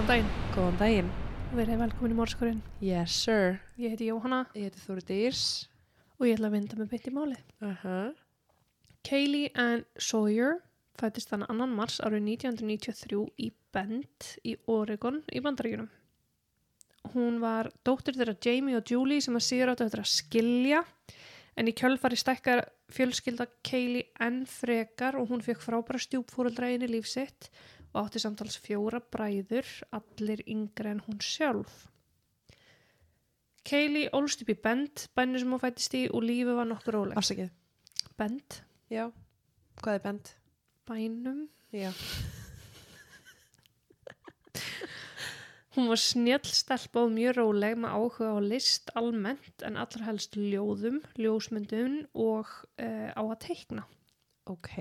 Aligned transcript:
Góðan 0.00 0.08
daginn, 0.08 0.28
Góðan 0.54 0.76
daginn. 0.80 1.08
verið 1.52 1.76
velkomin 1.82 2.12
í 2.14 2.16
Mórskurinn. 2.16 2.60
Yes, 2.80 3.12
sir. 3.12 3.58
Ég 3.76 3.92
heiti 3.92 4.06
Jóhanna 4.08 4.46
Ég 4.56 4.70
heiti 4.70 4.80
Þóri 4.80 5.02
Dýrs. 5.04 5.68
og 6.16 6.24
ég 6.24 6.38
ætla 6.38 6.48
að 6.48 6.54
vinda 6.54 6.76
með 6.78 6.88
bytt 6.88 7.08
í 7.08 7.12
máli. 7.12 7.36
Uh 7.60 7.74
-huh. 7.82 8.14
Kaylee 9.04 9.50
Ann 9.54 9.84
Sawyer 9.98 10.62
fættist 10.96 11.28
þannig 11.28 11.50
annan 11.50 11.76
mars 11.76 12.00
árið 12.00 12.22
1993 12.22 13.28
í 13.36 13.52
Bend 13.72 14.38
í 14.42 14.56
Oregon 14.66 15.22
í 15.34 15.40
Bandaríkunum. 15.40 15.90
Hún 17.12 17.38
var 17.40 17.70
dóttir 17.84 18.16
þeirra 18.16 18.38
Jamie 18.40 18.76
og 18.76 18.84
Julie 18.90 19.20
sem 19.20 19.36
að 19.36 19.44
síður 19.44 19.74
áttu 19.74 19.84
eftir 19.84 20.00
að 20.00 20.06
skilja 20.06 20.84
en 21.56 21.68
í 21.68 21.72
kjölfari 21.72 22.16
stækkar 22.16 22.64
fjölskylda 22.88 23.46
Kaylee 23.62 24.08
enn 24.18 24.46
frekar 24.46 25.16
og 25.16 25.28
hún 25.28 25.42
fekk 25.42 25.60
frábæra 25.60 25.98
stjúpfúraldræðin 25.98 26.88
í 26.88 26.88
lífsitt 26.88 27.50
og 27.50 27.79
átti 27.96 28.22
samtals 28.22 28.58
fjóra 28.62 29.00
bræður, 29.02 29.68
allir 29.96 30.44
yngre 30.46 30.94
en 30.94 31.02
hún 31.06 31.20
sjálf. 31.24 31.86
Kaylee 33.66 34.10
ólst 34.16 34.42
upp 34.42 34.52
í 34.54 34.56
Bend, 34.56 35.06
bænir 35.14 35.42
sem 35.42 35.52
hún 35.52 35.62
fættist 35.62 35.94
í 35.98 36.06
og 36.08 36.24
lífið 36.24 36.58
var 36.58 36.68
nokkur 36.70 36.96
rólegt. 36.96 37.20
Afsakið. 37.20 37.50
Bend, 38.16 38.62
Já. 38.90 39.10
Hvað 39.80 39.94
er 39.94 40.04
bend? 40.04 40.34
bænum. 40.90 41.48
Já. 41.72 41.92
Hún 45.76 45.86
var 45.86 46.00
snjall 46.02 46.50
stelpa 46.50 47.04
og 47.06 47.12
mjög 47.14 47.36
róleg 47.38 47.76
með 47.78 47.94
áhuga 47.94 48.34
á 48.34 48.42
list 48.42 48.90
almennt 48.98 49.62
en 49.62 49.78
allra 49.78 50.08
helst 50.08 50.34
ljóðum, 50.34 50.98
ljósmyndun 51.14 52.10
og 52.18 52.50
uh, 52.82 53.14
á 53.14 53.22
að 53.22 53.38
teikna. 53.46 53.86
Ok. 54.50 54.74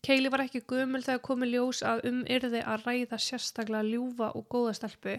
Keili 0.00 0.30
var 0.32 0.44
ekki 0.46 0.62
gömul 0.64 1.02
þegar 1.04 1.20
komið 1.26 1.52
ljós 1.54 1.82
að 1.84 2.06
um 2.08 2.22
yrði 2.24 2.62
að 2.64 2.86
ræða 2.86 3.18
sérstaklega 3.20 3.84
ljúfa 3.84 4.30
og 4.38 4.46
góða 4.48 4.72
stelpu 4.78 5.18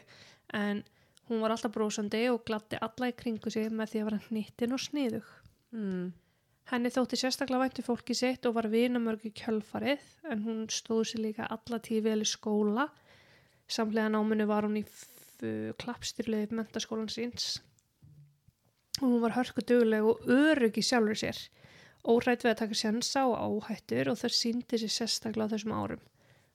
en 0.57 0.81
hún 1.29 1.43
var 1.43 1.53
alltaf 1.53 1.73
brósandi 1.75 2.23
og 2.31 2.41
glatti 2.47 2.79
alla 2.81 3.11
í 3.11 3.15
kringu 3.17 3.53
sig 3.53 3.69
með 3.69 3.93
því 3.93 4.01
að 4.01 4.09
vera 4.09 4.23
hnittin 4.29 4.75
og 4.75 4.81
sniðug. 4.81 5.29
Mm. 5.71 6.09
Henni 6.71 6.91
þótti 6.93 7.19
sérstaklega 7.19 7.65
væntu 7.65 7.85
fólki 7.85 8.15
sitt 8.17 8.45
og 8.47 8.55
var 8.57 8.69
vinamörg 8.71 9.25
í 9.27 9.33
kjölfarið 9.37 10.03
en 10.33 10.43
hún 10.47 10.65
stóð 10.71 11.05
sér 11.11 11.25
líka 11.27 11.49
alla 11.51 11.79
tíð 11.83 12.05
vel 12.09 12.21
í 12.25 12.29
skóla. 12.29 12.87
Samlega 13.71 14.11
náminu 14.11 14.47
var 14.49 14.67
hún 14.67 14.81
í 14.81 14.85
klappstyrliðið 15.81 16.53
mentaskólan 16.57 17.09
síns. 17.11 17.59
Og 19.01 19.07
hún 19.07 19.23
var 19.23 19.35
hörku 19.37 19.63
dugleg 19.65 20.05
og 20.05 20.25
örug 20.29 20.77
í 20.77 20.85
sjálfur 20.85 21.17
sér. 21.17 21.37
Órætt 22.01 22.45
við 22.45 22.51
að 22.51 22.61
taka 22.63 22.77
sjansa 22.77 23.25
og 23.29 23.35
áhættur 23.37 24.09
og 24.09 24.17
það 24.17 24.37
síndi 24.37 24.79
sér 24.81 24.93
sérstaklega 24.95 25.49
á 25.49 25.53
þessum 25.53 25.75
árum. 25.77 26.01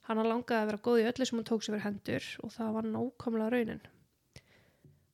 Hanna 0.07 0.23
langaði 0.23 0.59
að 0.59 0.69
vera 0.71 0.83
góð 0.87 0.99
í 1.01 1.07
öllu 1.07 1.27
sem 1.27 1.37
hún 1.39 1.47
tók 1.47 1.63
sér 1.63 1.75
fyrir 1.75 1.85
hendur 1.85 2.27
og 2.43 2.51
það 2.55 2.73
var 2.75 2.89
nákvæmlega 2.91 3.53
raunin. 3.53 3.81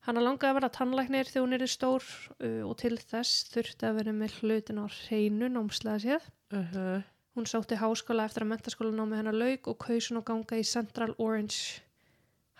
Hanna 0.04 0.20
langaði 0.20 0.50
að 0.50 0.58
vera 0.58 0.72
tannlæknir 0.74 1.30
þegar 1.30 1.46
hún 1.46 1.56
er 1.56 1.66
stór 1.70 2.04
uh, 2.04 2.62
og 2.68 2.74
til 2.82 2.98
þess 2.98 3.46
þurfti 3.54 3.88
að 3.88 3.98
vera 4.00 4.14
með 4.14 4.36
hlutin 4.40 4.82
á 4.82 4.86
hreinu 4.90 5.48
námslega 5.54 6.02
séð. 6.02 6.28
Uh 6.52 6.74
-huh. 6.74 7.02
Hún 7.34 7.46
sótti 7.50 7.74
háskóla 7.74 8.26
eftir 8.28 8.44
að 8.44 8.52
mentaskólanámi 8.52 9.16
hennar 9.18 9.34
lauk 9.34 9.66
og 9.66 9.78
kaus 9.78 10.10
hún 10.10 10.20
að 10.20 10.28
ganga 10.28 10.58
í 10.58 10.62
Central 10.62 11.14
Orange 11.18 11.82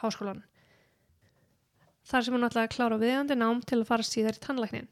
háskólan. 0.02 0.42
Þar 2.04 2.24
sem 2.24 2.34
hún 2.34 2.46
ætlaði 2.48 2.66
að 2.68 2.74
klára 2.74 2.98
viðandi 2.98 3.36
nám 3.38 3.62
til 3.62 3.78
að 3.80 3.86
fara 3.86 4.02
síðar 4.02 4.36
í 4.36 4.42
tannlæknin. 4.46 4.88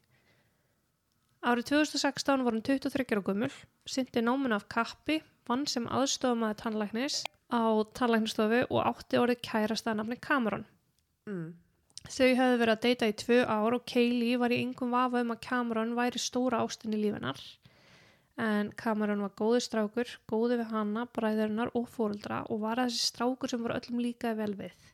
Árið 1.42 1.72
2016 1.72 2.44
var 2.47 2.54
hún 2.54 2.62
23 2.62 3.16
ára 3.16 3.22
gummul, 3.26 3.54
syndi 3.82 4.22
náminu 4.22 4.54
af 4.54 4.69
kappi, 4.70 5.16
vann 5.50 5.64
sem 5.66 5.88
aðstofamaði 5.91 6.54
tannlæknis 6.60 7.16
á 7.50 7.82
tannlæknistofu 7.98 8.60
og 8.69 8.78
átti 8.86 9.19
orðið 9.19 9.41
kærasta 9.48 9.94
nafni 9.98 10.20
Cameron. 10.22 10.62
Mm. 11.26 11.48
Þau 12.06 12.28
hefðu 12.38 12.60
verið 12.60 12.75
að 12.76 12.84
deyta 12.84 13.08
í 13.10 13.16
tvö 13.25 13.41
ár 13.42 13.75
og 13.75 13.82
Kaylee 13.91 14.38
var 14.38 14.54
í 14.54 14.60
yngum 14.62 14.94
vafa 14.94 15.25
um 15.26 15.34
að 15.34 15.42
Cameron 15.48 15.97
væri 15.98 16.22
stóra 16.22 16.62
ástin 16.62 16.94
í 16.94 17.03
lífinar. 17.03 17.42
En 18.38 18.70
Cameron 18.78 19.26
var 19.26 19.34
góður 19.34 19.66
strákur, 19.66 20.14
góði 20.30 20.62
við 20.62 20.70
hana, 20.70 21.09
bræðurinnar 21.10 21.74
og 21.74 21.91
fóruldra 21.91 22.44
og 22.54 22.62
var 22.62 22.78
að 22.78 22.94
þessi 22.94 23.10
strákur 23.10 23.50
sem 23.50 23.66
voru 23.66 23.80
öllum 23.80 23.98
líkaði 24.06 24.38
vel 24.44 24.54
við. 24.62 24.88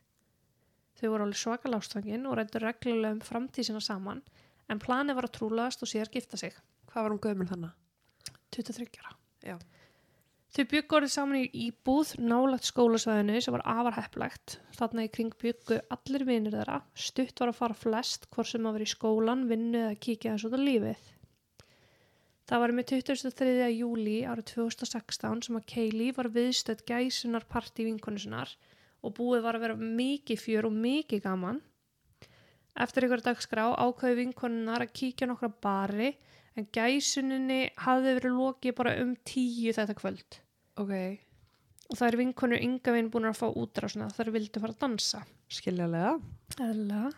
Þau 0.97 1.07
voru 1.13 1.29
alveg 1.29 1.45
svaka 1.45 1.69
lástfangin 1.69 2.25
og 2.25 2.41
rættu 2.41 2.65
reglulega 2.65 3.19
um 3.19 3.25
framtíð 3.29 3.69
sína 3.69 3.85
saman 3.85 4.25
en 4.69 4.81
planið 4.81 5.17
var 5.17 5.27
að 5.27 5.35
trúlaðast 5.39 5.83
og 5.83 5.91
síðar 5.91 6.13
gifta 6.13 6.39
sig. 6.39 6.55
Hvað 6.89 7.05
var 7.05 7.15
hún 7.15 7.23
gömul 7.25 7.49
þannig? 7.49 7.75
23 8.55 9.03
ára. 9.03 9.15
Já. 9.45 9.57
Þau 10.49 10.63
byggu 10.71 10.95
orðið 10.97 11.11
saman 11.13 11.37
í 11.43 11.67
íbúð 11.67 12.15
nálagt 12.25 12.65
skólasvæðinu 12.65 13.37
sem 13.45 13.53
var 13.53 13.63
afar 13.69 13.99
heppilegt. 13.99 14.55
Þarna 14.73 15.05
í 15.05 15.11
kring 15.13 15.35
byggu 15.37 15.77
allir 15.93 16.25
vinir 16.25 16.55
þeirra. 16.57 16.79
Stutt 16.97 17.37
var 17.37 17.51
að 17.51 17.59
fara 17.59 17.77
flest 17.77 18.25
hvort 18.33 18.49
sem 18.49 18.65
að 18.65 18.79
vera 18.79 18.87
í 18.87 18.89
skólan, 18.89 19.45
vinnu 19.51 19.83
eða 19.83 19.99
kíkja 20.01 20.33
þessu 20.33 20.49
út 20.49 20.57
á 20.57 20.61
lífið. 20.65 21.03
Það 22.49 22.63
var 22.63 22.71
með 22.73 22.87
23. 22.89 23.69
júli 23.77 24.15
árið 24.25 24.47
2016 24.55 25.43
sem 25.45 25.59
að 25.59 25.67
Kaylee 25.69 26.15
var 26.17 26.31
viðstödd 26.33 26.81
gæsunar 26.89 27.45
partí 27.45 27.85
vinkonu 27.85 28.17
sinnar 28.17 28.55
og 29.05 29.13
búið 29.19 29.43
var 29.45 29.59
að 29.59 29.67
vera 29.67 29.75
mikið 29.77 30.41
fjör 30.41 30.67
og 30.71 30.73
mikið 30.73 31.21
gaman. 31.27 31.59
Eftir 32.79 33.05
einhverja 33.05 33.33
dagskrá 33.33 33.65
ákvæði 33.75 34.19
vinkonunar 34.21 34.85
að 34.85 34.93
kíkja 34.95 35.27
nokkra 35.27 35.49
bari 35.51 36.13
en 36.55 36.67
gæsuninni 36.75 37.61
hafði 37.83 38.13
verið 38.17 38.37
lokið 38.37 38.77
bara 38.77 38.93
um 39.03 39.15
tíu 39.27 39.73
þetta 39.75 39.95
kvöld 39.99 40.39
Ok. 40.79 40.93
og 41.89 41.97
það 41.99 42.07
er 42.07 42.17
vinkonur 42.21 42.63
ynga 42.63 42.93
veginn 42.95 43.11
búin 43.11 43.27
að 43.27 43.41
fá 43.41 43.47
útrásna 43.51 44.07
þar 44.15 44.31
vildu 44.35 44.61
fara 44.63 44.75
að 44.75 44.83
dansa. 44.85 45.25
Skiljalega. 45.49 46.13
Eðla. 46.61 47.09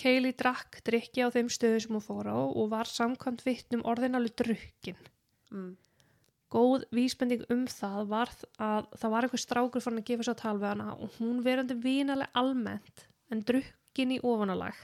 Kaylee 0.00 0.34
drakk 0.34 0.80
drikki 0.82 1.22
á 1.22 1.30
þeim 1.30 1.50
stöðu 1.52 1.84
sem 1.84 1.94
hún 1.94 2.02
fór 2.02 2.26
á 2.26 2.34
og 2.34 2.70
var 2.72 2.90
samkvæmt 2.90 3.44
vittnum 3.46 3.84
orðin 3.86 4.18
alveg 4.18 4.34
drukkin. 4.40 4.98
Mm. 5.54 5.76
Góð 6.50 6.88
vísbending 6.94 7.44
um 7.50 7.64
það 7.70 8.00
var 8.10 8.32
að 8.62 8.90
það 8.98 9.12
var 9.14 9.26
eitthvað 9.26 9.44
strákur 9.44 9.84
fann 9.84 10.00
að 10.00 10.08
gefa 10.10 10.26
svo 10.26 10.34
tal 10.38 10.56
við 10.58 10.72
hana 10.72 10.88
og 10.98 11.14
hún 11.20 11.42
verandi 11.46 11.78
vinalega 11.78 12.34
almennt 12.34 13.06
en 13.30 13.42
drukkin 13.94 14.16
í 14.16 14.20
ofanalag. 14.22 14.74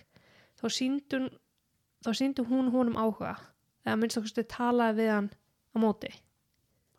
Þá 0.60 0.66
síndun 0.70 1.30
þá 2.04 2.14
síndi 2.14 2.44
hún 2.46 2.70
honum 2.70 2.96
áhuga 2.96 3.36
eða 3.84 3.96
minnst 3.98 4.18
okkur 4.18 4.46
talaði 4.46 5.02
við 5.02 5.10
hann 5.10 5.30
á 5.74 5.76
móti. 5.78 6.10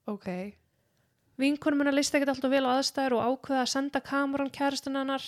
Ok. 0.07 0.57
Vinkonum 1.37 1.81
hennar 1.81 1.95
listi 1.95 2.17
ekkert 2.17 2.35
alltaf 2.35 2.51
vel 2.51 2.65
á 2.67 2.75
aðstæður 2.75 3.15
og 3.17 3.23
ákveða 3.31 3.63
að 3.63 3.71
senda 3.71 4.01
kameran 4.01 4.51
kærastan 4.51 4.97
hennar, 4.99 5.23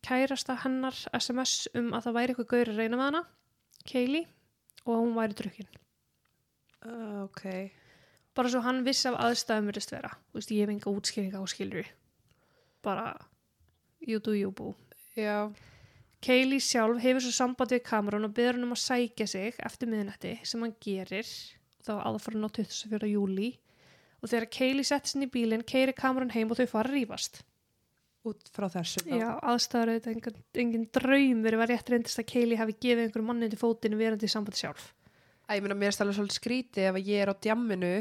kærasta 0.00 0.56
hennar 0.62 0.96
SMS 1.12 1.68
um 1.74 1.92
að 1.92 2.06
það 2.06 2.16
væri 2.16 2.32
eitthvað 2.32 2.50
gaur 2.52 2.70
að 2.72 2.78
reyna 2.78 2.96
með 2.96 3.04
hana, 3.08 3.22
Kaylee, 3.88 4.28
og 4.86 4.94
að 4.94 5.02
hún 5.02 5.16
væri 5.16 5.38
drukkin. 5.38 5.70
Uh, 6.84 7.24
ok. 7.26 7.44
Bara 8.36 8.52
svo 8.52 8.62
hann 8.62 8.84
vissi 8.86 9.08
af 9.10 9.18
aðstæðum 9.18 9.72
verðist 9.72 9.92
vera. 9.92 10.12
Þú 10.30 10.38
veist, 10.38 10.52
ég 10.54 10.62
hef 10.62 10.72
enga 10.72 10.92
útskýringa 10.92 11.42
á 11.42 11.44
skilri. 11.50 11.84
Bara, 12.84 13.10
you 14.00 14.20
do 14.22 14.36
you 14.38 14.52
boo. 14.52 14.76
Já. 15.18 15.50
Kaylee 16.24 16.62
sjálf 16.62 16.98
hefur 17.02 17.22
svo 17.22 17.34
samband 17.34 17.72
við 17.74 17.84
kameran 17.86 18.26
og 18.26 18.34
byrður 18.34 18.58
hann 18.58 18.66
um 18.66 18.74
að 18.74 18.82
sækja 18.82 19.26
sig 19.30 19.58
eftir 19.64 19.90
miðnætti 19.90 20.32
sem 20.50 20.62
hann 20.64 20.74
gerir 20.82 21.28
þá 21.86 21.92
aðfarinn 22.00 22.46
á 22.46 22.50
24. 22.50 23.10
júli 23.12 23.52
og 24.18 24.32
þegar 24.32 24.48
Kaylee 24.56 24.88
settist 24.88 25.14
inn 25.14 25.28
í 25.28 25.30
bílinn 25.30 25.62
keiri 25.66 25.94
kameran 25.94 26.34
heim 26.34 26.50
og 26.50 26.58
þau 26.58 26.66
fara 26.72 26.90
að 26.90 26.96
rífast. 26.96 27.42
Út 28.26 28.50
frá 28.50 28.66
þessu. 28.72 29.04
Já, 29.06 29.28
aðstæður 29.46 29.92
auðvitað 29.94 30.14
engin, 30.16 30.40
engin 30.64 30.88
draum 30.98 31.44
verið 31.44 31.62
var 31.62 31.70
rétt 31.70 31.92
reyndist 31.92 32.18
að 32.18 32.26
Kaylee 32.32 32.58
hafi 32.58 32.74
gefið 32.74 33.04
einhverjum 33.04 33.30
manni 33.30 33.50
til 33.52 33.60
fótinu 33.60 34.00
verandi 34.00 34.26
í 34.26 34.32
sambandi 34.32 34.58
sjálf. 34.58 34.88
Æ, 35.46 35.54
ég 35.54 35.62
meina, 35.64 35.78
mér 35.78 35.92
er 35.92 35.96
stæðlega 35.96 36.18
svolítið 36.18 36.40
skrítið 36.40 36.88
ef 36.90 36.98
ég 37.06 37.22
er 37.22 37.30
á 37.30 37.34
djamminu 37.46 37.92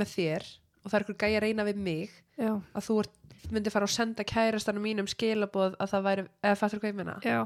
með 0.00 0.14
þér 0.14 0.48
og 0.48 0.88
það 0.88 0.98
er 0.98 1.04
ykkur 1.04 1.20
gæja 1.20 1.38
að 1.38 1.44
reyna 1.44 1.68
við 1.68 1.84
mig 1.84 2.16
Já, 2.38 2.52
að 2.54 2.86
þú 2.86 2.98
myndi 3.52 3.70
fara 3.72 3.86
og 3.88 3.92
senda 3.92 4.24
kærastanum 4.26 4.84
mínum 4.84 5.08
skilaboð 5.08 5.76
að 5.80 5.92
það 5.92 6.06
væri, 6.06 6.24
eða 6.44 6.58
fattur 6.60 6.82
hvað 6.82 6.90
ég 6.90 6.98
meina? 6.98 7.14
já. 7.24 7.38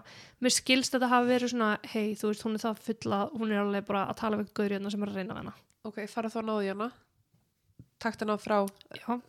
Mér 0.43 0.55
skilst 0.57 0.97
að 0.97 1.05
það 1.05 1.13
hafi 1.15 1.31
verið 1.31 1.53
svona, 1.53 1.69
hei, 1.93 2.15
þú 2.19 2.31
veist, 2.31 2.45
hún 2.47 2.57
er 2.59 2.65
það 2.65 2.81
fulla, 2.87 3.21
hún 3.37 3.53
er 3.53 3.63
alveg 3.63 3.87
bara 3.89 4.07
að 4.11 4.19
tala 4.23 4.41
við 4.41 4.53
gaurið 4.59 4.77
hérna 4.79 4.93
sem 4.95 5.03
er 5.03 5.13
að 5.13 5.21
reyna 5.21 5.39
hana. 5.39 5.55
Ok, 5.89 6.01
fara 6.11 6.31
þá 6.33 6.41
náðu 6.49 6.73
hana, 6.73 6.89
takt 8.03 8.25
hana 8.25 8.39
frá 8.41 8.59
Já. 8.99 9.21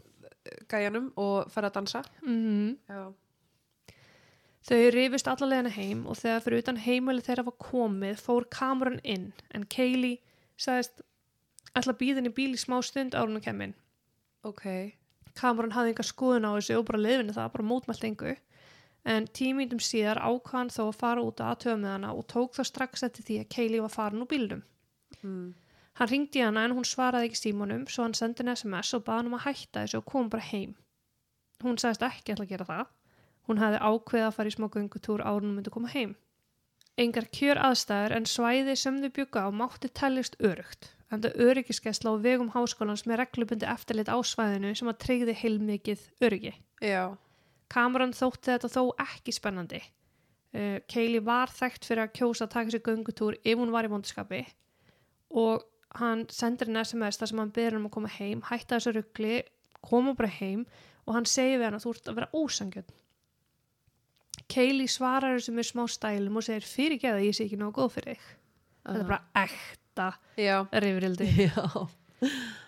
gæjanum 0.71 1.12
og 1.21 1.51
fara 1.54 1.69
að 1.69 1.77
dansa. 1.80 2.04
Mm 2.25 2.77
Já. 2.89 3.04
Þau 4.63 4.83
rifust 4.95 5.27
allalegina 5.27 5.71
heim 5.75 6.06
og 6.07 6.15
þegar 6.15 6.44
fyrir 6.45 6.62
utan 6.63 6.77
heimili 6.80 7.24
þeirra 7.24 7.44
var 7.50 7.57
komið 7.60 8.21
fór 8.24 8.45
kameran 8.48 9.01
inn 9.04 9.33
en 9.51 9.65
Kaylee 9.68 10.21
sagðist 10.56 11.04
ætla 11.75 11.92
að 11.92 12.04
henni 12.15 12.31
í 12.31 12.36
bíl 12.38 12.54
í 12.56 12.62
smá 12.62 12.77
stund 12.80 13.18
árun 13.18 13.42
og 13.42 13.44
kemur 13.44 13.68
inn. 13.68 13.75
Ok, 14.48 14.95
Kameran 15.40 15.76
hafði 15.76 15.94
enga 15.94 16.06
skoðun 16.08 16.48
á 16.48 16.52
þessu 16.56 16.78
og 16.80 16.86
bara 16.90 17.02
leifinni 17.02 17.36
það, 17.36 17.52
bara 17.56 17.70
mótmælt 17.72 18.08
engu. 18.10 18.36
En 19.04 19.28
tímítum 19.28 19.82
síðar 19.84 20.22
ákvaðan 20.24 20.72
þó 20.72 20.84
að 20.86 21.00
fara 21.02 21.24
út 21.26 21.42
að 21.44 21.52
aðtöða 21.52 21.80
með 21.82 21.94
hana 21.94 22.14
og 22.16 22.28
tók 22.32 22.56
það 22.56 22.70
strax 22.70 23.04
eftir 23.04 23.28
því 23.28 23.40
að 23.42 23.50
Kaylee 23.56 23.84
var 23.84 23.94
farin 23.94 24.24
úr 24.24 24.30
bílnum. 24.32 24.64
mm. 25.22 25.54
Hann 25.94 26.10
ringdi 26.10 26.42
hana 26.42 26.64
en 26.66 26.74
hún 26.74 26.88
svaraði 26.90 27.28
ekki 27.30 27.38
símanum 27.38 27.84
svo 27.86 28.08
hann 28.08 28.16
sendi 28.18 28.42
henni 28.42 28.56
SMS 28.56 28.96
og 28.98 29.04
baði 29.06 29.20
hann 29.20 29.28
um 29.30 29.36
að 29.38 29.44
hætta 29.46 29.84
þessu 29.84 30.00
og 30.00 30.08
kom 30.10 30.30
bara 30.34 30.48
heim. 30.48 30.72
Hún 31.62 31.78
sagðist 31.78 32.06
ekki 32.08 32.34
að 32.34 32.48
gera 32.50 32.66
það 32.66 32.88
Hún 33.48 33.60
hafði 33.60 33.80
ákveðið 33.84 34.26
að 34.26 34.36
fara 34.38 34.52
í 34.52 34.54
smá 34.56 34.68
en 34.72 34.90
hún 35.28 35.56
myndi 35.56 35.72
koma 35.74 35.90
heim. 35.92 36.16
Engar 37.04 37.26
kjör 37.36 37.60
aðstæður 37.60 38.16
en 38.18 38.28
svæði 38.30 38.76
sem 38.80 39.00
þau 39.02 39.10
bjugga 39.18 39.44
á 39.44 39.50
mátti 39.52 39.90
tellist 39.90 40.38
örugt. 40.40 40.94
En 41.13 41.21
það 41.21 41.42
öryggiskesla 41.45 42.10
á 42.10 42.15
vegum 42.24 42.50
háskólans 42.56 43.04
með 43.06 43.19
reglubundi 43.21 43.68
eftirlit 43.69 44.10
á 44.10 44.18
svæðinu 44.25 44.71
sem 44.77 44.89
að 44.89 45.01
treyði 45.04 45.36
heilmikið 45.38 46.06
öryggi. 46.25 46.54
Já. 46.81 47.13
Cameron 47.69 48.15
þótti 48.18 48.54
þetta 48.54 48.71
þó 48.74 48.81
ekki 49.04 49.36
spennandi. 49.36 49.81
Uh, 50.54 50.80
Kaylee 50.89 51.24
var 51.25 51.54
þekkt 51.54 51.86
fyrir 51.89 52.06
að 52.06 52.15
kjósa 52.18 52.48
að 52.48 52.56
taka 52.56 52.74
sér 52.74 52.83
göngutúr 52.86 53.38
ef 53.42 53.57
hún 53.57 53.74
var 53.74 53.88
í 53.88 53.89
vondiskapi 53.89 54.42
og 55.33 55.63
hann 55.98 56.27
sendir 56.30 56.69
henni 56.69 56.83
SMS 56.86 57.18
þar 57.21 57.31
sem 57.31 57.42
hann 57.42 57.54
byrður 57.54 57.80
um 57.80 57.88
að 57.89 57.94
koma 57.95 58.12
heim, 58.13 58.44
hætta 58.45 58.77
þessu 58.77 58.94
ruggli, 58.98 59.39
koma 59.81 60.13
bara 60.18 60.30
heim 60.30 60.68
og 61.07 61.18
hann 61.18 61.30
segir 61.30 61.57
við 61.57 61.68
hann 61.68 61.80
að 61.80 61.86
þú 61.88 61.94
ert 61.95 62.12
að 62.12 62.19
vera 62.19 62.30
ósangjöld. 62.38 62.94
Kaylee 64.54 64.94
svarar 64.94 65.39
þessu 65.39 65.56
með 65.57 65.69
smá 65.71 65.83
stælum 65.89 66.38
og 66.38 66.45
segir 66.45 66.69
fyrir 66.69 67.07
að 67.10 67.25
ég 67.25 67.38
sé 67.38 67.48
ekki 67.48 67.62
nógu 67.62 67.80
góð 67.81 67.95
fyrir 67.98 68.13
þig. 68.13 68.27
Þetta 68.83 69.01
er 69.01 69.10
bara 69.10 69.45
ekta 69.45 69.83
Já. 70.40 70.66
rifrildi. 70.72 71.50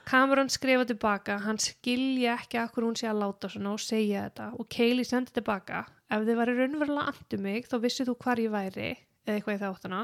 Cameron 0.05 0.49
skrifa 0.51 0.85
tilbaka, 0.85 1.39
hann 1.41 1.57
skilja 1.61 2.35
ekki 2.35 2.59
akkur 2.61 2.85
hún 2.85 2.97
sé 2.99 3.07
að 3.09 3.23
láta 3.23 3.49
svona 3.49 3.73
og 3.73 3.81
segja 3.81 4.27
þetta 4.27 4.51
og 4.59 4.69
Kaylee 4.69 5.07
sendi 5.07 5.33
tilbaka 5.33 5.85
ef 6.11 6.27
þið 6.27 6.39
væri 6.41 6.55
raunverulega 6.59 7.13
andu 7.13 7.39
mig 7.41 7.69
þá 7.71 7.77
vissið 7.81 8.11
þú 8.11 8.15
hvar 8.21 8.41
ég 8.43 8.53
væri 8.53 8.91
eða 9.25 9.37
eitthvað 9.37 9.57
í 9.57 9.63
þáttuna 9.63 10.01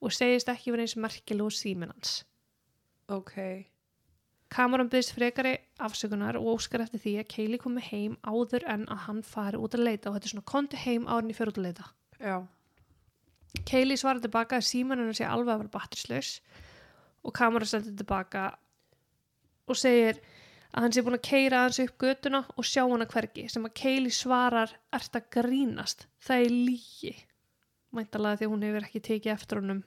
og 0.00 0.14
segist 0.14 0.52
ekki 0.52 0.74
verið 0.74 0.86
eins 0.86 0.96
merkileg 1.02 1.48
og 1.48 1.56
síminn 1.56 1.90
hans. 1.90 2.20
Ok. 3.10 3.34
Cameron 4.50 4.88
byggðist 4.90 5.14
frekari 5.14 5.56
afsökunar 5.82 6.38
og 6.38 6.56
óskar 6.56 6.84
eftir 6.84 7.02
því 7.02 7.16
að 7.20 7.28
Kaylee 7.34 7.62
komi 7.62 7.82
heim 7.86 8.16
áður 8.26 8.66
en 8.70 8.86
að 8.90 9.04
hann 9.08 9.20
fari 9.26 9.58
út 9.58 9.76
að 9.78 9.86
leita 9.86 10.10
og 10.10 10.16
þetta 10.16 10.30
er 10.30 10.34
svona 10.34 10.50
konti 10.52 10.80
heim 10.84 11.06
en 11.06 11.30
ég 11.30 11.38
fyrir 11.38 11.52
út 11.52 11.60
að 11.60 11.68
leita. 11.68 11.90
Já. 12.18 12.36
Kaylee 13.66 13.98
svarar 13.98 14.22
tilbaka 14.22 14.58
að 14.58 14.68
síman 14.68 15.00
hennar 15.02 15.16
sé 15.18 15.26
alveg 15.26 15.54
að 15.54 15.62
vera 15.64 15.74
batterislaus 15.76 16.34
og 17.26 17.34
Cameron 17.36 17.68
sendir 17.68 17.96
tilbaka 17.98 18.44
og 19.70 19.78
segir 19.78 20.20
að 20.70 20.84
hann 20.84 20.94
sé 20.94 21.02
búin 21.02 21.18
að 21.18 21.26
keira 21.26 21.64
hans 21.64 21.80
upp 21.82 21.96
götuna 21.98 22.44
og 22.54 22.66
sjá 22.66 22.84
hana 22.84 23.08
hvergi 23.10 23.48
sem 23.50 23.66
að 23.66 23.76
Kaylee 23.82 24.14
svarar 24.14 24.76
ert 24.94 25.18
að 25.18 25.28
grínast, 25.34 26.06
það 26.22 26.46
er 26.46 26.54
lígi 26.54 27.14
mæntalega 27.96 28.38
því 28.38 28.46
að 28.46 28.52
hún 28.54 28.66
hefur 28.66 28.86
ekki 28.86 29.02
tekið 29.08 29.32
eftir 29.34 29.60
honum 29.60 29.82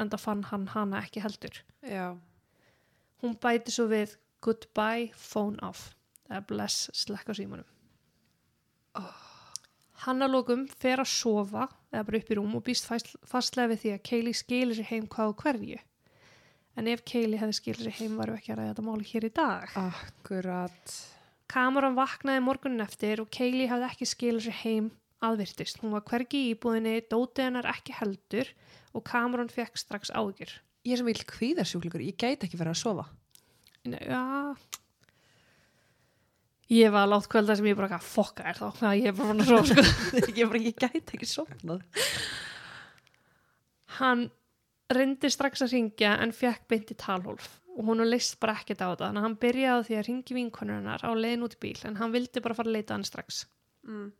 en 0.00 0.10
það 0.12 0.24
fann 0.24 0.44
hann 0.48 0.66
hana 0.72 1.02
ekki 1.04 1.20
heldur. 1.24 1.62
Já. 1.84 2.16
hún 3.20 3.36
bæti 3.36 3.72
svo 3.74 3.84
við 3.90 4.16
goodbye, 4.40 5.10
phone 5.16 5.60
off. 5.64 5.90
Eða 6.30 6.46
bless, 6.48 6.88
slekka 6.96 7.34
símanum. 7.36 7.66
Hann 10.06 10.24
að 10.24 10.32
lókum 10.32 10.64
fer 10.80 11.02
að 11.02 11.10
sofa 11.12 11.66
eða 11.92 12.06
bara 12.08 12.20
upp 12.20 12.30
í 12.30 12.38
rúm 12.38 12.56
og 12.58 12.64
býst 12.66 12.88
fast, 12.88 13.14
fastlega 13.26 13.72
við 13.72 13.82
því 13.84 13.94
að 13.94 14.04
Kaylee 14.10 14.40
skilir 14.40 14.78
sér 14.78 14.90
heim 14.92 15.08
hvað 15.10 15.32
og 15.32 15.44
hverju 15.44 15.80
en 16.78 16.90
ef 16.90 17.02
Kaylee 17.08 17.40
hefði 17.40 17.58
skilir 17.58 17.86
sér 17.86 17.98
heim 17.98 18.16
varum 18.20 18.36
við 18.36 18.42
ekki 18.42 18.54
að 18.54 18.60
ræða 18.60 18.72
þetta 18.72 18.86
máli 18.86 19.08
hér 19.10 19.26
í 19.26 19.32
dag 19.40 19.76
Akkurat. 19.80 20.96
Cameron 21.50 21.98
vaknaði 21.98 22.42
morgunin 22.46 22.84
eftir 22.84 23.22
og 23.24 23.30
Kaylee 23.34 23.70
hafði 23.70 23.88
ekki 23.90 24.08
skilir 24.08 24.44
sér 24.44 24.58
heim 24.62 24.90
aðvirtist. 25.24 25.80
Hún 25.82 25.94
var 25.94 26.04
hvergi 26.08 26.46
í 26.46 26.52
íbúðinni, 26.54 27.00
dótið 27.10 27.48
hennar 27.48 27.68
ekki 27.74 27.94
heldur 27.98 28.50
og 28.96 29.04
Cameron 29.06 29.50
fekk 29.52 29.78
strax 29.80 30.12
ágjur. 30.16 30.52
Ég 30.86 30.96
er 30.96 31.02
sem 31.02 31.08
vil 31.10 31.24
kvíðarsjúklingur, 31.28 32.04
ég 32.06 32.16
gæti 32.16 32.48
ekki 32.48 32.60
verið 32.60 32.72
að 32.72 32.80
sofa. 32.80 33.06
Já, 33.84 34.56
ég 36.70 36.92
var 36.94 37.08
látt 37.10 37.28
kvölda 37.30 37.56
sem 37.58 37.70
ég 37.70 37.78
bara 37.78 37.90
að 37.98 38.06
fokka 38.06 38.46
er 38.50 38.58
þá. 38.58 38.66
Ég 38.96 39.10
er 39.10 39.16
bara 39.16 39.32
fann 39.32 39.44
að 39.44 39.50
svo 39.50 39.62
sko. 39.70 39.84
ég, 40.38 40.44
bara, 40.46 40.62
ég 40.62 40.76
gæti 40.78 41.16
ekki 41.16 41.28
sofnað. 41.28 41.82
Hann 44.00 44.28
reyndi 44.90 45.30
strax 45.30 45.64
að 45.66 45.74
ringja 45.76 46.16
en 46.22 46.34
fekk 46.34 46.66
beint 46.70 46.92
í 46.92 46.98
talhólf 46.98 47.56
og 47.76 47.86
hún 47.86 48.02
leist 48.04 48.38
bara 48.42 48.56
ekkert 48.58 48.82
á 48.82 48.90
þetta. 48.90 49.08
Þannig 49.08 49.20
að 49.20 49.26
hann 49.26 49.38
byrjaði 49.44 49.86
því 49.86 49.96
að 49.98 50.06
ringi 50.08 50.36
vinkonur 50.36 50.78
hennar 50.80 51.04
á 51.06 51.10
leiðin 51.14 51.46
út 51.46 51.56
í 51.56 51.60
bíl 51.62 51.78
en 51.86 51.98
hann 52.00 52.14
vildi 52.14 52.42
bara 52.44 52.56
fara 52.58 52.70
að 52.70 52.76
leita 52.78 52.96
hann 52.96 53.06
strax. 53.06 53.44
Mm. 53.86 54.10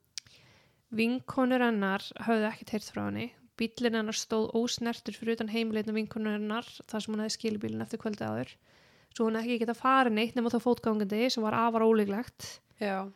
Vinkonur 1.01 1.63
hennar 1.63 2.07
höfðu 2.27 2.49
ekkert 2.51 2.75
heyrt 2.77 2.91
frá 2.95 3.05
henni. 3.05 3.29
Bílinn 3.61 3.99
hennar 3.99 4.17
stóð 4.17 4.49
ósnertur 4.57 5.17
fyrir 5.19 5.37
utan 5.37 5.51
heimileitna 5.53 5.93
vinkonur 5.93 6.39
hennar 6.39 6.69
þar 6.89 7.05
sem 7.05 7.13
hún 7.13 7.23
hefði 7.25 7.37
skilið 7.37 7.65
bílinn 7.67 7.85
eftir 7.85 8.01
kvöldi 8.01 8.25
áður. 8.27 8.55
Svo 9.15 9.27
hún 9.27 9.39
ekki 9.41 9.59
getað 9.65 9.81
farið 9.81 10.15
neitt 10.17 10.37
nema 10.39 10.53
þá 10.53 10.61
fótgangandi 10.65 11.25
sem 11.35 11.43
var 11.45 11.57
afar 11.59 11.83
ólíklegt 11.83 12.61
Já. 12.81 13.09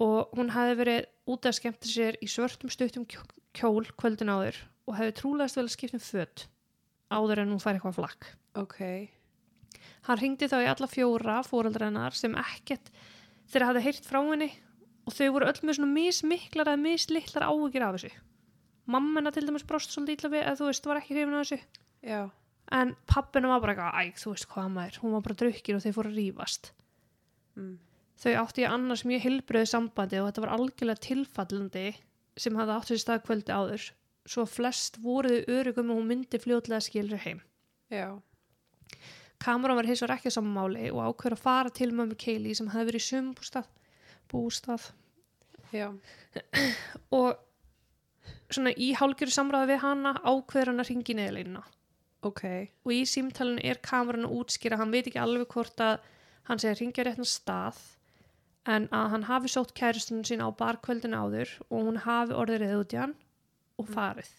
og 0.00 0.34
hún 0.36 0.50
hefði 0.52 0.74
verið 0.82 1.06
út 1.32 1.48
að 1.48 1.56
skemmta 1.58 1.88
sér 1.88 2.18
í 2.20 2.28
svörtum 2.28 2.70
stuttum 2.72 3.06
kjó- 3.08 3.24
kjól 3.56 3.86
kvöldin 3.96 4.30
áður 4.32 4.58
og 4.86 4.98
hefði 4.98 5.14
trúlegast 5.20 5.56
vel 5.56 5.64
að 5.66 5.74
skipta 5.74 5.96
um 5.96 6.04
föt 6.04 6.44
áður 7.10 7.42
en 7.42 7.50
hún 7.54 7.62
fær 7.62 7.74
eitthvað 7.78 7.96
flakk. 7.98 8.28
Ok. 8.60 8.78
Hann 10.06 10.18
ringdi 10.20 10.46
þá 10.50 10.58
í 10.62 10.68
alla 10.70 10.88
fjóra 10.90 11.40
fóreldra 11.46 11.88
hennar 11.88 12.14
sem 12.16 12.34
ekkert 12.38 12.90
þeirra 13.50 13.70
hafði 13.72 13.82
heyrt 13.88 14.06
frá 14.06 14.20
henni 14.22 14.50
og 15.08 15.14
þau 15.16 15.28
voru 15.34 15.48
öll 15.50 15.62
með 15.66 15.78
svona 15.80 15.94
mismiklar 15.96 16.68
eða 16.70 16.82
mislitlar 16.84 17.48
áhugir 17.48 17.82
af 17.86 17.96
þessu. 17.96 18.12
Mamma 18.90 19.20
hennar 19.20 19.34
til 19.34 19.46
dæmis 19.48 19.64
brost 19.66 19.90
svolítið 19.94 20.20
illa 20.20 20.30
við 20.36 20.46
að 20.50 20.60
þú 20.60 20.68
veist 20.70 20.86
var 20.90 21.00
ekki 21.00 21.16
hrifin 21.16 21.34
af 21.40 21.46
þessu. 21.48 21.60
Já. 22.06 22.20
En 22.70 22.92
pappina 23.10 23.50
var 23.50 23.62
bara 23.64 23.74
eitthvað, 23.74 23.96
æg, 23.98 24.18
þú 24.22 24.32
veist 24.34 24.48
hvað 24.52 24.68
maður, 24.76 24.98
hún 25.02 25.14
var 25.16 25.22
bara 25.26 25.38
drukkir 25.42 25.76
og 25.76 25.82
þau 25.82 25.94
fóru 25.96 26.12
að 26.12 26.18
rífast. 26.20 26.70
Mm. 27.58 27.72
Þau 28.20 28.32
átti 28.44 28.62
í 28.62 28.68
annars 28.68 29.02
mjög 29.08 29.24
hilbröðu 29.24 29.70
sambandi 29.70 30.20
og 30.20 30.28
þetta 30.28 30.44
var 30.44 30.52
algjörlega 30.54 31.04
tilfallandi 31.06 31.86
sem 32.38 32.58
hafði 32.60 32.76
átt 32.76 32.92
sér 32.92 33.00
stað 33.02 33.24
kvöldi 33.26 33.56
áður. 33.56 33.86
Svo 34.30 34.44
flest 34.46 35.00
voruðu 35.02 35.40
örugum 35.56 35.90
og 35.90 35.98
hún 35.98 36.10
myndi 36.12 36.38
fljótlega 36.38 36.84
skilur 36.84 37.22
heim. 37.24 37.40
Já. 37.90 38.20
Cameron 39.40 39.80
var 39.80 39.88
hins 39.88 40.02
vegar 40.04 40.18
ekki 40.18 40.30
á 40.30 40.36
samanmáli 40.36 40.90
og 40.92 41.00
ákveður 41.08 41.38
að 41.38 41.44
fara 41.48 41.74
til 41.74 41.90
mömmu 41.96 42.18
Kaylee 42.20 42.54
sem 42.54 42.68
hefði 42.70 42.90
verið 42.90 43.00
í 43.00 43.06
sumbústað 43.08 43.70
bústað 44.30 44.90
Já. 45.74 45.88
og 47.18 47.40
svona 48.52 48.74
í 48.76 48.92
hálgjörðu 48.98 49.34
samræði 49.34 49.72
við 49.72 49.82
hana 49.84 50.14
ákveður 50.20 50.72
hann 50.72 50.84
að 50.84 50.90
ringi 50.92 51.16
neðleginna 51.16 51.64
Ok. 52.22 52.42
og 52.84 52.92
í 52.92 53.00
símtalinu 53.08 53.62
er 53.64 53.80
Cameron 53.80 54.26
að 54.28 54.34
útskýra 54.40 54.76
hann 54.80 54.92
veit 54.92 55.06
ekki 55.06 55.22
alveg 55.22 55.48
hvort 55.54 55.80
að 55.80 56.02
hann 56.50 56.60
segir 56.60 56.80
ringja 56.82 57.06
réttan 57.06 57.28
stað 57.28 57.78
en 58.68 58.88
að 58.92 59.06
hann 59.14 59.26
hafi 59.28 59.48
sótt 59.48 59.72
kæristunum 59.78 60.26
sín 60.28 60.44
á 60.44 60.48
barkvöldin 60.52 61.16
áður 61.16 61.54
og 61.70 61.88
hún 61.88 62.02
hafi 62.04 62.36
orðið 62.36 62.62
reyð 62.64 62.82
út 62.82 62.94
í 62.94 63.00
hann 63.00 63.14
og 63.80 63.88
farið. 63.94 64.32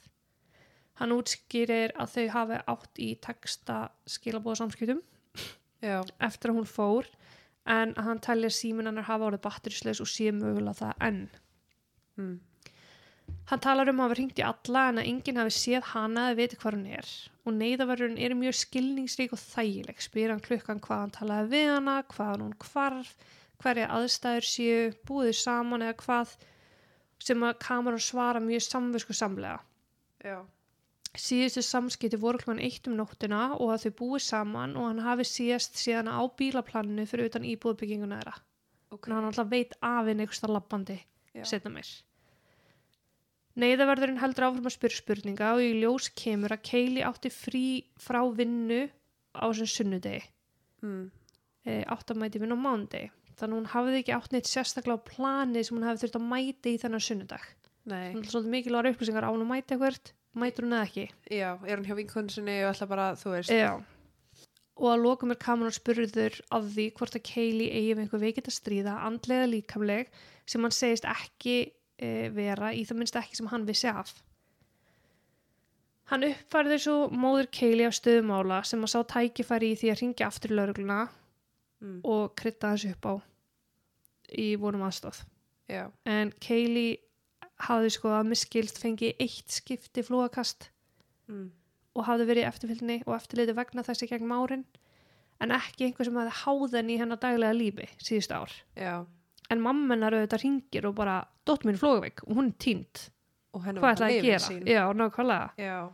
Hann 1.01 1.15
útskýrir 1.15 1.95
að 1.97 2.13
þau 2.13 2.27
hafi 2.35 2.59
átt 2.75 3.01
í 3.01 3.09
texta 3.25 3.79
skilabóða 4.05 4.61
samskiptum 4.61 5.01
Já. 5.81 6.03
eftir 6.21 6.51
að 6.51 6.59
hún 6.59 6.69
fór 6.69 7.09
en 7.65 7.95
að 7.95 8.05
hann 8.05 8.21
telja 8.21 8.53
símin 8.53 8.89
hennar 8.89 9.09
hafa 9.09 9.31
orðið 9.31 9.45
batterisleis 9.47 10.01
og 10.03 10.09
sé 10.09 10.29
mögulega 10.35 10.77
það 10.83 11.05
enn. 11.07 11.23
Mm. 12.21 12.37
Hann 13.51 13.59
talar 13.59 13.89
um 13.91 13.99
að 13.99 14.07
hafa 14.07 14.15
hringt 14.15 14.39
í 14.39 14.43
alla 14.47 14.85
en 14.89 15.01
að 15.01 15.07
enginn 15.11 15.39
hafi 15.41 15.53
séð 15.57 15.87
hana 15.91 16.29
eða 16.29 16.37
viti 16.39 16.59
hvað 16.61 16.77
hún 16.77 16.85
er 16.99 17.09
og 17.41 17.55
neyðaverðurinn 17.57 18.21
er 18.21 18.35
mjög 18.37 18.57
skilningsrík 18.59 19.33
og 19.35 19.41
þægileg. 19.41 20.01
Spyr 20.03 20.31
hann 20.33 20.43
klukkan 20.45 20.81
hvað 20.83 21.01
hann 21.01 21.13
talaði 21.15 21.51
við 21.55 21.67
hana, 21.73 21.95
hvað 22.13 22.43
hún 22.45 22.53
hvarf, 22.61 23.11
hverja 23.61 23.89
aðstæður 23.97 24.47
séu, 24.47 24.83
búið 25.09 25.33
saman 25.39 25.85
eða 25.87 25.97
hvað 26.03 26.35
sem 27.21 27.45
að 27.45 27.59
kameran 27.65 28.01
svara 28.01 28.41
mjög 28.43 28.65
samvisku 28.67 29.15
samlega. 29.17 29.59
Já. 30.23 30.37
Síðustu 31.11 31.63
samskipti 31.65 32.19
voru 32.21 32.39
klukkan 32.39 32.61
eitt 32.63 32.87
um 32.87 32.95
nóttina 32.95 33.49
og 33.57 33.73
að 33.73 33.87
þau 33.87 33.97
búið 33.99 34.23
saman 34.29 34.77
og 34.79 34.87
hann 34.87 35.01
hafi 35.03 35.25
síðast 35.27 35.81
síðan 35.81 36.07
á 36.07 36.23
bílaplaninu 36.39 37.03
fyrir 37.09 37.27
utan 37.33 37.47
íbúðbygginguna 37.51 38.21
þeirra. 38.21 38.37
Ok. 38.91 39.09
Þannig 39.09 39.17
að 39.17 39.19
hann 39.19 39.29
alltaf 39.33 39.51
veit 39.51 39.75
af 39.81 40.07
henni 40.07 40.23
einhversta 40.23 40.51
labbandi 40.51 40.97
setna 41.43 41.73
meir. 41.73 41.91
Neyðaverðurinn 43.59 44.19
heldur 44.21 44.45
áfram 44.47 44.67
að 44.69 44.75
spyrja 44.77 44.99
spurninga 45.01 45.49
og 45.57 45.61
í 45.65 45.71
ljós 45.81 46.07
kemur 46.15 46.53
að 46.55 46.61
Keili 46.69 47.01
átti 47.03 47.31
frí 47.33 47.63
frá 47.99 48.21
vinnu 48.31 48.85
á 49.35 49.43
þessum 49.51 49.67
sunnudegi, 49.73 50.21
Mm. 50.81 51.11
e, 51.65 51.83
átt 51.83 52.09
að 52.13 52.21
mæti 52.21 52.39
vinnu 52.39 52.55
á 52.55 52.63
mándegi. 52.63 53.11
Þannig 53.35 53.53
að 53.53 53.59
hún 53.59 53.71
hafði 53.73 53.99
ekki 54.01 54.15
átt 54.15 54.31
neitt 54.31 54.47
sérstaklega 54.49 54.97
á 54.97 55.07
plani 55.07 55.63
sem 55.65 55.77
hún 55.77 55.85
hefði 55.87 56.01
þurft 56.07 56.17
að 56.19 56.29
mæti 56.31 56.73
í 56.75 56.79
þennan 56.81 57.03
sunnudag. 57.03 57.43
Nei. 57.85 58.13
Þannig 58.13 58.25
að 58.27 58.31
svolítið 58.31 58.53
mikilvægur 58.55 58.89
upplýsingar 58.93 59.25
á 59.27 59.31
hún 59.33 59.43
að 59.45 59.51
mæti 59.51 59.75
eitthvað, 59.75 60.11
mætur 60.35 60.65
hún 60.65 60.75
eða 60.77 60.87
ekki. 60.87 61.05
Já. 61.29 61.49
Er 61.67 61.77
hún 61.77 61.85
hjá 61.89 61.95
vinkonu 61.97 62.29
sinni 62.31 62.57
og 62.63 62.71
ætla 62.75 62.87
bara, 62.87 63.07
þú 63.19 63.33
veist. 63.35 63.49
Já. 63.51 63.81
Og 64.81 64.87
að 64.95 65.03
lokum 65.03 65.31
er 65.31 65.35
kameran 65.41 65.75
spurður 65.75 66.39
af 66.51 66.63
því 66.71 66.85
hvort 66.97 67.15
að 67.17 67.23
Keili 67.27 67.67
eigi 67.69 67.93
við 67.95 68.03
einhver 68.05 68.21
veikit 68.23 68.47
að 68.47 68.55
stríða, 68.57 68.93
andlega 69.05 69.49
líkamleg, 69.51 70.07
sem 70.47 70.61
hann 70.61 70.71
segist 70.71 71.05
ekki 71.05 71.71
e, 72.01 72.29
vera, 72.33 72.73
í 72.73 72.83
það 72.87 72.99
minnst 72.99 73.21
ekki 73.21 73.37
sem 73.39 73.49
hann 73.53 73.65
vissi 73.69 73.87
af. 73.91 74.11
Hann 76.11 76.25
uppfærði 76.27 76.77
svo 76.83 76.95
móður 77.15 77.47
Keili 77.55 77.85
af 77.87 77.95
stöðumála 77.95 78.63
sem 78.67 78.81
að 78.83 78.91
sá 78.91 78.99
tækifæri 79.13 79.71
í 79.71 79.77
því 79.79 79.91
að 79.93 80.01
ringja 80.01 80.27
aftur 80.27 80.57
laurugluna 80.57 81.05
Mm. 81.81 82.01
og 82.05 82.35
krydda 82.37 82.75
hans 82.75 82.83
upp 82.85 83.05
á 83.09 83.13
í 84.37 84.53
vonum 84.61 84.83
aðstóð. 84.85 85.23
Já. 85.65 85.87
En 86.05 86.29
Keili 86.43 86.99
hafði 87.65 87.89
sko 87.95 88.11
að 88.13 88.29
miskilst 88.29 88.77
fengið 88.81 89.17
eitt 89.17 89.55
skipti 89.55 90.03
flúakast 90.05 90.69
mm. 91.27 91.47
og 91.97 92.05
hafði 92.05 92.27
verið 92.29 92.47
eftirfylgni 92.51 92.99
og 93.07 93.15
eftirliti 93.17 93.55
vegna 93.57 93.85
þessi 93.87 94.09
gegn 94.11 94.29
árin 94.35 94.65
en 95.41 95.55
ekki 95.57 95.87
einhver 95.87 96.05
sem 96.05 96.21
hafði 96.21 96.37
háðan 96.43 96.93
í 96.93 96.99
hennar 97.01 97.21
daglega 97.21 97.57
lífi 97.57 97.89
síðust 97.97 98.35
ár. 98.37 98.53
já, 98.77 99.01
En 99.51 99.59
mamma 99.63 99.95
hennar 99.97 100.15
auðvitað 100.15 100.43
ringir 100.45 100.87
og 100.87 100.95
bara, 100.95 101.17
dótt 101.47 101.65
mín 101.67 101.79
flógaveik 101.79 102.23
og 102.27 102.37
hún 102.37 102.51
er 102.53 102.57
týnd. 102.63 103.07
og 103.51 103.65
henni 103.65 103.81
Hvað 103.83 103.99
var 103.99 104.07
að 104.07 104.21
gera? 104.23 104.39
sín. 104.45 104.63
Já, 104.69 104.83
nákvæmlega. 104.95 105.49
já, 105.59 105.89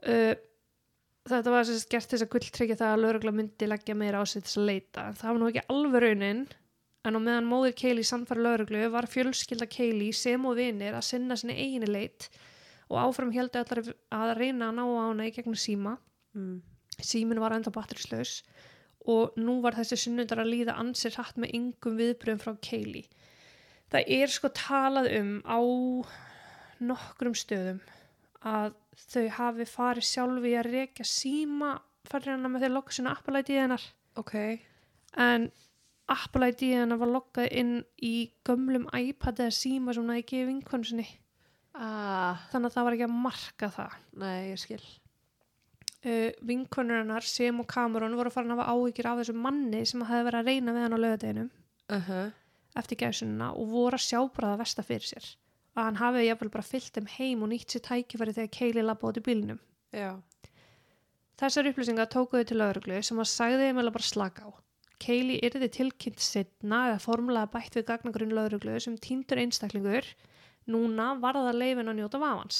Uh, 0.00 0.32
þetta 1.28 1.52
var 1.52 1.66
sagt 1.68 1.90
gert 1.92 2.08
þess 2.08 2.24
að 2.24 2.30
gulltryggja 2.32 2.76
það 2.80 2.92
að 2.94 3.02
laurugla 3.02 3.32
myndi 3.36 3.66
leggja 3.68 3.94
meira 3.94 4.20
á 4.20 4.24
til 4.24 4.40
þess 4.40 4.56
að 4.56 4.64
leita. 4.70 5.02
En 5.10 5.18
það 5.18 5.28
var 5.34 5.40
nú 5.42 5.48
ekki 5.50 5.64
alveg 5.74 6.02
raunin 6.06 6.40
en 7.04 7.16
á 7.16 7.20
meðan 7.20 7.48
móðir 7.50 7.74
Keili 7.76 8.04
samfara 8.08 8.40
lauruglu 8.40 8.80
var 8.94 9.08
fjölskylda 9.12 9.68
Keili 9.68 10.08
sem 10.16 10.44
og 10.48 10.56
vinir 10.56 10.96
að 10.96 11.04
sinna 11.04 11.36
sinni 11.36 11.58
eiginu 11.60 11.90
leit 11.92 12.30
og 12.88 12.96
áfram 13.04 13.32
heldur 13.36 13.60
allar 13.60 14.32
að 14.32 14.34
reyna 14.40 14.70
að 14.70 14.78
ná 14.80 14.84
á 14.88 15.04
hana 15.04 15.28
í 15.28 15.34
gegnum 15.36 15.56
síma. 15.60 15.98
mm. 16.32 16.58
Símin 17.00 17.40
var 17.40 17.52
enda 17.56 17.70
batterislaus 17.72 18.40
og 18.40 18.79
nú 19.40 19.58
var 19.64 19.76
þessi 19.78 19.98
sunnundar 20.04 20.42
að 20.42 20.52
líða 20.54 20.76
ansir 20.80 21.16
hatt 21.18 21.38
með 21.40 21.54
yngum 21.58 21.98
viðbröðum 22.00 22.42
frá 22.42 22.54
Keili. 22.64 23.04
Það 23.90 24.12
er 24.16 24.32
sko 24.32 24.50
talað 24.54 25.10
um 25.18 25.32
á 25.46 25.60
nokkrum 26.80 27.36
stöðum 27.36 27.80
að 28.46 28.76
þau 29.10 29.24
hafi 29.36 29.66
farið 29.68 30.06
sjálfi 30.08 30.52
að 30.56 30.70
reyka 30.70 31.06
síma 31.06 31.74
farir 32.08 32.34
hana 32.34 32.50
með 32.50 32.64
þeir 32.64 32.74
lokka 32.76 32.96
sinna 32.96 33.16
Apple-ID 33.16 33.50
hennar. 33.58 33.82
Ok, 34.20 34.34
en 35.20 35.50
Apple-ID 36.10 36.64
hennar 36.80 37.00
var 37.00 37.12
lokkað 37.12 37.52
inn 37.60 37.74
í 38.02 38.14
gömlum 38.46 38.88
iPad 38.96 39.44
eða 39.44 39.58
síma 39.58 39.94
sem 39.94 40.04
hún 40.04 40.14
hefði 40.14 40.28
gefið 40.32 40.50
vinkonu 40.54 40.90
sinni. 40.90 41.06
Ah, 41.74 42.40
þannig 42.50 42.70
að 42.70 42.76
það 42.76 42.88
var 42.88 42.96
ekki 42.96 43.06
að 43.06 43.20
marka 43.28 43.70
það. 43.76 44.00
Nei, 44.22 44.38
ég 44.50 44.60
skil 44.60 44.82
uh, 46.06 46.30
vinkonur 46.46 47.02
hennar 47.02 47.26
sem 47.26 47.60
og 47.60 47.68
Cameron 47.70 48.16
voru 48.18 48.32
farin 48.34 48.54
að 48.54 48.62
hafa 48.62 48.76
áhyggjur 48.76 49.10
af 49.10 49.20
þessum 49.22 49.42
manni 49.46 49.84
sem 49.86 50.06
hefði 50.06 50.28
verið 50.28 50.40
að 50.40 50.50
reyna 50.52 50.76
við 50.76 50.86
hann 50.86 50.96
á 50.96 51.04
lögadeginum 51.04 51.50
uh 51.90 52.08
-huh. 52.08 52.32
eftir 52.76 53.00
gæsununa 53.04 53.52
og 53.52 53.68
voru 53.68 54.00
að 54.00 54.06
sjá 54.08 54.20
bara 54.34 54.52
það 54.52 54.62
versta 54.64 54.82
fyrir 54.82 55.08
sér 55.12 55.36
að 55.76 55.84
hann 55.84 56.02
hafi 56.02 56.26
jafnvel 56.26 56.50
bara 56.50 56.70
fyllt 56.72 56.94
þeim 56.94 57.12
heim 57.18 57.42
og 57.42 57.48
nýtt 57.48 57.70
sér 57.70 57.86
tækifæri 57.88 58.32
þegar 58.32 58.56
Keili 58.58 58.82
labba 58.82 59.08
út 59.08 59.16
í 59.16 59.26
bílnum 59.28 59.58
já, 59.92 60.20
Þessar 61.40 61.70
upplýsingar 61.70 62.08
tókuðu 62.12 62.44
til 62.50 62.58
lauruglu 62.60 62.98
sem 63.00 63.20
að 63.22 63.30
sagði 63.30 63.68
þeim 63.70 63.78
eða 63.80 63.92
bara 63.94 64.04
slaka 64.04 64.42
á. 64.44 64.50
Keili 65.00 65.38
yrði 65.46 65.70
tilkynnt 65.72 66.20
setna 66.20 66.80
eða 66.90 66.98
formulega 67.00 67.48
bætt 67.54 67.78
við 67.78 67.86
gagnagrunn 67.88 68.34
lauruglu 68.36 68.74
sem 68.84 68.98
týndur 69.00 69.40
einstaklingur. 69.40 70.04
Núna 70.68 71.14
var 71.22 71.38
það 71.40 71.56
leifin 71.62 71.88
að 71.88 71.96
njóta 71.96 72.20
vafans. 72.20 72.58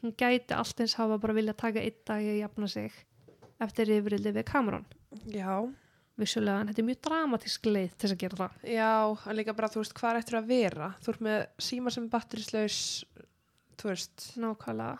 Hún 0.00 0.14
gæti 0.16 0.56
allt 0.56 0.80
eins 0.80 0.96
hafa 0.96 1.18
bara 1.20 1.36
vilja 1.36 1.52
taka 1.54 1.82
einn 1.82 2.00
dag 2.08 2.24
í 2.24 2.32
að 2.34 2.40
jafna 2.40 2.68
sig 2.72 2.92
eftir 3.60 3.92
yfirildi 3.98 4.32
við 4.32 4.46
kamerun. 4.48 4.86
já 5.28 5.68
Vissulega, 6.20 6.60
en 6.60 6.68
þetta 6.68 6.82
er 6.82 6.84
mjög 6.84 6.98
dramatísk 7.06 7.66
leið 7.70 7.92
til 7.94 8.04
þess 8.04 8.14
að 8.14 8.20
gera 8.20 8.36
það. 8.36 8.56
já, 8.68 8.90
en 9.30 9.36
líka 9.38 9.54
bara, 9.56 9.68
þú 9.72 9.80
veist, 9.80 9.94
hvað 9.96 10.10
er 10.10 10.18
eftir 10.20 10.36
að 10.36 10.50
vera 10.50 10.88
þú 11.00 11.12
ert 11.14 11.22
með 11.24 11.38
síma 11.64 11.92
sem 11.94 12.04
er 12.04 12.10
batterislaus 12.12 12.80
þú 13.80 13.88
veist, 13.88 14.26
Nákvæmlega. 14.36 14.98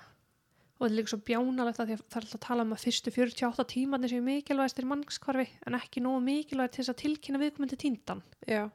Og 0.81 0.87
þetta 0.87 0.95
er 0.95 0.97
líka 0.97 1.13
svo 1.13 1.21
bjánalegt 1.29 1.81
að 1.83 1.91
það 1.91 1.93
er 1.93 2.23
alltaf 2.23 2.37
að 2.39 2.45
tala 2.47 2.65
um 2.65 2.73
að 2.73 2.85
fyrstu 2.87 3.13
48 3.13 3.67
tímarnir 3.69 4.13
séu 4.15 4.25
mikilvægastir 4.25 4.89
mannskvarfi 4.89 5.47
en 5.69 5.77
ekki 5.77 6.01
nógu 6.01 6.23
mikilvægt 6.25 6.73
til 6.79 6.85
þess 6.87 6.95
að 6.95 7.01
tilkynna 7.03 7.43
viðkomandi 7.43 7.77
tíndan. 7.77 8.23
já, 8.49 8.71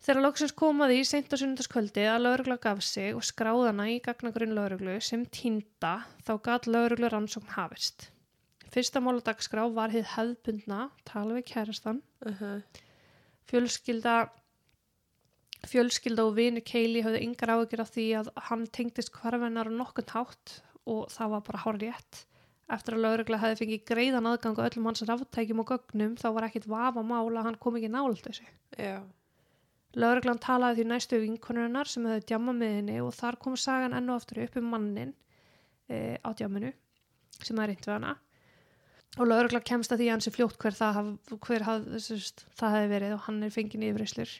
Þegar 0.00 0.22
loksins 0.24 0.54
komaði 0.56 1.02
í 1.02 1.04
seint 1.04 1.28
á 1.28 1.36
sunnundaskvöldi 1.36 2.06
að 2.08 2.22
laurugla 2.24 2.56
gaf 2.62 2.78
sig 2.84 3.12
og 3.12 3.24
skráðana 3.26 3.84
í 3.92 3.98
gagnagrunn 4.00 4.54
lauruglu 4.56 4.94
sem 5.04 5.26
týnda 5.28 6.06
þá 6.24 6.32
gat 6.46 6.68
lauruglu 6.70 7.10
rannsókn 7.12 7.52
hafist. 7.52 8.08
Fyrsta 8.72 9.02
mála 9.04 9.20
dagskrá 9.26 9.66
var 9.74 9.92
hið 9.92 10.06
hefðbundna, 10.14 10.86
tala 11.04 11.36
við 11.36 11.44
kærastan, 11.52 12.00
uh 12.24 12.40
-huh. 12.40 12.62
fjölskylda, 13.50 14.30
fjölskylda 15.68 16.24
og 16.24 16.34
vini 16.38 16.64
Keili 16.64 17.04
höfðu 17.04 17.20
yngar 17.26 17.52
áhyggjur 17.56 17.84
af 17.84 17.92
því 17.92 18.06
að 18.20 18.32
hann 18.48 18.66
tengdist 18.66 19.12
hvarfennar 19.12 19.68
á 19.68 19.72
nokkund 19.74 20.10
hátt 20.16 20.62
og 20.86 21.10
það 21.10 21.30
var 21.30 21.40
bara 21.40 21.62
hár 21.66 21.76
rétt. 21.76 22.24
Eftir 22.70 22.94
að 22.94 23.04
laurugla 23.04 23.42
hefði 23.42 23.66
fengið 23.66 23.84
greiðan 23.84 24.26
aðgang 24.30 24.58
á 24.62 24.66
öllum 24.70 24.86
hans 24.86 25.02
ráftækjum 25.02 25.60
og 25.60 25.70
gögnum 25.72 26.16
þá 26.16 26.28
var 26.32 26.44
ekkit 26.46 26.70
vafa 26.70 27.02
mála 27.02 27.40
að 27.40 27.46
hann 27.50 27.58
kom 27.58 27.76
ekki 27.76 27.90
nált 27.90 28.22
þessu. 28.22 28.46
já, 28.78 29.02
Lögreglan 29.98 30.38
talaði 30.38 30.80
því 30.80 30.86
næstu 30.86 31.18
vinkonurinnar 31.18 31.88
sem 31.90 32.04
hefði 32.06 32.26
djama 32.30 32.54
með 32.54 32.76
henni 32.78 32.98
og 33.02 33.14
þar 33.16 33.38
kom 33.42 33.56
sagan 33.58 33.96
enn 33.96 34.10
og 34.12 34.20
aftur 34.20 34.44
upp 34.44 34.58
um 34.60 34.68
mannin 34.70 35.14
e, 35.90 36.14
á 36.22 36.30
djaminu 36.30 36.70
sem 37.42 37.58
er 37.58 37.72
reynd 37.72 37.86
við 37.86 37.96
hana. 37.96 38.16
Og 39.18 39.26
lögreglan 39.26 39.66
kemst 39.66 39.90
að 39.90 40.04
því 40.04 40.10
hans 40.12 40.30
er 40.30 40.34
fljótt 40.36 40.58
hver 40.62 40.76
það, 40.78 40.98
haf, 40.98 41.38
hver 41.48 41.66
haf, 41.66 41.86
þessust, 41.96 42.44
það 42.54 42.76
hefði 42.76 42.92
verið 42.94 43.14
og 43.16 43.24
hann 43.26 43.42
er 43.42 43.54
fengið 43.54 43.86
yfirreyslur 43.88 44.34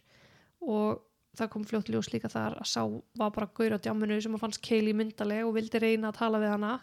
og 0.70 1.00
það 1.38 1.50
kom 1.54 1.66
fljótt 1.66 1.90
ljós 1.90 2.10
líka 2.14 2.30
þar 2.30 2.60
að 2.60 2.70
sá 2.70 2.82
var 3.18 3.34
bara 3.34 3.50
gaur 3.56 3.74
á 3.74 3.82
djaminu 3.82 4.20
sem 4.22 4.36
að 4.36 4.44
fannst 4.44 4.62
Keili 4.62 4.94
myndaleg 4.94 5.46
og 5.48 5.56
vildi 5.56 5.82
reyna 5.82 6.12
að 6.12 6.20
tala 6.22 6.42
við 6.42 6.54
hana. 6.54 6.78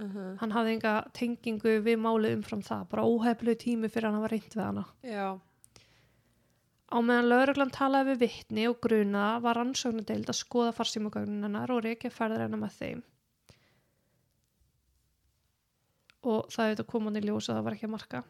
Uh 0.00 0.06
-huh. 0.08 0.36
hann 0.40 0.52
hafði 0.52 0.72
enga 0.72 0.92
tengingu 1.12 1.72
við 1.84 1.98
málið 2.00 2.36
umfram 2.38 2.62
það 2.64 2.88
bara 2.88 3.04
óheflu 3.04 3.54
tími 3.54 3.88
fyrir 3.88 4.08
hann 4.08 4.16
að 4.16 4.20
var 4.20 4.30
reynd 4.30 4.54
við 4.54 4.64
hana. 4.64 4.84
Já, 5.04 5.40
Á 6.90 6.98
meðan 6.98 7.30
lauruglan 7.30 7.70
talaði 7.70 8.10
við 8.10 8.20
vittni 8.24 8.66
og 8.66 8.80
gruna 8.82 9.24
var 9.44 9.60
rannsóknadeild 9.60 10.30
að 10.32 10.40
skoða 10.40 10.74
farsímagögnin 10.74 11.46
hennar 11.46 11.70
og 11.70 11.84
reykja 11.86 12.10
ferðar 12.10 12.46
hennar 12.46 12.62
með 12.64 12.76
þeim. 12.80 13.02
Og 16.26 16.50
það 16.52 16.72
hefði 16.72 16.86
komandi 16.90 17.22
ljós 17.24 17.48
að 17.48 17.60
það 17.60 17.66
var 17.68 17.76
ekki 17.76 17.86
að 17.88 17.94
marka. 17.94 18.22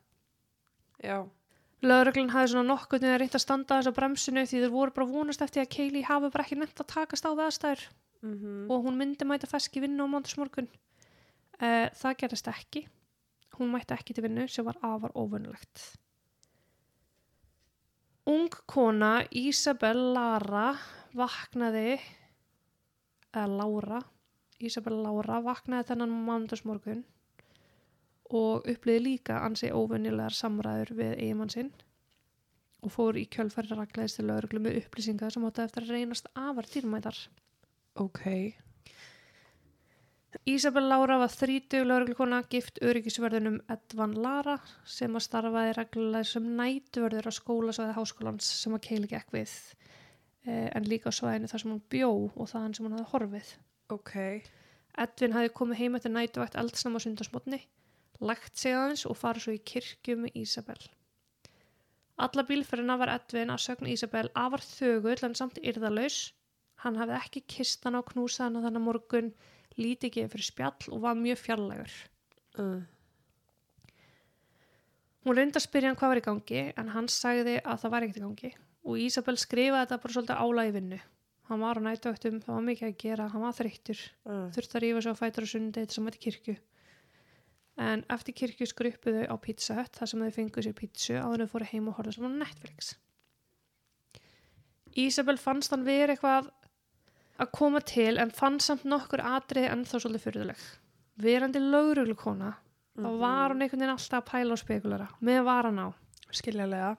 já, 1.00 1.18
Lauruglan 1.80 2.28
hafði 2.34 2.52
svona 2.52 2.68
nokkuð 2.68 3.04
niður 3.06 3.22
reynt 3.22 3.36
að 3.38 3.42
standa 3.46 3.78
þess 3.78 3.88
á 3.88 3.96
bremsinu 3.96 4.42
því 4.44 4.58
þeir 4.62 4.72
voru 4.74 4.92
bara 4.96 5.08
vonast 5.08 5.44
eftir 5.44 5.62
að 5.62 5.70
Keili 5.72 6.02
hafi 6.04 6.28
bara 6.28 6.44
ekki 6.44 6.58
nefnt 6.60 6.82
að 6.84 6.90
takast 6.92 7.24
á 7.24 7.32
veðstæður 7.38 7.86
mm 8.20 8.68
og 8.68 8.84
hún 8.84 8.98
myndi 9.00 9.24
mæta 9.24 9.48
feski 9.48 9.80
vinnu 9.80 10.04
á 10.04 10.12
mándagsmorgun. 10.12 10.68
Uh, 11.56 11.88
það 11.96 12.18
gerist 12.20 12.52
ekki. 12.52 12.84
Hún 13.56 13.72
mætti 13.72 13.96
ekki 13.96 14.14
til 14.14 14.24
vinnu 14.24 14.44
sem 14.48 14.64
var 14.64 14.76
afar 14.84 15.16
óvunulegt. 15.16 15.96
Ung 18.30 18.50
kona 18.70 19.24
Isabel 19.34 19.98
Lara 20.14 20.68
vaknaði 21.18 21.96
eða 23.34 23.46
Lára 23.50 24.00
Isabel 24.62 25.00
Lára 25.02 25.40
vaknaði 25.42 25.88
þennan 25.88 26.12
mándagsmorgun 26.28 27.00
og 28.30 28.68
uppliði 28.70 29.02
líka 29.08 29.40
ansi 29.42 29.72
óvunnilegar 29.74 30.36
samræður 30.36 30.94
við 31.00 31.12
eigimann 31.16 31.50
sinn 31.50 31.72
og 32.84 32.94
fór 32.94 33.18
í 33.18 33.26
kjölfæri 33.34 33.74
raglæðist 33.74 34.20
til 34.20 34.28
lauruglu 34.30 34.62
með 34.62 34.78
upplýsingar 34.84 35.34
sem 35.34 35.46
átti 35.48 35.64
eftir 35.66 35.88
að 35.88 35.94
reynast 35.96 36.30
afar 36.38 36.70
dýrmætar. 36.70 37.18
ok 37.98 38.22
Ísabel 40.46 40.86
Lára 40.86 41.16
var 41.18 41.32
þrítug 41.32 41.88
lauruglukona 41.88 42.38
gift 42.52 42.78
öryggisverðunum 42.86 43.56
Edvan 43.72 44.12
Lara 44.14 44.60
sem 44.86 45.16
að 45.18 45.24
starfaði 45.26 45.72
reglulega 45.74 46.28
sem 46.30 46.46
nætuvörður 46.58 47.26
á 47.26 47.32
skólasvæði 47.34 47.96
háskólans 47.96 48.52
sem 48.60 48.76
að 48.76 48.84
keili 48.84 49.10
gekk 49.10 49.34
við 49.34 49.50
eh, 50.46 50.70
en 50.70 50.86
líka 50.86 51.10
á 51.10 51.18
svæðinu 51.18 51.50
þar 51.50 51.64
sem 51.64 51.74
hún 51.74 51.82
bjó 51.90 52.12
og 52.30 52.52
þaðan 52.52 52.78
sem 52.78 52.86
hún 52.86 52.96
hafði 52.98 53.10
horfið. 53.10 53.52
ok, 53.90 54.14
Edvin 55.02 55.34
hafði 55.34 55.52
komið 55.58 55.82
heim 55.82 55.98
eftir 55.98 56.14
nætuvægt 56.14 56.58
eldsnama 56.62 57.02
sundarsmotni, 57.02 57.60
lagt 58.22 58.54
sig 58.54 58.78
aðeins 58.78 59.06
og 59.10 59.18
farið 59.18 59.48
svo 59.48 59.58
í 59.58 59.62
kirkju 59.72 60.18
með 60.22 60.42
Ísabel. 60.44 60.80
Alla 62.22 62.44
bílferðina 62.46 63.00
var 63.00 63.16
Edvin 63.16 63.50
að 63.50 63.64
sögn 63.64 63.90
Ísabel 63.90 64.28
afar 64.38 64.62
þögull 64.62 65.22
en 65.26 65.34
samt 65.34 65.58
yrðalaus. 65.58 66.28
Hann 66.84 66.98
hafði 67.00 67.16
ekki 67.18 67.48
kistan 67.48 67.96
á 67.96 68.04
knúsaðan 68.04 68.60
á 68.60 68.64
þennan 68.66 68.84
morgun, 68.84 69.32
lítið 69.80 70.10
ekki 70.10 70.26
fyrir 70.32 70.46
spjall 70.46 70.94
og 70.94 71.04
var 71.04 71.18
mjög 71.18 71.40
fjarlægur. 71.42 71.94
uh, 72.60 72.80
Hún 75.20 75.36
reyndi 75.36 75.60
að 75.60 75.66
spyrja 75.66 75.90
hann 75.90 75.98
hvað 76.00 76.14
var 76.14 76.20
í 76.20 76.24
gangi 76.24 76.60
en 76.80 76.92
hann 76.94 77.08
sagði 77.12 77.58
að 77.60 77.82
það 77.82 77.92
var 77.92 78.06
ekkert 78.06 78.20
í 78.20 78.24
gangi 78.24 78.52
og 78.88 79.00
Ísabel 79.04 79.36
skrifaði 79.36 79.82
þetta 79.84 79.98
bara 80.00 80.14
svolítið 80.16 80.62
í 80.70 80.74
vinnu. 80.76 81.00
Hann 81.50 81.60
var 81.60 81.76
á 81.76 81.82
nættöktum, 81.82 82.38
það 82.44 82.54
var 82.54 82.64
mikið 82.64 82.86
að 82.86 82.98
gera, 83.02 83.26
hann 83.32 83.42
var 83.42 83.54
þreyttur, 83.56 84.00
uh, 84.30 84.46
þurfti 84.54 84.76
að 84.78 84.84
rífa 84.84 85.02
svo 85.02 85.12
á 85.12 85.20
fætur 85.20 85.46
og 85.46 85.50
sundi 85.50 85.82
þetta 85.82 85.96
sem 85.96 86.04
mætti 86.06 86.22
kirkju. 86.22 86.54
En 87.80 88.04
eftir 88.12 88.36
kirkju 88.38 88.68
skruppuðu 88.70 89.24
á 89.26 89.34
Pizza 89.42 89.74
Hut 89.78 89.98
þar 89.98 90.10
sem 90.10 90.22
þau 90.22 90.36
fenguð 90.36 90.68
sér 90.94 91.24
áður 91.24 91.42
en 91.42 91.48
þau 91.48 91.52
fóru 91.54 91.68
heim 91.72 91.88
og 91.90 91.96
horfðu 91.98 92.16
sem 92.16 92.28
á 92.28 92.30
Netflix. 92.44 92.92
Ísabel 94.94 95.36
fannst 95.42 95.74
hann 95.74 95.86
verið 95.86 96.14
eitthvað 96.14 96.50
að 97.40 97.50
koma 97.56 97.80
til 97.86 98.18
en 98.20 98.30
fann 98.36 98.58
samt 98.60 98.84
nokkur 98.88 99.22
atriði 99.24 99.70
ennþá 99.72 100.00
svolítið 100.02 100.24
fyrðuleg. 100.26 100.64
Verandi 101.20 101.60
lögruglukona 101.62 102.52
þá 103.00 103.08
var 103.20 103.52
hún 103.54 103.62
einhvern 103.64 103.80
veginn 103.80 103.94
alltaf 103.94 104.18
að 104.20 104.28
pæla 104.32 104.56
og 104.56 104.60
spekulara 104.60 105.08
með 105.24 105.42
varan 105.48 105.80
á. 105.80 105.88
skiljalega 106.32 106.96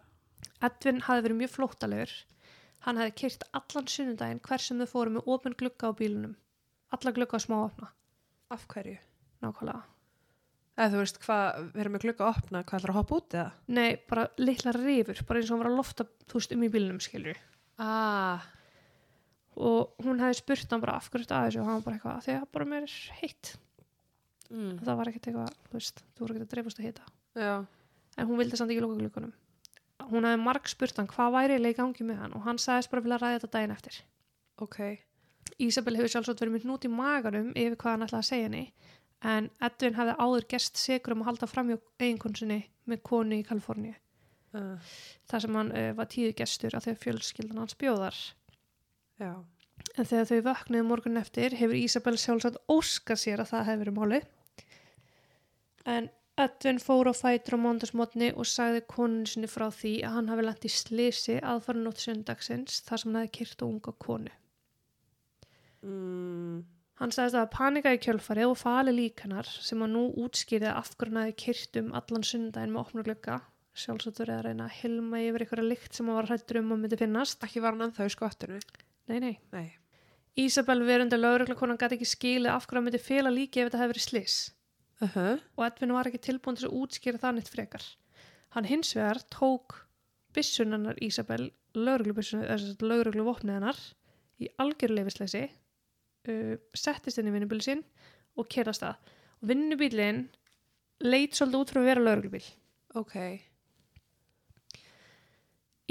Edvin 0.65 1.01
hafði 1.05 1.23
verið 1.25 1.37
mjög 1.41 1.51
flóttalegur. 1.55 2.11
Hann 2.85 2.97
hefði 2.97 3.13
kyrt 3.21 3.43
allan 3.57 3.87
sunnudaginn 3.93 4.41
hversum 4.45 4.81
þau 4.81 4.89
fóru 4.89 5.13
með 5.15 5.27
opin 5.29 5.55
glugga 5.57 5.89
á 5.89 5.97
bílunum 5.97 6.35
alla 6.91 7.13
glugga 7.15 7.37
á 7.37 7.41
smá 7.45 7.57
opna 7.65 7.87
Af 8.51 8.65
hverju? 8.67 8.97
nákvæmlega. 9.41 9.81
Eða 10.77 10.89
þú 10.93 10.99
veist 11.01 11.19
hvað, 11.23 11.69
erum 11.81 11.93
með 11.95 12.03
glugga 12.05 12.25
að 12.25 12.31
opna, 12.41 12.61
hvað 12.63 12.79
ætlar 12.81 12.91
að 12.93 12.97
hoppa 12.99 13.15
út 13.19 13.35
eða? 13.37 13.51
nei, 13.67 13.89
bara 14.09 14.25
litla 14.41 14.73
rifur, 14.75 15.21
bara 15.27 15.39
eins 15.41 15.49
og 15.51 15.55
hann 15.55 15.63
var 15.63 15.69
að 15.71 15.77
lofta 15.81 16.05
þú 16.27 16.39
veist 16.39 16.55
um 16.55 16.65
í 16.65 16.69
bílunum 16.73 16.99
skilur 17.03 17.39
Ah, 17.81 18.41
og 19.61 20.05
hún 20.05 20.21
hefði 20.23 20.39
spurt 20.41 20.73
hann 20.73 20.83
bara 20.83 20.97
af 20.97 21.11
hverju 21.11 21.27
þetta 21.27 21.41
aðeins 21.41 21.59
og 21.61 21.69
hann 21.69 21.85
bara 21.85 21.99
eitthvað 21.99 22.31
að 22.35 22.47
bara 22.55 22.69
mér 22.73 22.87
er 22.87 22.97
heitt. 23.21 23.53
Mm. 24.51 24.81
það 24.81 24.97
var 24.99 25.07
ekkert 25.07 25.29
eitthvað, 25.29 25.53
þú 25.69 25.77
veist, 25.77 26.01
þú 26.11 26.25
voru 26.25 26.33
ekkert 26.35 26.49
að 26.49 26.55
dreifast 26.57 26.81
að 26.81 26.87
hita. 26.89 27.05
Já, 27.39 27.53
en 28.19 28.27
hún 28.27 28.41
vildi 28.41 28.59
samt 28.59 28.73
ekki 28.73 28.83
loka 28.83 28.99
glukkunum 28.99 29.31
hún 30.09 30.27
hefði 30.27 30.41
marg 30.41 30.69
spurt 30.69 30.99
hann 30.99 31.09
hvað 31.11 31.35
væri 31.35 31.59
í 31.59 31.75
gangi 31.77 32.05
með 32.07 32.19
hann? 32.23 32.35
Og 32.37 32.45
hann 32.45 32.59
sagðist 32.61 32.91
bara 32.91 33.03
vilja 33.05 33.19
ræða 33.21 33.37
þetta 33.39 33.51
daginn 33.55 33.75
eftir. 33.75 34.01
Ok. 34.61 34.79
Ísabel 35.61 35.97
hefur 35.97 36.13
sjálfsagt 36.15 36.41
verið 36.41 36.55
með 36.55 36.67
hnút 36.67 36.87
í 36.87 36.91
maganum 36.91 37.51
yfir 37.55 37.77
hvað 37.77 37.95
hann 37.95 38.05
ætlaði 38.07 38.21
að 38.21 38.29
segja 38.29 38.49
henni 38.49 38.65
en 39.31 39.49
Edvin 39.61 39.97
hefði 39.97 40.13
áður 40.17 40.47
gerst 40.53 40.79
segur 40.81 41.15
um 41.15 41.23
að 41.23 41.29
halda 41.29 41.49
fram 41.49 41.69
hjá 41.69 41.77
eiginkonsinni 42.01 42.59
með 42.89 43.03
konu 43.05 43.37
í 43.37 43.45
Kaliforníu. 43.45 43.93
Uh, 44.51 44.93
þar 45.31 45.43
sem 45.45 45.57
hann 45.59 45.69
uh, 45.71 45.91
var 45.95 46.09
tíðu 46.11 46.33
gestur 46.41 46.73
af 46.75 46.87
að 46.89 46.97
fjölskyldan 46.99 47.61
hans 47.61 47.77
bjóðar 47.79 48.17
já, 49.21 49.33
en 49.95 50.07
þegar 50.07 50.29
þau 50.31 50.41
vöknuðu 50.47 50.87
morgun 50.87 51.21
eftir 51.21 51.55
hefur 51.59 51.77
Ísabel 51.77 52.17
sjálfsagt 52.19 52.59
óska 52.71 53.17
sér 53.19 53.43
að 53.43 53.53
það 53.53 53.69
hefur 53.69 53.83
verið 53.83 53.99
máli 53.99 54.21
en 55.95 56.09
Edvin 56.41 56.79
fór 56.81 57.11
á 57.11 57.13
fætur 57.13 57.59
á 57.59 57.63
mándagsmotni 57.63 58.31
og 58.33 58.47
sagði 58.49 58.85
konun 58.89 59.27
sinni 59.29 59.49
frá 59.51 59.67
því 59.75 59.95
að 60.07 60.13
hann 60.17 60.29
hafi 60.31 60.45
lent 60.47 60.67
í 60.67 60.73
slisi 60.73 61.39
aðfara 61.39 61.81
nótt 61.81 62.01
sundagsins 62.01 62.83
þar 62.87 63.01
sem 63.01 63.11
hann 63.11 63.21
hefði 63.21 63.33
kyrt 63.39 63.65
og 63.65 63.73
unga 63.75 63.95
konu 64.05 64.37
mm. 65.85 66.61
Hann 67.01 67.09
sagðist 67.09 67.37
að 67.39 67.47
panika 67.55 67.91
í 67.95 67.97
kjölfari 67.97 68.43
og 68.45 68.59
fali 68.61 68.91
líkanar 68.93 69.47
sem 69.49 69.79
að 69.81 69.95
nú 69.95 70.01
útskýrði 70.21 70.69
af 70.69 70.91
hverju 70.93 71.15
hann 71.15 71.23
hefði 71.23 71.37
kyrt 71.43 71.79
um 71.81 71.87
allan 71.97 72.25
sundaginn 72.29 72.75
með 72.75 72.81
opna 72.83 73.03
glugga. 73.07 73.37
Sjálfsagt 73.73 74.21
verið 74.21 74.35
að 74.35 74.43
reyna 74.45 74.67
að 74.67 74.75
hilma 74.83 75.21
yfir 75.25 75.45
einhverja 75.47 75.65
lykt 75.65 75.97
sem 75.97 76.11
hann 76.11 76.19
var 76.19 76.29
hrættur 76.29 76.59
um 76.61 76.75
að 76.75 76.83
myndi 76.83 76.99
finnast. 77.01 77.41
Ekki 77.47 77.63
var 77.63 77.73
hann 77.73 77.87
ennþá 77.87 78.05
í 78.05 78.13
skottinu? 78.13 78.59
Nei, 79.09 79.19
nei. 79.19 79.35
Nei. 79.51 79.69
Ísabel 80.39 80.83
verundi 80.87 81.17
lögreglakonan 81.19 81.79
gæti 81.79 81.97
ekki 81.97 82.07
skilið 82.07 82.51
af 82.53 82.67
hverju 82.67 82.79
hann 82.79 82.87
myndi 82.87 83.01
fela 83.03 83.31
líki 83.33 83.61
ef 83.61 83.69
þetta 83.69 83.81
hefði 83.81 83.93
verið 83.93 84.05
slis. 84.07 84.35
Uh 85.01 85.15
-huh. 85.15 85.39
Og 85.57 85.65
Edvin 85.65 85.93
var 85.93 86.07
ekki 86.07 86.21
tilbúin 86.21 86.55
til 86.55 86.67
að 86.69 86.77
útskýra 86.81 87.17
það 87.19 87.35
neitt 87.35 87.49
frekar. 87.49 87.83
Hann 88.49 88.65
hins 88.65 88.95
vegar 88.95 89.19
tók 89.29 89.87
byssunarnar 90.33 90.95
Ísabel, 91.01 91.51
lögregluvopnið 91.75 93.53
hennar, 93.53 93.77
í 94.41 94.49
algjörleifisleysi 94.61 95.43
uh, 96.29 96.55
settist 96.77 97.21
inn 97.21 97.29
í 97.29 97.35
vinnubíl 97.35 97.61
sinn 97.63 97.83
og 98.39 98.49
kerðast 98.51 98.85
það 98.85 98.95
vinnubílinn 99.51 100.25
leit 101.05 101.37
svolítið 101.37 101.61
út 101.61 101.73
frá 101.73 101.81
að 101.81 101.89
vera 101.89 102.05
lauruglubíl 102.05 102.43
Ok. 102.99 103.15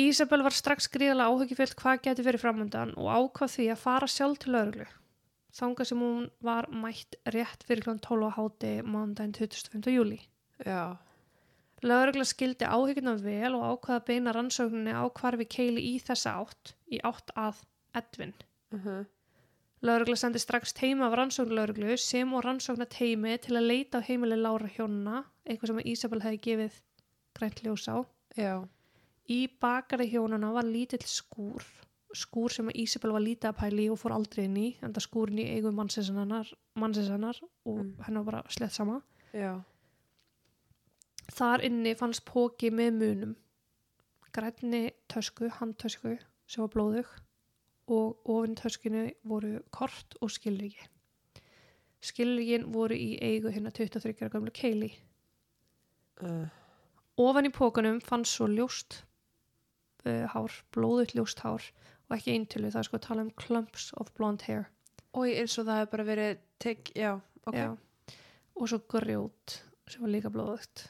Ísabel 0.00 0.44
var 0.46 0.56
strax 0.56 0.88
gríðalega 0.92 1.28
áhugifyllt 1.28 1.76
hvað 1.80 2.02
geti 2.06 2.24
verið 2.26 2.44
framöndan 2.44 2.94
og 2.96 3.10
ákvað 3.10 3.54
því 3.56 3.68
að 3.74 3.84
fara 3.84 4.08
sjálf 4.08 4.40
til 4.42 4.54
lauruglu 4.54 4.88
þangað 5.60 5.90
sem 5.90 6.02
hún 6.04 6.26
var 6.46 6.68
mætt 6.70 7.16
rétt 7.34 7.64
fyrir 7.66 7.84
kl. 7.84 7.96
12 7.98 8.28
á 8.28 8.30
háti 8.38 8.74
mánudaginn 8.86 9.34
25. 9.36 9.90
júli 9.90 10.20
Já. 10.64 10.96
Laurugla 11.82 12.26
skildi 12.28 12.68
áhyggjuna 12.68 13.16
vel 13.24 13.56
og 13.56 13.66
ákvaða 13.72 13.98
að 14.00 14.06
beina 14.10 14.36
rannsókninni 14.36 14.94
á 14.94 15.04
hvarfi 15.08 15.48
keili 15.48 15.86
í 15.94 15.96
þessa 16.04 16.36
átt 16.42 16.74
í 16.92 17.00
átt 17.02 17.34
að 17.36 17.64
Edvin 17.96 18.36
Uh 18.70 18.84
-huh. 18.86 19.06
Laurugla 19.82 20.16
sendi 20.16 20.38
strax 20.38 20.72
teima 20.72 21.06
af 21.06 21.14
rannsóknlauruglu 21.18 21.96
sem 21.96 22.32
og 22.34 22.44
rannsókna 22.44 22.84
teimi 22.84 23.38
til 23.38 23.56
að 23.56 23.66
leita 23.70 23.98
á 23.98 24.06
heimili 24.08 24.36
Lára 24.36 24.68
hjónuna, 24.68 25.24
eitthvað 25.46 25.66
sem 25.66 25.80
Ísabel 25.92 26.20
hefði 26.20 26.40
gefið 26.46 26.74
grænt 27.34 27.62
ljós 27.64 27.88
á. 27.88 27.96
Já. 28.36 28.68
Í 29.30 29.46
bakari 29.62 30.08
hjónuna 30.10 30.50
var 30.52 30.66
lítill 30.66 31.04
skúr, 31.06 31.62
skúr 32.16 32.50
sem 32.50 32.70
Ísabel 32.74 33.12
var 33.14 33.22
lítið 33.22 33.52
að 33.52 33.58
pæli 33.60 33.84
og 33.92 33.98
fór 34.00 34.14
aldrei 34.16 34.44
inn 34.48 34.56
í, 34.58 34.68
enda 34.82 35.02
skúrin 35.02 35.38
í 35.38 35.46
eigu 35.54 35.70
mannsinsannar 35.74 37.40
og 37.64 37.76
Mm. 37.78 37.94
hennar 38.06 38.24
bara 38.24 38.42
slett 38.50 38.72
sama. 38.72 39.02
Já. 39.32 39.62
Þar 41.30 41.62
inni 41.64 41.94
fannst 41.94 42.24
póki 42.24 42.70
með 42.70 42.90
munum, 42.98 43.36
grænni 44.32 44.90
tösku, 45.08 45.48
handtösku 45.48 46.18
sem 46.46 46.62
var 46.64 46.68
blóðug 46.74 47.06
og 47.86 48.16
ofinn 48.24 48.56
töskinu 48.56 49.12
voru 49.24 49.62
kort 49.70 50.16
og 50.20 50.30
skilriki. 50.30 50.88
Skilrikin 52.02 52.72
voru 52.72 52.94
í 52.94 53.18
eigu 53.20 53.50
hérna 53.52 53.70
23 53.70 54.22
ára 54.22 54.30
gamlu 54.30 54.50
keili. 54.50 54.92
Uh. 56.20 56.48
Ofan 57.16 57.46
í 57.46 57.52
pókanum 57.52 58.00
fannst 58.02 58.34
svo 58.34 58.46
ljóst 58.48 59.02
uh, 60.06 60.26
hár, 60.32 60.56
blóðut 60.74 61.14
ljóst 61.16 61.42
hár 61.44 61.64
og 62.08 62.16
ekki 62.16 62.34
eintölu, 62.34 62.70
það 62.72 62.82
er 62.82 62.88
sko 62.88 62.98
að 62.98 63.06
tala 63.06 63.24
um 63.26 63.34
clumps 63.38 63.90
of 64.00 64.12
blonde 64.16 64.46
hair. 64.48 64.66
Ói, 65.14 65.34
eins 65.40 65.56
og 65.58 65.66
það 65.68 65.80
hefur 65.80 65.92
bara 65.96 66.08
verið 66.08 66.40
tek, 66.62 66.92
já, 66.98 67.12
ok. 67.44 67.58
Já. 67.58 67.68
Og 68.60 68.70
svo 68.70 68.80
grjót 68.90 69.60
sem 69.90 70.02
var 70.04 70.12
líka 70.12 70.32
blóðugt. 70.32 70.88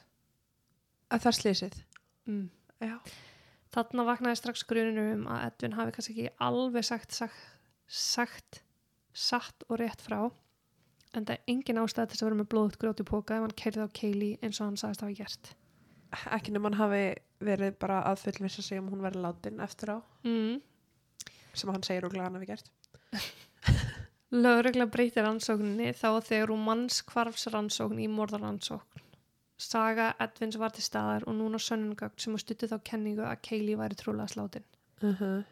Að 1.11 1.25
það 1.25 1.37
slísið. 1.39 1.77
Mm. 2.29 2.49
Já. 2.81 2.97
Þarna 3.71 4.05
vaknaði 4.09 4.39
strax 4.39 4.65
gruninu 4.67 5.05
um 5.15 5.23
að 5.31 5.45
Edvin 5.47 5.77
hafi 5.77 5.95
kannski 5.95 6.13
ekki 6.15 6.35
alveg 6.43 6.85
sagt, 6.85 7.15
sagt, 7.15 7.39
sagt 7.87 8.61
satt 9.13 9.65
og 9.67 9.79
rétt 9.81 10.01
frá 10.03 10.29
en 11.11 11.25
það 11.27 11.33
er 11.35 11.51
engin 11.51 11.81
ástæð 11.81 12.07
til 12.07 12.15
þess 12.15 12.23
að 12.23 12.29
vera 12.29 12.39
með 12.39 12.49
blóðugt 12.53 12.79
grjót 12.79 13.01
í 13.03 13.07
póka 13.07 13.37
ef 13.37 13.45
hann 13.45 13.57
keirði 13.61 13.83
á 13.83 13.89
keili 13.95 14.29
eins 14.39 14.61
og 14.61 14.69
hann 14.69 14.79
sagðist 14.79 15.03
hafa 15.03 15.17
gert. 15.17 15.51
Ekki 16.35 16.51
nema 16.51 16.69
hann 16.69 16.79
hafi 16.79 17.03
verið 17.41 17.77
bara 17.79 18.01
að 18.09 18.19
fullvisa 18.25 18.61
sig 18.61 18.79
um 18.81 18.89
hún 18.91 19.01
verið 19.05 19.23
látin 19.25 19.61
eftir 19.63 19.95
á, 19.95 19.97
Mm. 20.23 20.61
sem 21.53 21.69
hann 21.69 21.83
segir 21.83 22.05
og 22.05 22.13
glæðan 22.13 22.35
hafi 22.35 22.45
gert. 22.45 22.71
Lögregla 24.31 24.85
breytir 24.87 25.25
rannsókninni 25.25 25.91
þá 25.91 26.21
þegar 26.23 26.53
hún 26.53 26.61
mannskvarfs 26.67 27.47
rannsókn 27.51 27.99
í 27.99 28.07
morðarrannsókn. 28.07 29.01
Saga 29.61 30.13
Edvins 30.23 30.55
var 30.57 30.71
til 30.73 30.83
staðar 30.85 31.25
og 31.27 31.35
núna 31.37 31.59
sönnungögn 31.61 32.17
sem 32.23 32.37
stutti 32.39 32.69
þá 32.71 32.77
kenningu 32.87 33.25
að 33.27 33.41
Keili 33.45 33.75
væri 33.77 33.97
trúlega 33.99 34.31
slátin. 34.31 34.63
Uh 35.03 35.19
-huh. 35.19 35.43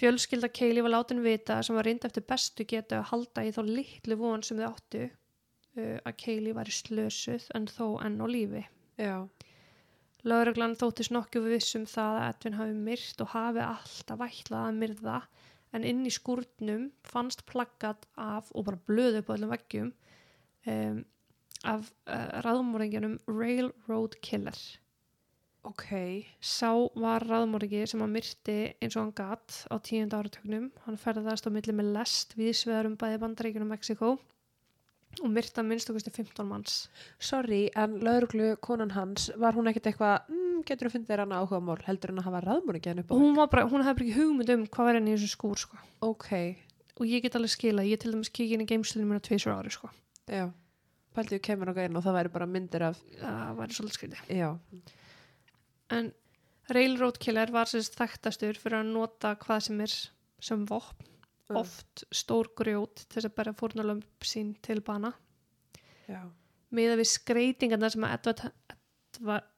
Fjölskylda 0.00 0.48
Keili 0.48 0.80
var 0.82 0.90
látin 0.90 1.22
vita 1.22 1.62
sem 1.62 1.76
var 1.76 1.84
reynd 1.84 2.04
eftir 2.04 2.22
bestu 2.22 2.64
getu 2.64 2.94
að 2.96 3.08
halda 3.10 3.44
í 3.44 3.52
þá 3.52 3.62
litlu 3.66 4.16
von 4.16 4.42
sem 4.42 4.56
þau 4.58 4.72
áttu 4.72 5.04
uh, 5.04 5.98
að 6.06 6.16
Keili 6.16 6.52
væri 6.54 6.70
slösuð 6.70 7.48
en 7.54 7.66
þó 7.66 8.04
enn 8.06 8.20
á 8.22 8.26
lífi. 8.26 8.64
Já. 8.98 9.28
Lögreglan 10.26 10.74
þóttist 10.78 11.12
nokkuð 11.14 11.44
vissum 11.52 11.84
það 11.86 12.16
að 12.18 12.24
Edvin 12.28 12.56
hafi 12.58 12.78
myrt 12.88 13.20
og 13.22 13.30
hafi 13.34 13.62
alltaf 13.62 14.24
ætlað 14.26 14.64
að 14.64 14.80
myrða 14.80 15.18
en 15.76 15.84
inn 15.86 16.02
í 16.08 16.10
skúrnum 16.10 16.88
fannst 17.06 17.44
plaggat 17.46 18.08
af 18.18 18.48
og 18.54 18.66
bara 18.66 18.82
blöðu 18.88 19.22
upp 19.22 19.30
á 19.30 19.34
öllum 19.36 19.52
veggjum 19.52 19.92
um, 20.72 20.98
af 21.68 21.90
uh, 22.10 22.40
raðmóringinum 22.46 23.18
Railroad 23.28 24.18
Killer. 24.22 24.58
Ok. 25.66 25.86
Sá 26.40 26.70
var 26.98 27.26
raðmóringi 27.28 27.84
sem 27.90 28.02
að 28.02 28.14
myrti 28.14 28.58
eins 28.78 28.96
og 28.96 29.04
hann 29.04 29.14
gatt 29.18 29.60
á 29.70 29.76
tíund 29.84 30.14
áratögnum. 30.16 30.70
Hann 30.86 30.98
ferðast 30.98 31.46
á 31.46 31.50
milli 31.52 31.74
með 31.74 31.92
lest 31.98 32.34
viðsveðar 32.38 32.90
um 32.90 32.98
bæði 32.98 33.22
bandaríkjunum 33.22 33.74
Mexiko 33.74 34.14
og 34.16 34.22
myrta 35.26 35.64
minnst 35.66 35.90
okkur 35.90 36.14
15 36.14 36.46
manns. 36.46 36.76
Sorry, 37.18 37.68
en 37.76 37.98
lauruglu 38.04 38.52
konan 38.64 38.92
hans, 38.94 39.28
var 39.36 39.56
hún 39.56 39.70
ekkert 39.70 39.90
eitthvað, 39.90 40.28
mm, 40.30 40.62
getur 40.68 40.88
þú 40.88 40.94
fundið 40.94 41.12
þér 41.12 41.22
hana 41.24 41.40
áhuga 41.42 41.60
mál, 41.64 41.78
heldur 41.86 42.12
hann 42.12 42.22
að 42.22 42.28
hafa 42.28 42.42
raðmúringi 42.44 42.92
hann 42.92 43.02
upp 43.02 43.10
á? 43.10 43.14
Og 43.14 43.22
hún, 43.24 43.34
bara, 43.38 43.66
hún 43.66 43.84
hefði 43.86 43.98
bara 43.98 44.06
ekki 44.06 44.16
hugmynd 44.20 44.54
um 44.54 44.64
hvað 44.66 44.88
var 44.88 44.98
henni 45.00 45.14
í 45.14 45.16
þessu 45.16 45.32
skúr 45.34 45.58
sko. 45.64 45.80
Ok, 46.06 46.30
og 46.98 47.04
ég 47.06 47.24
get 47.24 47.36
alveg 47.38 47.54
skila, 47.54 47.86
ég 47.86 48.00
til 48.02 48.14
dæmis 48.14 48.30
kikið 48.30 48.54
inn 48.58 48.64
í 48.66 48.70
geimstunum 48.70 49.10
mér 49.10 49.22
á 49.22 49.26
tveisur 49.28 49.54
ári 49.56 49.74
sko. 49.74 49.90
já. 50.28 50.48
Pældu 51.16 51.38
kemur 51.42 51.72
okkar 51.72 51.88
inn 51.88 51.96
og 51.98 52.04
það 52.04 52.16
væri 52.18 52.30
bara 52.30 52.46
myndir 52.46 52.82
af, 52.90 52.98
það 53.18 53.56
væri 53.58 53.74
svolítið 53.74 53.96
skrítið 53.96 54.36
já. 54.38 54.50
en 55.90 56.12
Railroad 56.68 57.18
Killer 57.18 57.50
var 57.50 57.66
sérst 57.70 57.96
þekktastur 57.96 58.58
fyrir 58.60 58.82
að 58.82 58.90
nota 58.92 59.32
hvað 59.40 59.62
sem 59.66 59.80
er 59.80 59.94
sem 60.44 60.66
vopn, 60.68 61.06
Mm. 61.48 61.56
oft 61.62 62.04
stór 62.12 62.50
grjót 62.58 63.04
til 63.06 63.14
þess 63.16 63.28
að 63.30 63.36
bæra 63.38 63.54
fórnalömp 63.56 64.26
sín 64.26 64.52
til 64.64 64.82
bana 64.84 65.14
Já. 66.08 66.20
miða 66.70 66.98
við 67.00 67.08
skreitingarna 67.14 67.90
sem 67.94 68.04
að 68.04 68.16
Edward, 68.18 68.74
Edward, 69.16 69.48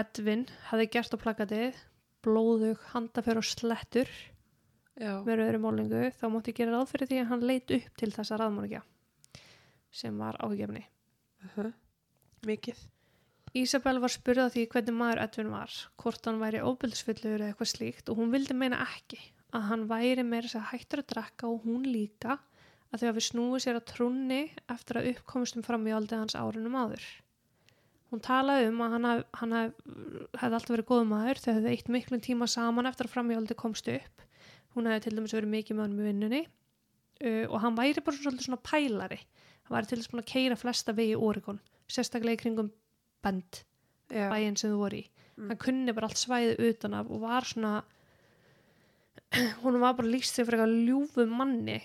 Edvin 0.00 0.44
hefði 0.68 0.90
gert 0.92 1.16
á 1.16 1.22
plakatið 1.24 1.80
blóðug, 2.20 2.78
handaför 2.92 3.40
og 3.40 3.48
slettur 3.48 4.12
með 5.00 5.40
rauðri 5.40 5.60
málingu 5.64 6.04
þá 6.12 6.24
mátti 6.28 6.52
gera 6.52 6.76
ráð 6.76 6.92
fyrir 6.92 7.08
því 7.08 7.20
að 7.22 7.30
hann 7.32 7.46
leit 7.48 7.76
upp 7.78 7.96
til 7.96 8.12
þessa 8.12 8.36
raðmórikja 8.42 8.84
sem 9.90 10.20
var 10.20 10.36
áhugjefni 10.44 10.84
Uh 11.40 11.50
-huh. 11.56 11.72
Mikið. 12.46 12.76
Ísabel 13.54 13.98
var 14.00 14.12
spurð 14.12 14.44
að 14.44 14.52
því 14.54 14.68
hvernig 14.68 14.94
maður 14.94 15.22
Edvin 15.24 15.50
var, 15.50 15.72
hvort 15.96 16.26
hann 16.26 16.40
væri 16.40 16.60
óbyldsfullur 16.60 17.40
eða 17.40 17.48
eitthvað 17.50 17.70
slíkt 17.72 18.08
og 18.08 18.16
hún 18.16 18.30
vildi 18.30 18.54
meina 18.54 18.84
ekki 18.84 19.18
að 19.56 19.66
hann 19.70 19.86
væri 19.90 20.24
meira 20.26 20.46
þess 20.48 20.58
að 20.60 20.68
hættur 20.72 21.02
að 21.02 21.10
drekka 21.14 21.48
og 21.50 21.64
hún 21.66 21.86
líka 21.88 22.36
að 22.90 23.02
þau 23.02 23.08
hafi 23.10 23.24
snúið 23.26 23.64
sér 23.64 23.78
að 23.78 23.88
trúnni 23.90 24.38
eftir 24.72 25.00
að 25.00 25.10
uppkomustum 25.14 25.64
fram 25.66 25.86
í 25.86 25.94
aldrei 25.94 26.18
hans 26.18 26.36
árunum 26.38 26.78
áður. 26.78 27.04
Hún 28.10 28.22
talaði 28.26 28.70
um 28.72 28.80
að 28.82 28.94
hann, 28.96 29.06
haf, 29.06 29.20
hann 29.38 29.52
haf, 29.54 29.74
hefði 30.40 30.56
alltaf 30.58 30.72
verið 30.74 30.88
góð 30.88 31.04
maður 31.12 31.42
þau 31.44 31.52
hefði 31.52 31.74
eitt 31.76 31.92
miklum 31.94 32.22
tíma 32.24 32.48
saman 32.50 32.90
eftir 32.90 33.06
að 33.06 33.14
fram 33.14 33.30
í 33.30 33.36
aldrei 33.38 33.58
komst 33.58 33.90
upp. 33.92 34.24
Hún 34.74 34.90
hefði 34.90 35.04
til 35.06 35.14
dæmis 35.18 35.34
verið 35.36 35.54
mikið 35.54 35.78
með 35.78 35.86
hann 35.86 35.96
með 35.98 36.10
vinnunni 36.10 36.42
uh, 36.46 37.46
og 37.46 37.56
hann 37.62 37.78
væri 37.78 38.02
bara 38.06 38.18
svolítið 38.18 38.48
svona 38.48 38.62
pælari. 38.66 39.20
Hann 39.66 39.76
væri 39.76 39.90
til 39.90 40.00
dæmis 40.00 40.10
búin 40.10 40.24
að 40.24 40.32
keira 40.32 40.58
flesta 40.58 40.94
vegi 40.98 41.14
í 41.14 41.22
Oregon, 41.30 41.62
sérstaklega 41.90 42.38
í 42.38 42.42
kringum 42.42 42.72
bend 43.22 43.62
Já. 44.10 44.26
bæinn 44.32 44.58
sem 44.58 44.74
þú 44.74 44.82
voru 44.82 45.02
í 45.04 45.06
Mm. 45.40 45.48
hann 45.48 45.60
kunni 45.62 45.92
bara 45.96 46.10
allt 46.10 46.20
svæðið 46.20 46.58
utan 46.68 46.94
af 46.98 47.08
og 47.08 47.22
var 47.22 47.46
svona 47.48 47.70
hún 49.62 49.80
var 49.82 49.96
bara 49.98 50.10
líst 50.10 50.34
sig 50.36 50.46
fyrir 50.46 50.62
eitthvað 50.64 50.88
ljúfum 50.88 51.32
manni 51.40 51.78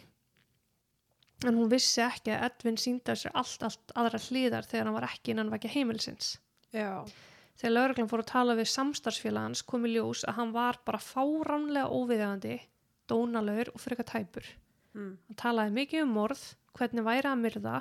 en 1.45 1.57
hún 1.59 1.69
vissi 1.69 2.01
ekki 2.01 2.33
að 2.33 2.45
Edvin 2.49 2.77
síndi 2.79 3.11
að 3.11 3.21
sér 3.25 3.35
allt, 3.37 3.63
allt 3.67 3.95
aðra 3.99 4.21
hliðar 4.27 4.67
þegar 4.69 4.87
hann 4.87 4.97
var 4.97 5.07
ekki 5.09 5.33
innan 5.33 5.51
vekja 5.53 5.73
heimilisins 5.75 6.29
Já. 6.73 7.03
þegar 7.59 7.75
lauruglan 7.75 8.09
fór 8.11 8.23
að 8.23 8.31
tala 8.31 8.55
við 8.57 8.71
samstarfsfélag 8.71 9.49
hans 9.49 9.65
kom 9.67 9.85
í 9.85 9.93
ljós 9.95 10.23
að 10.25 10.39
hann 10.39 10.53
var 10.55 10.79
bara 10.87 11.01
fáránlega 11.03 11.91
óviðjandi 11.91 12.59
dónalögur 13.11 13.73
og 13.73 13.81
fyrir 13.83 13.99
eitthvað 13.99 14.13
tæpur 14.13 14.53
Mm. 14.95 15.17
hann 15.27 15.35
talaði 15.35 15.73
mikið 15.75 16.01
um 16.05 16.13
morð 16.15 16.41
hvernig 16.77 17.03
væri 17.03 17.27
að 17.27 17.41
myrða 17.41 17.79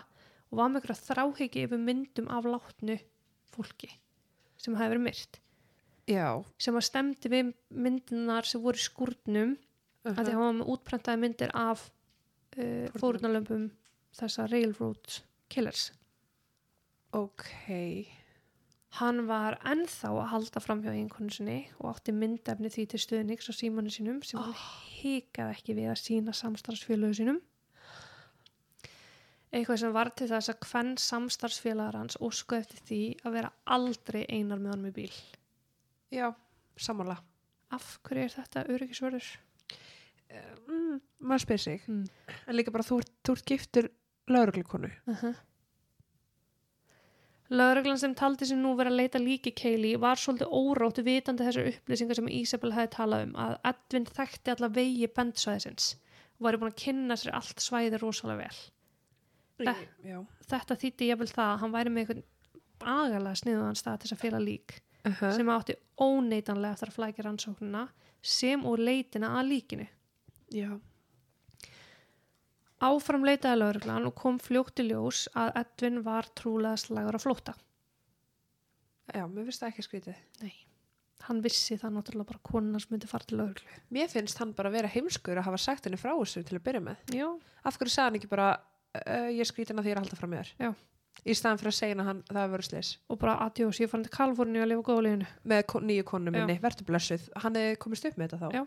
og 0.51 0.57
var 0.59 0.73
eitthvað 0.75 1.03
þráhyggi 1.07 1.61
yfir 1.63 1.79
myndum 1.79 2.27
af 2.27 2.49
látnu 2.49 2.97
fólki 3.55 3.91
sem 4.59 4.75
hefði 4.75 4.97
verið 4.97 5.05
myrt 5.05 5.39
Já. 6.11 6.45
sem 6.61 6.77
að 6.77 6.85
stemdi 6.85 7.31
við 7.33 7.55
myndinar 7.73 8.45
sem 8.49 8.61
voru 8.61 8.81
í 8.81 8.85
skúrnum 8.85 9.55
Uh 10.05 10.13
að 10.13 10.27
því 10.27 10.33
hann 10.37 10.45
var 10.45 10.57
með 10.59 10.71
útprentaði 10.75 11.21
myndir 11.21 11.53
af 11.57 11.87
uh, 12.59 12.89
fórunalömpum 13.01 13.71
þessa 14.13 14.45
railroad 14.51 15.21
killers. 15.49 15.93
Ok. 17.15 17.49
hann 18.99 19.25
var 19.27 19.57
ennþá 19.67 20.11
að 20.13 20.29
halda 20.31 20.61
fram 20.61 20.83
hjá 20.85 20.93
sinni 21.33 21.57
og 21.81 21.95
átti 21.95 22.13
myndefni 22.13 22.69
því 22.71 22.85
til 22.87 23.01
stuðnings 23.01 23.49
á 23.51 23.53
símanu 23.57 23.91
sínum 23.91 24.21
sem 24.23 24.39
hann 24.39 24.55
hikaði 25.01 25.57
ekki 25.57 25.75
við 25.75 25.89
að 25.91 26.03
sína 26.03 26.35
samstarfsfélögu 26.37 27.17
sínum. 27.19 27.41
Eitthvað 29.55 29.81
sem 29.81 29.95
var 29.95 30.11
til 30.11 30.29
þess 30.29 30.53
að 30.53 30.61
hvern 30.69 30.97
samstarfsfélagar 30.99 31.97
hans 31.97 32.21
ósku 32.21 32.59
eftir 32.59 32.85
því 32.87 33.03
að 33.25 33.39
vera 33.39 33.53
aldrei 33.65 34.23
einar 34.29 34.61
með 34.61 34.71
hann 34.75 34.87
með 34.87 34.95
bíl 35.01 35.17
Já. 36.13 36.35
Samanlega. 36.77 37.23
af 37.75 37.99
hverju 38.07 38.25
er 38.25 38.35
þetta 38.35 38.63
öryggisvörður? 38.71 39.29
Mm, 40.69 41.01
maður 41.23 41.43
spyr 41.45 41.63
sig. 41.63 41.83
Mm. 41.89 42.05
En 42.49 42.57
líka 42.57 42.73
bara 42.75 42.87
þú 42.87 43.01
ert, 43.03 43.13
þú 43.27 43.37
ert 43.37 43.51
giftur 43.51 43.91
lauruglukonu. 44.31 44.91
Uh 45.07 45.23
-huh. 45.23 45.35
Lögreglan 47.51 47.99
sem 47.99 48.15
taldi 48.15 48.47
sem 48.47 48.63
nú 48.63 48.75
vera 48.77 48.91
að 48.91 48.97
leita 48.97 49.19
líki 49.19 49.53
Keili 49.55 49.97
var 50.01 50.17
svolítið 50.17 50.49
óróttu 50.49 51.03
vitandi 51.05 51.45
þessar 51.45 51.69
upplýsingar 51.69 52.15
sem 52.15 52.29
Ísabel 52.29 52.73
hefði 52.73 52.91
talað 52.95 53.23
um 53.27 53.35
að 53.35 53.59
Edvin 53.65 54.07
þekkti 54.07 54.51
alla 54.51 54.69
vegi 54.69 55.07
bendsvæðisins 55.07 55.97
og 56.39 56.47
væri 56.47 56.57
búin 56.57 56.73
að 56.73 56.83
kynna 56.85 57.17
sér 57.17 57.35
allt 57.35 57.61
svæði 57.61 58.01
rosalega 58.01 58.39
vel. 58.39 59.77
Já. 60.05 60.27
Þetta 60.49 60.75
þýtti 60.75 61.11
ég 61.11 61.19
vel 61.19 61.29
það 61.29 61.53
að 61.53 61.59
hann 61.59 61.73
væri 61.73 61.91
með 61.91 62.01
einhvern 62.01 62.25
agalega 62.81 63.35
sniðuðan 63.35 63.77
stað 63.79 63.99
til 63.99 64.09
þess 64.09 64.17
að 64.17 64.25
fela 64.25 64.39
lík 64.39 64.81
Uh 65.05 65.13
-huh. 65.21 65.37
sem 65.37 65.49
átti 65.49 65.77
óneitanlega 66.01 66.73
eftir 66.73 66.89
að 66.89 66.97
flækja 66.97 67.25
rannsóknuna 67.25 67.89
sem 68.23 68.65
og 68.67 68.79
leitina 68.79 69.35
að 69.39 69.49
líkinu. 69.49 69.87
Já. 70.51 70.81
Áfram 72.81 73.25
leitaði 73.25 73.59
lögreglan 73.59 74.07
og 74.07 74.15
kom 74.15 74.39
fljótt 74.39 74.81
í 74.81 74.89
ljós 74.89 75.29
að 75.35 75.53
Edvin 75.57 76.03
var 76.03 76.27
trúlega 76.35 76.77
slagur 76.77 77.17
á 77.17 77.21
flótta. 77.21 77.55
Já, 79.15 79.27
mér 79.27 79.45
finnst 79.45 79.61
það 79.61 79.69
ekki 79.69 79.83
skrítið. 79.83 80.17
Nei, 80.41 80.55
hann 81.29 81.43
vissi 81.45 81.77
það 81.77 81.93
náttúrulega 81.93 82.31
bara 82.33 82.39
konunars 82.43 82.89
myndi 82.91 83.07
fara 83.07 83.25
til 83.25 83.39
lögreglu. 83.39 83.81
Mér 83.91 84.09
finnst 84.09 84.39
hann 84.39 84.53
bara 84.53 84.71
vera 84.71 84.89
heimskur 84.89 85.37
að 85.37 85.45
hafa 85.45 85.59
sagt 85.59 85.85
henni 85.85 86.01
frá 86.01 86.15
þessu 86.17 86.43
til 86.43 86.59
að 86.59 86.65
byrja 86.65 86.81
með. 86.81 86.97
Já, 87.13 87.29
Af 87.65 87.79
hverju 87.81 87.95
sagði 87.95 88.05
hann 88.05 88.19
ekki 88.19 88.29
bara, 88.29 88.49
uh, 89.01 89.31
ég 89.33 89.49
skrítin 89.49 89.81
að 89.81 89.87
því 89.87 89.93
ég 89.93 89.97
er 89.97 90.01
að 90.01 90.05
halda 90.05 90.19
fram 90.19 90.35
með 90.35 90.43
þér? 90.43 90.51
Já. 90.61 90.75
Í 91.25 91.33
staðan 91.39 91.61
fyrir 91.61 91.71
að 91.73 91.77
segja 91.79 91.95
hann 91.95 92.03
að 92.05 92.09
hann, 92.11 92.23
það 92.29 92.41
hefur 92.43 92.55
verið 92.55 92.69
slis. 92.69 92.89
og 93.09 93.19
bara 93.23 93.35
aðjós, 93.47 93.79
ég 93.81 93.89
farin 93.91 94.05
til 94.05 94.13
Kaliforni 94.13 94.61
að 94.61 94.69
lifa 94.73 94.83
góða 94.91 95.05
lífinu. 95.07 95.29
Með 95.53 95.63
ko 95.73 95.81
nýju 95.81 96.05
konu 96.11 96.31
minni, 96.35 96.57
verður 96.61 96.89
blessuð. 96.91 97.29
Hann 97.45 97.55
hefði 97.57 97.79
komist 97.85 98.05
upp 98.11 98.19
með 98.21 98.35
þetta 98.35 98.41
þá. 98.43 98.59
Já. 98.59 98.65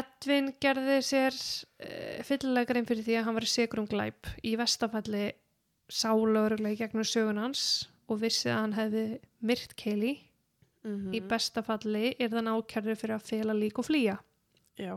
Edvin 0.00 0.52
gerði 0.62 0.98
sér 1.02 1.34
uh, 1.34 2.18
fyllilega 2.28 2.68
grein 2.70 2.86
fyrir 2.86 3.02
því 3.06 3.16
að 3.18 3.24
hann 3.26 3.38
var 3.40 3.46
segur 3.50 3.80
um 3.82 3.88
glæp. 3.90 4.28
Í 4.46 4.52
vestafalli 4.60 5.24
sá 5.90 6.12
lögreglega 6.14 6.76
í 6.76 6.78
gegnum 6.84 7.06
sögun 7.08 7.40
hans 7.42 7.64
og 8.10 8.20
vissi 8.22 8.50
að 8.52 8.60
hann 8.60 8.76
hefði 8.78 9.04
myrt 9.46 9.74
Keili. 9.80 10.12
Mm 10.86 11.10
Í 11.12 11.18
bestafalli 11.28 12.14
er 12.16 12.30
þann 12.32 12.48
ákjærður 12.54 12.96
fyrir 12.96 13.16
að 13.18 13.26
fela 13.28 13.52
lík 13.56 13.80
og 13.82 13.84
flýja. 13.88 14.14
Já, 14.80 14.94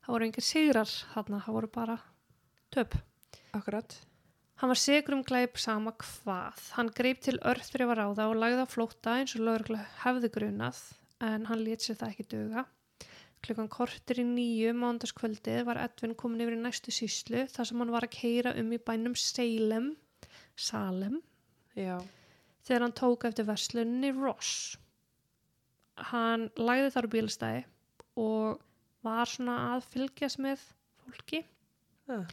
Það 0.00 0.12
voru 0.14 0.24
engir 0.26 0.42
sigrar 0.46 0.88
þarna, 1.12 1.40
það 1.44 1.56
voru 1.58 1.68
bara 1.74 1.96
töp. 2.72 2.94
akkurat. 3.52 3.92
Hann 4.60 4.68
var 4.68 4.76
segur 4.76 5.14
um 5.16 5.22
glæp 5.24 5.56
sama 5.56 5.94
hvað. 5.96 6.58
Hann 6.76 6.90
greip 6.92 7.22
til 7.24 7.38
örþrif 7.48 7.88
að 7.94 7.96
ráða 7.96 8.26
og 8.28 8.34
lagði 8.36 8.64
á 8.64 8.68
flótta 8.68 9.14
eins 9.16 9.32
og 9.38 9.46
lögreglega 9.46 9.86
hefði 10.02 10.28
grunað 10.34 10.80
en 11.24 11.46
hann 11.48 11.62
lét 11.64 11.86
sér 11.86 11.96
það 11.96 12.12
ekki 12.12 12.26
duga. 12.34 12.64
Klukkan 13.40 13.70
kortir 13.72 14.20
í 14.20 14.26
nýju 14.28 14.74
mándaskvöldið 14.76 15.62
var 15.64 15.80
Edvin 15.80 16.12
komin 16.12 16.44
yfir 16.44 16.58
í 16.58 16.60
næstu 16.60 16.92
síslu 16.92 17.46
þar 17.48 17.70
sem 17.70 17.80
hann 17.80 17.94
var 17.94 18.04
að 18.04 18.18
keira 18.18 18.52
um 18.60 18.68
í 18.76 18.80
bænum 18.84 19.16
Salem, 19.16 19.94
Salem 20.60 21.16
þegar 21.72 22.84
hann 22.84 22.96
tók 23.00 23.24
eftir 23.30 23.48
verslunni 23.48 24.12
Ross. 24.12 24.76
Hann 26.12 26.50
lagði 26.60 26.92
þar 26.92 27.08
á 27.08 27.12
bílstæði 27.16 27.64
og 28.20 28.60
var 29.08 29.32
svona 29.32 29.56
að 29.72 29.88
fylgjast 29.94 30.44
með 30.44 30.68
fólki 31.00 31.46
Ah. 32.10 32.26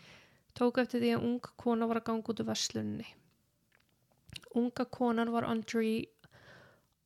Tók 0.58 0.80
eftir 0.82 1.04
því 1.04 1.14
að 1.16 1.26
ung 1.30 1.50
kona 1.62 1.88
var 1.90 2.02
að 2.02 2.08
ganga 2.10 2.34
út 2.34 2.42
úr 2.44 2.50
verslunni. 2.50 3.08
Unga 4.58 4.86
konan 4.90 5.32
var 5.34 5.46
Andre, 5.48 6.08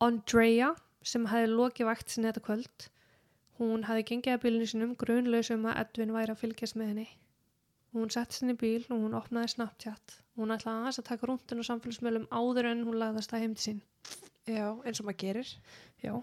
Andrea 0.02 0.72
sem 1.04 1.26
hefði 1.28 1.52
lokið 1.52 1.90
vakt 1.90 2.12
sinni 2.14 2.30
þetta 2.30 2.46
kvöld. 2.46 2.88
Hún 3.60 3.86
hefði 3.86 4.06
gengið 4.10 4.36
að 4.36 4.44
bílinu 4.46 4.70
sinum 4.70 4.96
grunlaus 4.98 5.52
um 5.54 5.68
að 5.70 5.82
Edvin 5.84 6.14
væri 6.16 6.34
að 6.34 6.42
fylgjast 6.42 6.78
með 6.80 6.94
henni. 6.94 7.08
Hún 7.92 8.12
sett 8.14 8.34
sinni 8.34 8.56
bíl 8.56 8.86
og 8.88 9.04
hún 9.04 9.18
opnaði 9.20 9.52
Snapchat. 9.52 10.18
Hún 10.40 10.54
ætlaði 10.56 10.80
aðeins 10.80 11.02
að 11.02 11.10
taka 11.10 11.28
rúndin 11.28 11.60
og 11.60 11.68
samfélagsmiðlum 11.68 12.30
áður 12.32 12.70
en 12.72 12.86
hún 12.88 13.00
lagðast 13.02 13.34
að 13.36 13.44
heim 13.44 13.56
til 13.58 13.66
sín. 13.66 13.82
já, 14.48 14.68
eins 14.86 15.02
og 15.02 15.06
maður 15.10 15.20
gerir. 15.26 15.50
Já, 16.02 16.14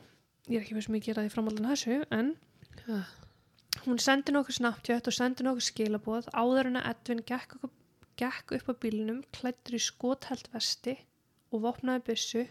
ég 0.49 0.57
er 0.57 0.65
ekki 0.65 0.79
veist 0.79 0.93
mikið 0.95 1.21
að 1.21 1.29
því 1.29 1.35
framhaldan 1.37 1.71
þessu, 1.71 1.99
en 2.11 2.37
Ah. 2.89 3.28
Hún 3.85 4.01
sendi 4.03 4.33
nokkuð 4.35 4.59
Snapchat 4.59 5.09
og 5.11 5.15
sendi 5.15 5.45
nokkuð 5.47 5.67
skilaboð 5.69 6.29
áður 6.33 6.71
en 6.71 6.81
að 6.81 6.89
Edvin 6.93 7.23
gekk, 7.29 7.55
gekk 8.19 8.55
upp 8.59 8.71
á 8.73 8.75
bílinum, 8.83 9.23
klættur 9.35 9.79
í 9.79 9.83
skothelt 9.83 10.49
vesti 10.55 10.97
og 11.53 11.63
vopnaði 11.67 12.05
byssu 12.09 12.45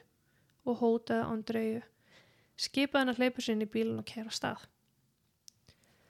og 0.68 0.80
hótaði 0.82 1.26
Andreu. 1.28 1.82
Skipaði 2.58 3.04
hann 3.04 3.13
að 3.13 3.22
hleypa 3.22 3.44
sér 3.44 3.58
inn 3.58 3.66
í 3.66 3.72
bílinn 3.74 4.02
og 4.02 4.08
kæra 4.10 4.34
stað. 4.34 4.63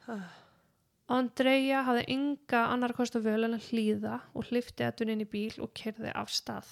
Ah. 0.07 0.27
Andreja 1.07 1.85
hafði 1.87 2.03
enga 2.11 2.65
annar 2.73 2.93
kosta 2.95 3.19
völ 3.23 3.47
en 3.47 3.55
að 3.55 3.69
hlýða 3.71 4.19
og 4.35 4.49
hlifti 4.49 4.83
Edvin 4.83 5.13
inn 5.13 5.23
í 5.23 5.29
bíl 5.31 5.55
og 5.63 5.71
kerði 5.75 6.11
af 6.11 6.31
stað. 6.35 6.67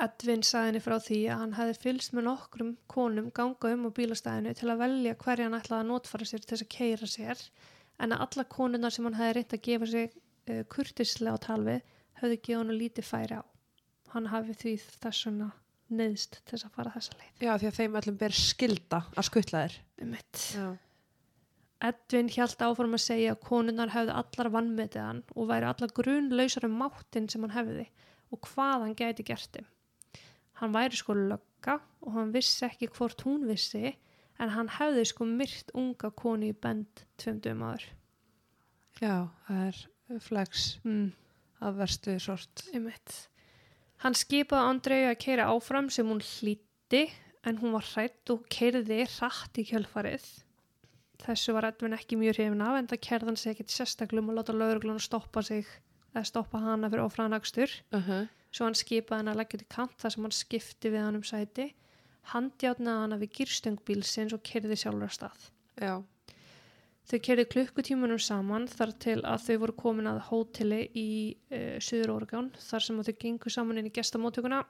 Edvin 0.00 0.42
sagði 0.46 0.70
henni 0.70 0.80
frá 0.84 0.96
því 1.02 1.18
að 1.32 1.40
hann 1.42 1.54
hefði 1.58 1.76
fylgst 1.82 2.14
með 2.16 2.26
nokkrum 2.26 2.72
konum 2.90 3.30
ganga 3.36 3.72
um 3.74 3.86
á 3.88 3.90
bílastæðinu 3.96 4.54
til 4.56 4.68
að 4.72 4.82
velja 4.82 5.14
hverja 5.20 5.46
hann 5.48 5.56
ætlaði 5.58 5.84
að 5.84 5.90
notfara 5.90 6.28
sér 6.28 6.42
til 6.44 6.52
þess 6.52 6.66
að 6.66 6.72
keira 6.74 7.08
sér 7.10 7.44
en 8.00 8.14
að 8.16 8.24
alla 8.26 8.44
konunnar 8.56 8.94
sem 8.94 9.08
hann 9.08 9.18
hefði 9.18 9.36
reynt 9.38 9.56
að 9.56 9.64
gefa 9.68 9.88
sig 9.92 10.12
uh, 10.12 10.62
kurtislega 10.74 11.36
á 11.36 11.44
talvið 11.46 11.80
höfðu 12.20 12.38
gefið 12.40 12.60
hann 12.60 12.76
lítið 12.80 13.08
færi 13.08 13.40
á. 13.40 13.42
Hann 14.12 14.30
hafi 14.32 14.56
því 14.60 14.74
þess 15.00 15.26
vegna 15.28 15.50
neðst 15.90 16.38
til 16.44 16.54
þess 16.54 16.68
að 16.68 16.76
fara 16.76 16.94
þessa 16.94 17.16
leið. 17.16 17.32
Já, 17.40 17.52
því 17.56 17.70
að 17.70 17.80
þeim 17.80 17.98
öllum 18.00 18.20
ber 18.20 18.36
skilda 18.36 19.02
að 19.16 19.28
skuttla 19.28 19.64
þér. 19.64 19.76
Um 20.00 20.14
mitt. 20.14 20.44
Já. 20.54 20.68
Edvin 21.90 22.28
hjælt 22.28 22.60
áfram 22.60 22.96
að 22.96 23.06
segja 23.06 23.32
að 23.32 23.42
konunnar 23.46 23.92
hefðu 23.94 24.16
allar 24.20 24.50
vannmetið 24.52 25.00
hann 25.00 25.22
og 25.32 25.48
væri 25.48 25.68
allar 25.70 25.94
grunlausar 25.96 26.66
um 26.68 26.76
máttinn 26.82 27.28
sem 27.32 27.46
hann 27.46 27.56
hefði 27.56 27.86
og 28.30 28.40
hvað 28.46 28.84
hann 28.86 28.96
gæti 28.98 29.24
gert 29.26 29.50
þeim. 29.54 29.66
Hann 30.60 30.74
væri 30.74 30.96
sko 31.00 31.14
lögga 31.16 31.78
og 32.04 32.12
hann 32.16 32.32
vissi 32.34 32.66
ekki 32.68 32.88
hvort 32.96 33.22
hún 33.26 33.46
vissi 33.48 33.94
en 34.40 34.52
hann 34.54 34.68
hefði 34.76 35.06
sko 35.10 35.26
myrt 35.28 35.72
unga 35.76 36.10
konu 36.16 36.50
í 36.50 36.56
bend 36.56 37.04
tvöndum 37.20 37.62
aður. 37.66 37.86
Já, 39.00 39.28
það 39.46 39.66
er 39.68 40.20
flex 40.20 40.78
Mm, 40.84 41.12
af 41.60 41.76
verstu 41.78 42.18
sort. 42.20 42.64
einmitt. 42.74 43.28
Hann 44.00 44.14
skipaði 44.16 44.68
Andreu 44.68 45.10
að 45.10 45.18
keira 45.20 45.48
áfram 45.52 45.90
sem 45.92 46.06
hún 46.08 46.20
hlýtti 46.24 47.10
en 47.44 47.58
hún 47.60 47.72
var 47.72 47.84
hrætt 47.84 48.30
og 48.32 48.46
keirði 48.48 49.04
hratt 49.18 49.56
í 49.60 49.64
kjölfarið. 49.68 50.24
Þessu 51.20 51.52
var 51.52 51.64
Edvin 51.68 51.92
ekki 51.92 52.16
mjög 52.16 52.36
hrifin 52.38 52.62
af 52.64 52.78
en 52.78 52.86
það 52.88 53.00
kerði 53.04 53.26
hann 53.28 53.36
sig 53.36 53.52
ekkert 53.54 53.72
sérstaklega 53.74 54.28
og 54.28 54.36
láta 54.38 54.52
lauruglun 54.56 55.00
stoppa 55.00 55.42
sig 55.44 55.66
eða 56.14 56.26
stoppa 56.26 56.60
hana 56.62 56.90
fyrir 56.90 57.06
ofraðanakstur. 57.06 57.74
Uh 57.94 58.08
-huh. 58.08 58.28
Svo 58.50 58.66
hann 58.66 58.74
skipaði 58.74 59.18
hann 59.20 59.32
að 59.32 59.40
leggja 59.40 59.58
til 59.58 59.68
kant 59.70 59.98
þar 59.98 60.12
sem 60.14 60.24
hann 60.26 60.34
skipti 60.34 60.90
við 60.90 61.04
hann 61.04 61.16
um 61.16 61.22
sæti. 61.26 61.74
Handjátnaði 62.32 63.02
hana 63.02 63.18
við 63.18 63.32
gýrstöngbilsins 63.38 64.34
og 64.34 64.42
keirði 64.42 64.76
sjálfur 64.76 65.08
að 65.08 65.16
stað. 65.16 65.50
Já. 65.80 66.02
Þau 67.10 67.18
kerði 67.26 67.44
klukkutímanum 67.50 68.20
saman 68.22 68.68
þar 68.70 68.92
til 69.02 69.16
að 69.26 69.46
þau 69.46 69.56
voru 69.62 69.72
komin 69.72 70.06
að 70.06 70.20
hóteli 70.28 70.90
í 70.94 71.36
uh, 71.50 71.78
Suður 71.82 72.10
Oregon 72.10 72.52
þar 72.54 72.84
sem 72.84 73.00
að 73.00 73.08
þau 73.08 73.16
gengu 73.24 73.50
saman 73.50 73.80
inn 73.80 73.88
í 73.90 73.94
gestamótökuna 73.96 74.60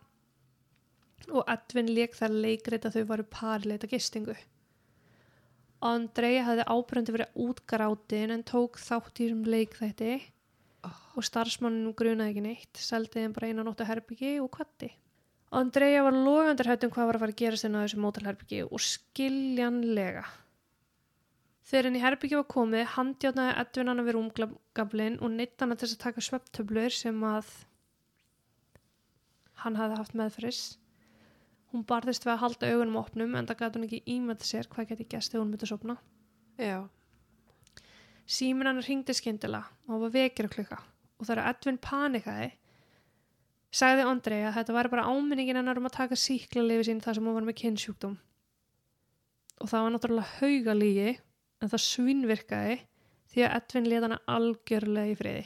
og 1.29 1.45
Edvin 1.53 1.91
leik 1.93 2.17
þar 2.17 2.37
leikrið 2.47 2.87
að 2.89 2.97
þau 2.97 3.05
varu 3.11 3.27
parleita 3.29 3.91
gistingu. 3.91 4.37
Andrei 5.85 6.41
hafði 6.45 6.65
ábrendi 6.69 7.13
verið 7.17 7.37
útgrátin 7.45 8.33
en 8.35 8.45
tók 8.45 8.81
þátt 8.81 9.21
í 9.21 9.27
þessum 9.27 9.45
leikþætti 9.49 10.15
og 10.89 11.27
starfsmannum 11.27 11.95
grunaði 11.97 12.33
ekki 12.33 12.45
neitt, 12.45 12.81
seldi 12.81 13.21
þeim 13.21 13.37
bara 13.37 13.51
einu 13.51 13.65
nóttu 13.67 13.87
herbyggi 13.89 14.37
og 14.43 14.51
kvatti. 14.55 14.91
Andreja 15.51 16.05
var 16.07 16.15
logandur 16.15 16.69
hættum 16.71 16.93
hvað 16.95 17.09
var 17.09 17.17
að 17.19 17.25
fara 17.25 17.35
að 17.35 17.41
gerast 17.41 17.67
inn 17.67 17.75
á 17.75 17.83
þessu 17.83 17.99
mótalherbyggi 18.05 18.61
og 18.69 18.83
skiljanlega. 18.87 20.23
Þegar 21.71 21.89
henni 21.89 22.03
herbyggi 22.03 22.39
var 22.39 22.47
komið, 22.51 22.85
handjátnaði 22.95 23.57
Edvin 23.63 23.91
hana 23.91 24.05
við 24.07 24.17
rúmgablin 24.17 25.19
og 25.19 25.35
neitt 25.35 25.63
hana 25.63 25.77
til 25.79 25.89
þess 25.89 25.99
að 25.99 26.05
taka 26.05 26.25
sveptöflur 26.27 26.95
sem 26.95 27.27
að 27.27 27.51
hann 29.65 29.79
hafði 29.79 29.99
haft 29.99 30.17
meðferðis. 30.19 30.63
Hún 31.71 31.85
barðist 31.87 32.27
við 32.27 32.35
að 32.35 32.43
halda 32.45 32.71
augunum 32.71 33.03
opnum 33.03 33.37
en 33.39 33.51
það 33.51 33.61
gæti 33.61 33.79
hún 33.79 33.87
ekki 33.87 34.01
ímæta 34.15 34.47
sér 34.47 34.71
hvað 34.71 34.91
geti 34.91 35.07
gæst 35.13 35.35
þegar 35.35 35.45
hún 35.45 35.53
myndi 35.53 35.67
að 35.67 35.73
sopna. 35.75 35.99
Já. 36.59 36.79
Símin 38.31 38.69
hann 38.71 38.83
ringdi 38.85 39.15
skyndilega 39.17 39.67
og 39.87 39.95
hann 39.95 40.03
var 40.05 40.15
vekir 40.15 40.47
að 40.47 40.57
klukka 40.57 40.81
og 41.21 41.29
þegar 41.29 41.51
Edvin 41.51 41.79
panikaði 41.83 42.51
sagði 43.75 44.07
Andrei 44.07 44.41
að 44.43 44.57
þetta 44.59 44.77
væri 44.77 44.93
bara 44.93 45.07
áminningin 45.11 45.61
hennar 45.61 45.79
um 45.79 45.89
að 45.89 45.97
taka 45.99 46.19
síkla 46.19 46.65
lifi 46.67 46.89
sín 46.89 47.03
þar 47.03 47.19
sem 47.19 47.27
hún 47.27 47.37
var 47.37 47.47
með 47.47 47.59
kynnsjúkdóm. 47.61 48.17
Og 49.61 49.71
það 49.71 49.85
var 49.85 49.95
náttúrulega 49.95 50.39
hauga 50.41 50.75
lígi 50.75 51.11
en 51.61 51.71
það 51.71 51.85
svinnvirkaði 51.87 52.77
því 53.31 53.45
að 53.47 53.57
Edvin 53.61 53.91
leta 53.93 54.09
hana 54.09 54.21
algjörlega 54.37 55.13
í 55.13 55.19
friði. 55.21 55.45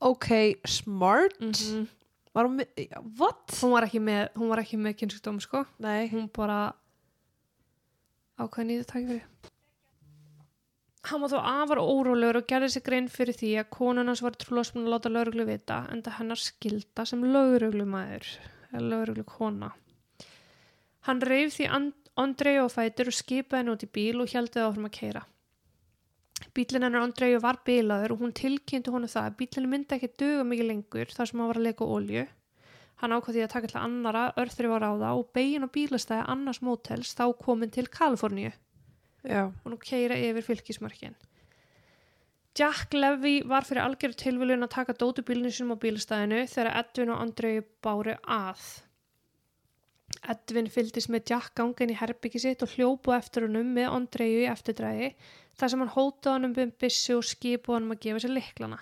Ok, 0.00 0.30
smart. 0.64 1.40
Mm 1.42 1.88
Var 2.30 2.46
hún 2.46 2.60
með, 2.60 2.68
what? 3.18 3.50
Hún 3.58 3.72
var 3.74 3.88
ekki 3.88 4.00
með, 4.06 4.28
hún 4.38 4.52
var 4.52 4.60
ekki 4.62 4.78
með 4.78 4.92
kynnsjúkdóm 5.00 5.40
sko. 5.42 5.64
Nei. 5.82 6.06
Hún 6.12 6.28
bara 6.30 6.60
ákveðin 8.38 8.70
í 8.70 8.76
þetta 8.78 8.92
takk 8.92 9.08
fyrir. 9.08 9.49
Hann 11.08 11.22
var 11.22 11.30
þó 11.32 11.38
afar 11.40 11.78
órólegur 11.80 12.42
og 12.42 12.48
gerði 12.50 12.68
sig 12.74 12.84
grein 12.84 13.06
fyrir 13.08 13.36
því 13.36 13.50
að 13.62 13.70
konun 13.72 14.10
hans 14.10 14.20
var 14.20 14.34
trúlásmun 14.36 14.84
að 14.84 14.92
láta 14.94 15.12
lauruglu 15.12 15.46
vita 15.48 15.78
en 15.92 16.02
það 16.04 16.16
hennar 16.18 16.40
skilda 16.42 17.06
sem 17.08 17.22
lauruglumæður 17.24 18.26
eða 18.68 18.82
lauruglu 18.84 19.24
kona. 19.24 19.70
Hann 21.08 21.22
reyf 21.24 21.56
því 21.56 21.70
Andrei 22.20 22.58
og 22.60 22.68
fætur 22.74 23.08
og 23.08 23.16
skipaði 23.16 23.62
henni 23.62 23.74
út 23.78 23.86
í 23.86 23.90
bíl 23.96 24.20
og 24.20 24.28
það 24.28 24.66
áfram 24.66 24.90
að 24.90 24.96
keira. 24.98 25.24
Bílinn 26.52 26.84
hennar 26.84 27.06
Andrei 27.06 27.32
var 27.40 27.62
bilaður 27.64 28.16
og 28.16 28.24
hún 28.26 28.36
tilkynnti 28.36 28.92
honum 28.92 29.08
það 29.08 29.30
að 29.30 29.36
bílinn 29.40 29.72
myndi 29.72 29.96
ekki 29.96 30.14
döga 30.20 30.44
mikið 30.44 30.68
lengur 30.68 31.14
þar 31.16 31.30
sem 31.30 31.40
hann 31.40 31.52
var 31.54 31.60
að 31.62 31.68
leika 31.70 31.92
olju. 31.96 32.26
Hann 33.00 33.14
ákvað 33.16 33.36
því 33.38 33.46
að 33.46 33.52
taka 33.54 33.70
til 33.72 33.80
annara 33.80 34.32
örþri 34.36 34.68
var 34.68 34.84
á 34.84 34.92
það 34.92 35.20
og 35.22 35.30
begin 35.32 35.64
á 35.64 35.68
bílastæði 35.72 36.26
annars 36.34 36.60
mótels 36.60 37.16
þá 37.16 37.30
komin 37.40 37.72
til 37.72 37.88
Kaliforníu 37.88 38.52
Já. 39.24 39.52
og 39.52 39.66
nú 39.68 39.76
keira 39.76 40.16
yfir 40.16 40.46
fylgismörkin. 40.46 41.16
Jack 42.58 42.94
Levy 42.94 43.40
var 43.46 43.64
fyrir 43.64 43.84
algjörðu 43.84 44.18
tilviljun 44.18 44.66
að 44.66 44.72
taka 44.74 44.96
dótubílinu 44.98 45.52
sinum 45.54 45.76
á 45.78 45.82
bílastæðinu 45.82 46.46
þegar 46.50 46.78
Edvin 46.80 47.12
og 47.14 47.20
Andrei 47.22 47.60
báru 47.84 48.16
að. 48.26 48.64
Edvin 50.32 50.70
fylgdist 50.72 51.12
með 51.12 51.30
Jack 51.30 51.54
gangin 51.54 51.92
í 51.94 51.98
herbyggi 52.00 52.42
sitt 52.42 52.64
og 52.66 52.72
hljópu 52.74 53.14
eftir 53.14 53.46
honum 53.46 53.70
með 53.76 53.94
Andreiu 53.94 54.42
í 54.42 54.48
eftirdrægi 54.50 55.12
þar 55.60 55.72
sem 55.72 55.84
hann 55.84 55.94
hótaði 55.94 56.34
honum 56.34 56.56
um 56.64 56.74
byssu 56.82 57.20
og 57.20 57.28
skipu 57.28 57.76
honum 57.76 57.94
að 57.94 58.02
gefa 58.06 58.24
sér 58.24 58.34
liklana. 58.34 58.80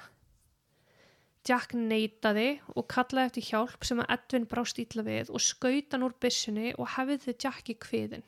Jack 1.49 1.77
neytaði 1.77 2.49
og 2.75 2.89
kallaði 2.91 3.31
eftir 3.31 3.49
hjálp 3.53 3.87
sem 3.87 4.01
að 4.03 4.11
Edvin 4.17 4.49
brást 4.49 4.81
ítla 4.81 5.05
við 5.07 5.31
og 5.31 5.45
skautan 5.45 6.05
úr 6.09 6.17
byssunni 6.21 6.73
og 6.77 6.95
hefði 6.97 7.37
Jack 7.37 7.71
í 7.73 7.77
kviðin 7.79 8.25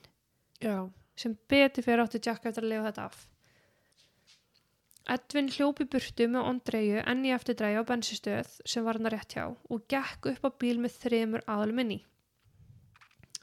Já. 0.61 0.91
Sem 1.19 1.37
beti 1.49 1.85
fyrir 1.85 2.05
átti 2.05 2.21
Jack 2.23 2.47
eftir 2.47 2.65
að 2.65 2.73
lifa 2.73 2.87
þetta 2.91 3.07
af. 3.11 3.27
Edvin 5.11 5.51
hljópi 5.51 5.87
burtu 5.91 6.29
með 6.31 6.47
Andreiu 6.53 7.01
enn 7.03 7.25
í 7.27 7.33
eftirdrægi 7.35 7.81
á 7.83 7.89
bensistöð 7.89 8.53
sem 8.69 8.85
var 8.87 8.99
hann 8.99 9.09
að 9.11 9.17
rétt 9.17 9.35
hjá 9.35 9.47
og 9.49 9.87
gekk 9.91 10.31
upp 10.35 10.47
á 10.47 10.51
bíl 10.63 10.77
með 10.83 10.99
þremur 11.03 11.45
aðalum 11.51 11.83
inni. 11.83 11.99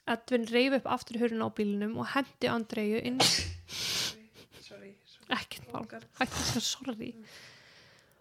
Edvin 0.08 0.48
reyf 0.48 0.78
upp 0.80 0.88
aftur 0.96 1.20
hurinn 1.20 1.44
á 1.44 1.50
bílinum 1.52 1.98
og 2.00 2.08
hendi 2.14 2.48
Andreiu 2.48 3.02
inn 3.04 3.20
Sorry. 4.64 4.94
ekkert 5.34 5.68
mál, 5.74 5.84
hætti 5.92 6.38
þess 6.38 6.60
að 6.62 6.68
sorry 6.70 7.12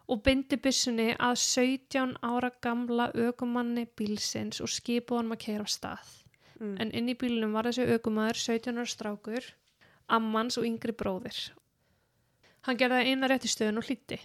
og 0.07 0.23
bindi 0.23 0.59
byssunni 0.63 1.09
að 1.19 1.39
17 1.43 2.15
ára 2.23 2.51
gamla 2.63 3.09
ökumanni 3.27 3.87
bílsins 3.99 4.63
og 4.63 4.71
skipu 4.71 5.19
honum 5.19 5.35
að 5.35 5.43
keira 5.47 5.67
á 5.67 5.71
stað. 5.71 6.13
Mm. 6.61 6.77
En 6.81 6.91
inn 6.97 7.09
í 7.13 7.17
bílunum 7.19 7.53
var 7.57 7.69
þessi 7.69 7.85
ökumæður 7.97 8.39
17 8.41 8.79
ára 8.81 8.89
strákur, 8.89 9.45
ammans 10.09 10.57
og 10.61 10.65
yngri 10.69 10.95
bróðir. 10.97 11.37
Hann 12.67 12.79
gerði 12.81 13.01
það 13.03 13.11
eina 13.13 13.29
rétt 13.31 13.45
í 13.47 13.51
stöðun 13.53 13.81
og 13.83 13.89
hlýtti. 13.89 14.19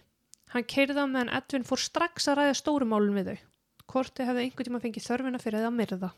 Hann 0.54 0.68
keirði 0.68 1.04
á 1.04 1.06
meðan 1.08 1.34
Edvin 1.38 1.66
fór 1.68 1.80
strax 1.80 2.28
að 2.32 2.40
ræða 2.42 2.56
stórumálun 2.60 3.18
við 3.20 3.32
þau. 3.32 3.40
Korti 3.92 4.24
hefði 4.28 4.46
einhvern 4.46 4.70
tíma 4.70 4.82
fengið 4.84 5.08
þörfina 5.08 5.42
fyrir 5.44 5.60
það 5.60 5.70
að 5.70 5.78
myrða. 5.80 6.10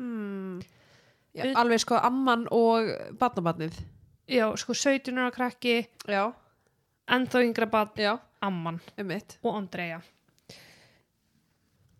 Mm. 0.00 0.62
Já, 1.32 1.42
Við- 1.44 1.56
alveg 1.60 1.80
sko 1.80 1.96
amman 2.00 2.46
og 2.52 2.88
barnabarnið. 3.20 3.76
Já, 4.28 4.46
sko 4.56 4.72
17 4.76 5.18
ára 5.18 5.30
krakki, 5.32 5.86
Já. 6.08 6.32
ennþá 7.08 7.44
yngra 7.44 7.68
Já. 7.96 8.18
amman. 8.40 8.80
Og 9.42 9.54
Andrea. 9.56 10.00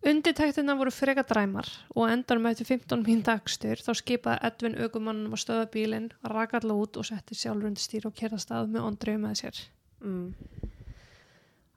Undirtæktina 0.03 0.73
voru 0.75 0.91
freka 0.91 1.23
dræmar 1.23 1.67
og 1.95 2.09
endanum 2.11 2.49
eftir 2.49 2.67
15 2.67 3.05
mín 3.05 3.21
dagstur 3.23 3.79
þá 3.79 3.93
skipaði 3.95 4.41
Edvin 4.49 4.73
aukumannum 4.83 5.35
að 5.37 5.41
stöða 5.45 5.67
bílinn, 5.71 6.09
raka 6.27 6.59
alla 6.59 6.75
út 6.75 6.97
og 6.99 7.07
setti 7.07 7.37
sjálfur 7.39 7.69
undir 7.69 7.85
stýr 7.85 8.07
og 8.09 8.15
kerða 8.17 8.39
stað 8.43 8.73
með 8.73 8.87
Andrea 8.89 9.21
með 9.21 9.37
sér. 9.39 9.61
Mm. 10.03 10.33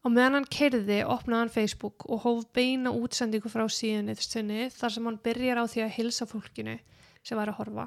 Og 0.07 0.11
meðan 0.15 0.39
hann 0.41 0.49
kerði 0.57 0.99
opnaði 1.07 1.41
hann 1.45 1.55
Facebook 1.55 2.09
og 2.11 2.25
hóf 2.27 2.43
beina 2.55 2.91
útsendingu 2.95 3.51
frá 3.51 3.65
síðunni 3.71 4.19
sinni 4.19 4.67
þar 4.75 4.97
sem 4.97 5.07
hann 5.07 5.21
byrjar 5.23 5.63
á 5.63 5.65
því 5.71 5.87
að 5.87 5.95
hilsa 6.01 6.27
fólkinu 6.31 6.77
sem 7.23 7.39
var 7.39 7.51
að 7.55 7.61
horfa 7.63 7.87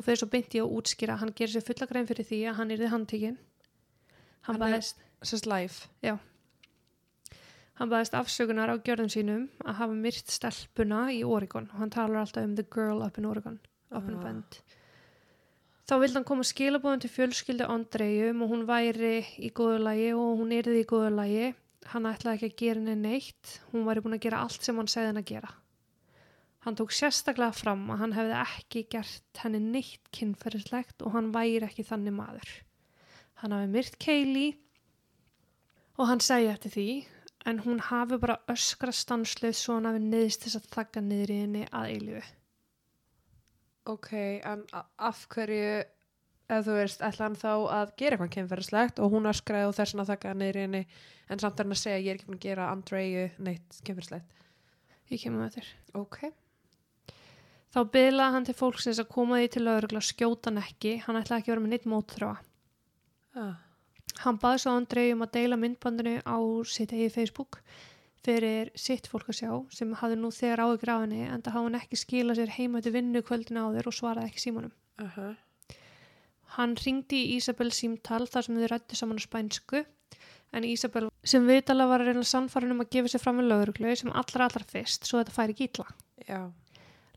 og 0.00 0.04
fyrir 0.06 0.22
svo 0.22 0.30
beinti 0.32 0.60
að 0.64 0.72
útskýra 0.78 1.18
að 1.18 1.26
hann 1.26 1.36
gerir 1.36 1.52
sér 1.58 1.68
fulla 1.68 1.88
grein 1.90 2.08
fyrir 2.08 2.24
því 2.28 2.40
að 2.48 2.58
hann 2.62 2.70
yrði 2.72 2.88
handtíkin. 2.94 3.38
Hann, 4.48 4.56
Hann 4.60 4.80
er- 4.80 4.92
Sess 5.22 5.44
live. 5.44 5.84
Hann 7.80 7.88
baðist 7.88 8.12
afsökunar 8.12 8.68
á 8.68 8.76
gjörðum 8.76 9.08
sínum 9.08 9.44
að 9.64 9.78
hafa 9.78 9.94
myrt 9.96 10.28
stelpuna 10.28 11.06
í 11.16 11.22
Oregon 11.24 11.70
og 11.72 11.78
hann 11.80 11.92
talar 11.94 12.18
alltaf 12.20 12.44
um 12.44 12.52
the 12.58 12.64
girl 12.68 13.00
up 13.00 13.16
in 13.16 13.24
Oregon, 13.24 13.54
up 13.88 14.04
in 14.04 14.18
Ah. 14.18 14.24
Bend. 14.26 14.58
Þá 15.88 15.94
vildi 16.02 16.18
hann 16.18 16.26
koma 16.28 16.44
skilabóðum 16.44 17.00
til 17.00 17.10
fjölskyldu 17.10 17.64
Andrejum 17.64 18.42
og 18.44 18.50
hún 18.52 18.66
væri 18.68 19.24
í 19.40 19.48
góðu 19.50 19.78
lagi 19.80 20.10
og 20.12 20.42
hún 20.42 20.52
yrði 20.52 20.82
í 20.82 20.88
góðu 20.90 21.08
lagi. 21.16 21.54
Hann 21.90 22.04
ætlaði 22.04 22.36
ekki 22.36 22.50
að 22.50 22.58
gera 22.60 22.80
henni 22.82 22.96
neitt, 23.00 23.54
hún 23.72 23.86
væri 23.88 24.02
búin 24.04 24.14
að 24.18 24.24
gera 24.26 24.42
allt 24.44 24.62
sem 24.62 24.76
hann 24.76 24.86
segði 24.86 25.06
hann 25.10 25.22
að 25.22 25.30
gera. 25.32 25.50
Hann 26.60 26.76
tók 26.76 26.92
sérstaklega 26.92 27.56
fram 27.56 27.86
að 27.90 28.02
hann 28.02 28.12
hefði 28.12 28.36
ekki 28.42 28.82
gert 28.92 29.40
henni 29.40 29.62
neitt 29.64 30.12
kynferðislegt 30.12 31.00
og 31.00 31.16
hann 31.16 31.32
væri 31.32 31.64
ekki 31.64 31.86
þannig 31.88 32.12
maður. 32.12 32.52
Hann 33.40 33.56
hafi 33.56 33.72
myrt 33.72 33.96
Kaylee 34.04 34.52
og 35.96 36.12
hann 36.12 36.20
segi 36.20 36.52
eftir 36.52 36.76
því 36.76 36.86
en 37.48 37.62
hún 37.64 37.80
hafi 37.80 38.18
bara 38.20 38.40
öskra 38.52 38.92
stanslið 38.92 39.56
svo 39.56 39.78
hann 39.78 39.88
hafi 39.88 40.02
neðist 40.04 40.44
þess 40.44 40.60
að 40.60 40.68
þakka 40.74 41.02
niður 41.04 41.32
í 41.32 41.38
henni 41.44 41.62
að 41.70 41.94
eilífu. 41.94 42.26
Ok, 43.90 44.10
en 44.46 44.66
af 45.00 45.22
hverju, 45.32 45.70
ef 46.50 46.66
þú 46.66 46.76
veist, 46.76 47.00
ætla 47.06 47.28
hann 47.28 47.38
þá 47.40 47.52
að 47.52 47.94
gera 48.02 48.18
eitthvað 48.18 48.34
kemferðislegt 48.36 49.00
og 49.00 49.14
hún 49.14 49.30
öskraði 49.30 49.70
og 49.70 49.78
þess 49.78 49.96
að 49.96 50.12
þakka 50.12 50.34
niður 50.36 50.60
í 50.60 50.66
henni 50.66 50.82
en 51.30 51.40
samt 51.40 51.56
er 51.56 51.66
hann 51.66 51.78
að 51.78 51.82
segja 51.84 52.02
ég 52.02 52.12
er 52.12 52.20
ekki 52.20 52.28
búin 52.28 52.38
að 52.40 52.44
gera 52.44 52.68
Andreu 52.74 53.24
neitt 53.38 53.80
kemferðislegt. 53.86 54.38
Ég 55.10 55.24
kemur 55.24 55.42
með 55.42 55.56
þér. 55.58 55.72
Ok. 55.98 56.20
Þá 57.70 57.80
bylaði 57.94 58.34
hann 58.34 58.46
til 58.46 58.58
fólksins 58.58 59.00
að 59.00 59.10
koma 59.14 59.40
því 59.40 59.50
til 59.54 59.64
lögregla 59.64 60.02
skjóta 60.02 60.50
hann 60.50 60.62
ekki, 60.62 60.96
hann 61.06 61.18
ætlaði 61.18 61.42
ekki 61.42 61.50
að 61.50 61.54
vera 61.54 61.64
með 61.64 61.74
neitt 61.74 61.90
mótþróa. 61.90 62.36
Ah. 63.38 63.58
Hann 64.18 64.38
baði 64.42 64.62
svo 64.62 64.74
Andrei 64.76 65.12
um 65.14 65.22
að 65.24 65.32
deila 65.38 65.56
myndbandinu 65.60 66.18
á 66.26 66.38
sitt 66.66 66.92
eigið 66.92 67.14
Facebook 67.14 67.60
fyrir 68.24 68.70
sitt 68.76 69.06
fólk 69.08 69.30
að 69.32 69.38
sjá 69.38 69.52
sem 69.72 69.94
hafði 69.96 70.18
nú 70.20 70.30
þegar 70.34 70.64
áhugur 70.66 70.92
af 70.92 71.04
henni 71.06 71.22
en 71.24 71.40
það 71.40 71.54
hafði 71.54 71.68
hann 71.70 71.78
ekki 71.80 72.00
skilað 72.00 72.40
sér 72.40 72.52
heima 72.56 72.82
til 72.84 72.92
vinnu 72.96 73.22
kvöldinu 73.24 73.62
áður 73.64 73.88
og 73.88 73.96
svaraði 73.96 74.28
ekki 74.28 74.44
símanum. 74.44 74.74
Uh 75.00 75.16
-huh. 75.16 75.36
Hann 76.56 76.76
ringdi 76.76 77.22
í 77.24 77.38
Ísabel 77.38 77.70
símtal 77.72 78.26
þar 78.26 78.44
sem 78.44 78.56
þau 78.56 78.68
rættu 78.68 78.96
saman 78.96 79.20
á 79.20 79.22
spænsku 79.22 79.84
en 80.52 80.64
Ísabel 80.64 81.08
sem 81.24 81.46
vitala 81.46 81.86
var 81.86 82.00
að 82.00 82.10
reyna 82.10 82.26
sannfærin 82.26 82.72
um 82.74 82.80
að 82.80 82.90
gefa 82.90 83.08
sér 83.08 83.22
fram 83.22 83.36
með 83.38 83.48
lauruglu 83.52 83.96
sem 83.96 84.12
allra 84.12 84.44
allra 84.44 84.64
fyrst 84.72 85.06
svo 85.06 85.18
þetta 85.18 85.36
færi 85.36 85.54
ekki 85.54 85.68
ítla. 85.68 85.86
Já. 86.28 86.52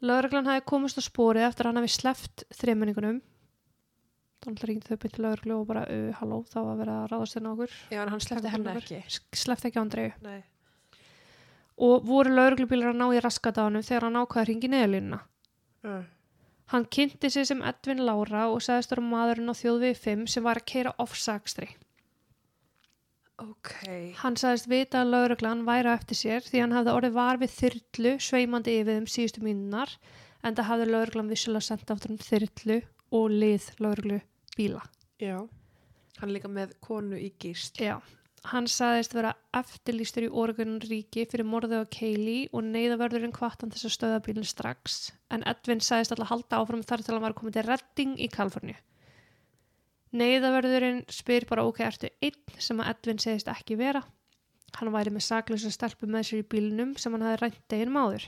Lauruglan 0.01 0.45
hafi 0.45 0.65
komist 0.65 0.99
á 0.99 1.01
spórið 1.01 1.47
eftir 1.47 1.65
að 1.65 1.71
hann 1.71 1.81
hafi 1.81 1.93
sleppt 1.95 2.43
þremenningunum. 2.59 3.21
Þannig 4.43 4.65
ringdi 4.67 4.89
þau 4.89 4.99
byrju 5.03 5.23
lauruglu 5.23 5.57
og 5.57 5.67
bara, 5.69 5.83
uh, 5.87 6.09
halló, 6.19 6.41
þá 6.51 6.57
var 6.59 6.71
að 6.73 6.81
vera 6.81 6.95
að 7.01 7.05
ráðast 7.13 7.37
þennan 7.37 7.53
okkur. 7.53 7.75
Já, 7.93 7.99
en 8.01 8.11
hann 8.11 8.23
sleppti 8.23 8.51
henni 8.51 8.73
ekki. 8.73 9.03
Sleppti 9.39 9.69
ekki 9.69 9.79
á 9.79 9.83
Andreu. 9.83 10.09
Nei. 10.25 10.41
Og 11.87 12.03
voru 12.05 12.33
lauruglubílar 12.33 12.91
að 12.91 12.99
ná 12.99 13.05
í 13.15 13.21
raskadánu 13.23 13.81
þegar 13.85 14.09
hann 14.09 14.19
ákvaði 14.19 14.43
að 14.43 14.49
ringi 14.51 14.71
neðalínuna. 14.73 15.21
Uh. 15.87 16.03
Hann 16.73 16.89
kynnti 16.89 17.29
sig 17.31 17.47
sem 17.47 17.63
Edvin 17.63 18.03
Lára 18.03 18.47
og 18.51 18.61
sagðist 18.63 18.93
vera 18.93 19.05
maðurinn 19.05 19.51
á 19.51 19.55
þjóðvið 19.55 19.97
5 20.03 20.27
sem 20.35 20.45
var 20.45 20.59
að 20.59 20.67
keira 20.73 20.93
off-sakstri. 21.03 21.69
Ok. 23.43 23.71
Hann 24.21 24.37
sagðist 24.39 24.69
vita 24.71 25.01
að 25.01 25.13
lauruglan 25.13 25.63
væri 25.67 25.91
á 25.91 25.97
eftir 25.97 26.19
sér 26.19 26.45
því 26.45 26.63
hann 26.63 26.75
hafði 26.77 26.93
orðið 26.97 27.15
var 27.17 27.39
við 27.41 27.55
þyrlu 27.57 28.13
sveimandi 28.21 28.75
yfir 28.79 28.99
þeim 28.99 29.07
síðustu 29.15 29.43
mínunar 29.43 29.95
en 30.43 30.57
það 30.57 30.69
hafði 30.69 30.89
lauruglan 30.91 31.31
vissulega 31.31 31.67
sendt 31.67 31.93
aftur 31.95 32.13
um 32.13 32.21
þyrlu 32.21 32.79
og 33.13 33.33
lið 33.33 33.67
lauruglu 33.83 34.21
bíla. 34.57 34.83
Já. 35.21 35.37
Hann 36.19 36.29
er 36.29 36.35
líka 36.37 36.51
með 36.51 36.75
konu 36.83 37.17
í 37.17 37.31
gíst. 37.41 37.79
Já, 37.81 37.97
hann 38.51 38.67
sagðist 38.69 39.15
vera 39.15 39.33
eftirlýstur 39.55 40.27
í 40.27 40.31
Oregon 40.43 40.79
ríki 40.83 41.25
fyrir 41.31 41.47
morðið 41.47 41.85
á 41.87 41.93
Kaylee 41.95 42.49
og 42.51 42.65
neyðavörðurinn 42.67 43.35
kvartan 43.35 43.71
þess 43.73 43.87
að 43.87 43.95
stöða 43.95 44.23
bílinn 44.25 44.47
strax 44.47 44.97
en 45.33 45.45
Edvin 45.49 45.83
sagðist 45.83 46.15
alltaf 46.15 46.31
halda 46.33 46.59
áfram 46.59 46.83
þar 46.83 47.05
til 47.05 47.15
hann 47.15 47.25
var 47.25 47.37
komið 47.37 47.57
til 47.57 47.65
redding 47.69 48.17
í 48.19 48.29
Kaliforníu. 48.33 48.75
Neyðavörðurinn 50.13 51.05
spyr 51.09 51.47
bara 51.49 51.65
ok, 51.65 51.81
ertu 51.87 52.11
einn 52.21 52.59
sem 52.61 52.81
að 52.83 52.91
Edvin 52.93 53.21
segist 53.23 53.49
ekki 53.49 53.79
vera. 53.79 54.03
Hann 54.77 54.91
væri 54.93 55.13
með 55.13 55.25
saklösa 55.25 55.71
stelpu 55.73 56.09
með 56.09 56.27
sér 56.29 56.43
í 56.43 56.49
bílinum 56.49 56.93
sem 57.01 57.13
hann 57.15 57.25
hafi 57.25 57.39
rænt 57.41 57.63
deginum 57.71 57.97
áður. 58.03 58.27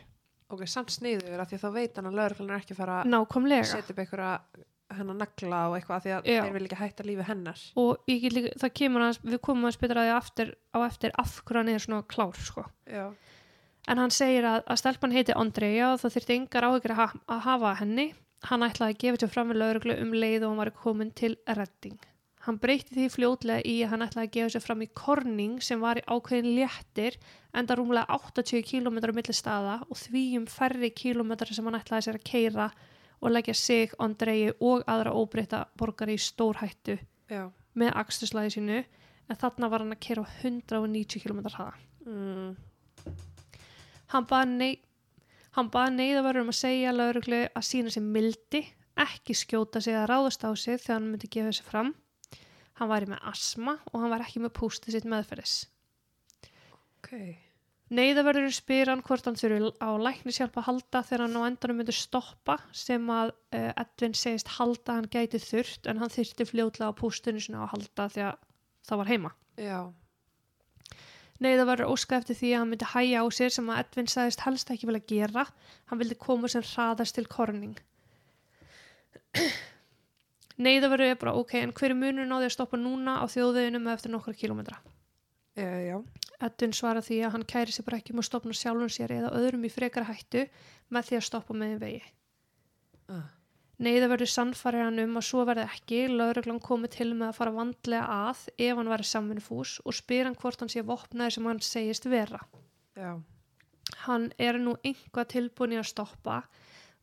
Ok, 0.53 0.63
samt 0.69 0.93
sniður 0.93 1.41
af 1.41 1.49
því 1.49 1.57
að 1.57 1.63
þá 1.65 1.69
veit 1.75 1.99
hann 1.99 2.09
að 2.09 2.17
lögreglan 2.19 2.51
er 2.53 2.63
ekki 2.63 2.73
að 2.73 2.81
fara 2.81 2.97
að 3.03 3.69
setja 3.69 3.93
upp 3.93 4.01
einhverja 4.01 4.33
hennar 4.99 5.17
nagla 5.19 5.61
og 5.69 5.77
eitthvað 5.77 6.03
því 6.05 6.13
að 6.15 6.29
Já. 6.31 6.39
þeir 6.43 6.55
vil 6.55 6.65
ekki 6.67 6.79
hætta 6.81 7.05
lífi 7.07 7.27
hennar. 7.29 7.63
Og 7.81 8.11
ég 8.11 8.21
get 8.23 8.35
líka, 8.35 8.53
það 8.63 8.73
kemur 8.81 9.05
hans, 9.05 9.21
við 9.23 9.41
komum 9.47 9.69
að 9.69 9.75
spytur 9.77 10.01
að 10.01 10.09
því 10.09 10.15
aftur, 10.15 10.51
á 10.75 10.79
eftir 10.85 11.15
af 11.23 11.37
hverju 11.41 11.61
hann 11.61 11.73
er 11.73 11.85
svona 11.85 12.07
klár, 12.15 12.41
sko. 12.49 12.65
Já. 12.89 13.05
En 13.85 14.01
hann 14.01 14.13
segir 14.13 14.47
að, 14.49 14.63
að 14.65 14.81
stelpan 14.81 15.13
heiti 15.13 15.35
Andrea 15.37 15.91
og 15.93 16.01
það 16.01 16.17
þurfti 16.17 16.37
engar 16.39 16.69
áhyggjur 16.69 16.95
að, 16.95 16.99
ha 17.01 17.35
að 17.35 17.45
hafa 17.45 17.75
henni. 17.83 18.07
Hann 18.49 18.65
ætlaði 18.65 18.95
að 18.95 19.01
gefa 19.03 19.21
sér 19.21 19.31
fram 19.33 19.49
með 19.51 19.61
lauruglu 19.61 19.95
um 20.01 20.13
leið 20.13 20.43
og 20.43 20.51
hann 20.51 20.61
var 20.63 20.71
komin 20.81 21.13
til 21.17 21.35
redding. 21.45 21.99
Hann 22.45 22.59
breytti 22.61 22.93
því 22.93 23.05
fljótlega 23.09 23.65
í 23.65 23.79
að 23.81 23.91
hann 23.93 24.05
ætlaði 24.05 24.27
að 24.27 24.33
gefa 24.35 24.53
sér 24.53 24.61
fram 24.61 24.83
í 24.85 24.89
korning 24.93 25.55
sem 25.65 25.81
var 25.81 25.97
í 25.97 26.03
ákveðin 26.05 26.51
léttir 26.59 27.17
enda 27.57 27.77
rúmlega 27.77 28.05
80 28.13 28.65
km 28.69 28.99
á 29.01 29.17
milli 29.17 29.33
staða 29.33 29.77
og 29.87 29.97
því 29.97 30.25
um 30.41 30.45
færri 30.49 30.91
kilometrar 30.93 31.57
sem 31.57 31.65
hann 31.65 31.79
ætlaði 31.79 32.05
sér 32.05 32.19
að 32.19 32.27
keira 32.29 32.67
og 33.21 33.31
leggja 33.31 33.55
sig, 33.57 33.93
Andrei 33.99 34.51
og 34.59 34.83
aðra 34.89 35.13
óbreyta 35.15 35.65
borgari 35.77 36.17
í 36.17 36.21
stórhættu 36.21 36.97
Já. 37.31 37.49
með 37.73 37.91
axturslæði 38.01 38.55
sínu 38.57 38.79
en 39.29 39.39
þarna 39.41 39.69
var 39.71 39.83
hann 39.83 39.95
að 39.95 40.01
keira 40.05 40.25
á 40.25 40.27
190 40.43 41.23
km 41.23 41.41
hraða. 41.47 41.75
Mm. 42.05 42.55
Hann 44.13 44.27
baði 44.29 44.57
nei, 44.59 44.73
hann 45.57 45.71
baði 45.73 45.95
neyðavörður 45.97 46.45
um 46.45 46.53
að 46.53 46.59
segja 46.59 46.93
lauruglu 46.95 47.41
að 47.47 47.67
sína 47.69 47.93
sér 47.93 48.05
mildi, 48.05 48.61
ekki 49.01 49.35
skjóta 49.35 49.81
sig 49.83 49.97
að 49.97 50.09
ráðast 50.11 50.45
á 50.45 50.51
sig 50.53 50.79
þegar 50.83 50.99
hann 50.99 51.09
myndi 51.11 51.31
gefa 51.31 51.51
þessi 51.51 51.65
fram. 51.67 51.95
Hann 52.75 52.91
væri 52.91 53.09
með 53.09 53.25
asma 53.31 53.77
og 53.91 54.01
hann 54.01 54.11
var 54.11 54.25
ekki 54.25 54.43
með 54.43 54.55
pústið 54.59 54.97
sitt 54.97 55.09
meðferðis. 55.09 55.57
Ok. 56.99 57.44
Neyðavörður 57.93 58.49
spyr 58.49 58.89
hann 58.89 59.03
hvort 59.05 59.27
hann 59.27 59.35
þurfi 59.37 59.67
á 59.77 59.89
læknishjálp 60.01 60.55
að 60.57 60.65
halda 60.71 61.01
þegar 61.05 61.21
hann 61.27 61.37
á 61.37 61.41
endanum 61.45 61.77
myndi 61.77 61.93
stoppa 61.93 62.55
sem 62.73 63.03
að 63.13 63.29
uh, 63.53 63.73
Edvin 63.77 64.15
segist 64.17 64.49
halda 64.55 64.95
hann 64.97 65.09
gæti 65.13 65.37
þurft 65.43 65.85
en 65.91 66.01
hann 66.01 66.09
þyrfti 66.09 66.47
fljótlega 66.49 66.89
á 66.89 66.97
pústinu 66.97 67.43
sinna 67.43 67.61
að 67.61 67.75
halda 67.75 68.07
því 68.15 68.25
að 68.25 68.39
það 68.89 69.01
var 69.03 69.11
heima. 69.11 69.31
Já. 69.61 69.79
Neyðavörður 71.45 71.91
óska 71.93 72.17
eftir 72.17 72.39
því 72.39 72.51
að 72.55 72.61
hann 72.63 72.73
myndi 72.73 72.89
hæja 72.89 73.21
á 73.21 73.25
sér 73.37 73.53
sem 73.53 73.69
að 73.69 73.83
Edvin 73.83 74.09
sagðist 74.09 74.43
helst 74.47 74.73
ekki 74.73 74.89
vilja 74.89 75.05
gera. 75.13 75.45
Hann 75.91 76.01
vildi 76.01 76.17
koma 76.25 76.49
sem 76.49 76.65
hraðast 76.65 77.19
til 77.19 77.27
korning. 77.29 77.77
Neyðavörður 80.65 81.11
er 81.11 81.21
bara 81.21 81.37
ok, 81.37 81.57
en 81.61 81.75
hver 81.75 81.91
er 81.91 81.99
munurinn 81.99 82.33
á 82.33 82.39
því 82.39 82.49
að 82.49 82.55
stoppa 82.55 82.79
núna 82.81 83.19
á 83.21 83.25
þjóðveginum 83.29 83.89
eftir 83.93 84.15
nokkra 84.15 84.33
kílómetra? 84.33 84.79
Já, 85.59 85.69
já. 85.85 85.97
Edvin 86.43 86.73
svara 86.75 87.01
því 87.05 87.21
að 87.25 87.33
hann 87.35 87.47
kæri 87.47 87.71
sér 87.71 87.85
bara 87.87 87.99
ekki 88.01 88.13
um 88.13 88.21
að 88.21 88.27
stopna 88.29 88.55
sjálfum 88.57 88.91
sér 88.91 89.13
eða 89.15 89.31
öðrum 89.39 89.65
í 89.67 89.71
frekara 89.71 90.09
hættu 90.09 90.45
með 90.91 91.09
því 91.09 91.17
að 91.19 91.25
stoppa 91.29 91.55
með 91.55 91.73
þeim 91.73 91.81
vegi. 91.85 92.03
Uh. 93.11 93.23
Neyðavörður 93.85 94.31
sannfærir 94.31 94.85
hann 94.85 95.01
um 95.03 95.17
að 95.19 95.25
svo 95.27 95.45
verði 95.47 95.65
ekki, 95.67 96.01
lauruglan 96.07 96.61
komið 96.63 96.93
til 96.95 97.09
með 97.13 97.27
að 97.27 97.39
fara 97.39 97.55
vandlega 97.55 98.19
að 98.29 98.43
ef 98.55 98.77
hann 98.79 98.91
væri 98.91 99.07
samvinnufús 99.09 99.73
og 99.83 99.97
spyr 99.97 100.29
hann 100.29 100.37
hvort 100.39 100.63
hann 100.63 100.71
sé 100.71 100.83
vopnaði 100.87 101.35
sem 101.35 101.49
hann 101.49 101.59
segist 101.63 102.07
vera. 102.07 102.39
Já. 102.95 103.17
Hann 104.05 104.29
er 104.39 104.59
nú 104.61 104.77
einhvað 104.83 105.33
tilbúin 105.35 105.75
í 105.75 105.81
að 105.81 105.91
stoppa 105.91 106.45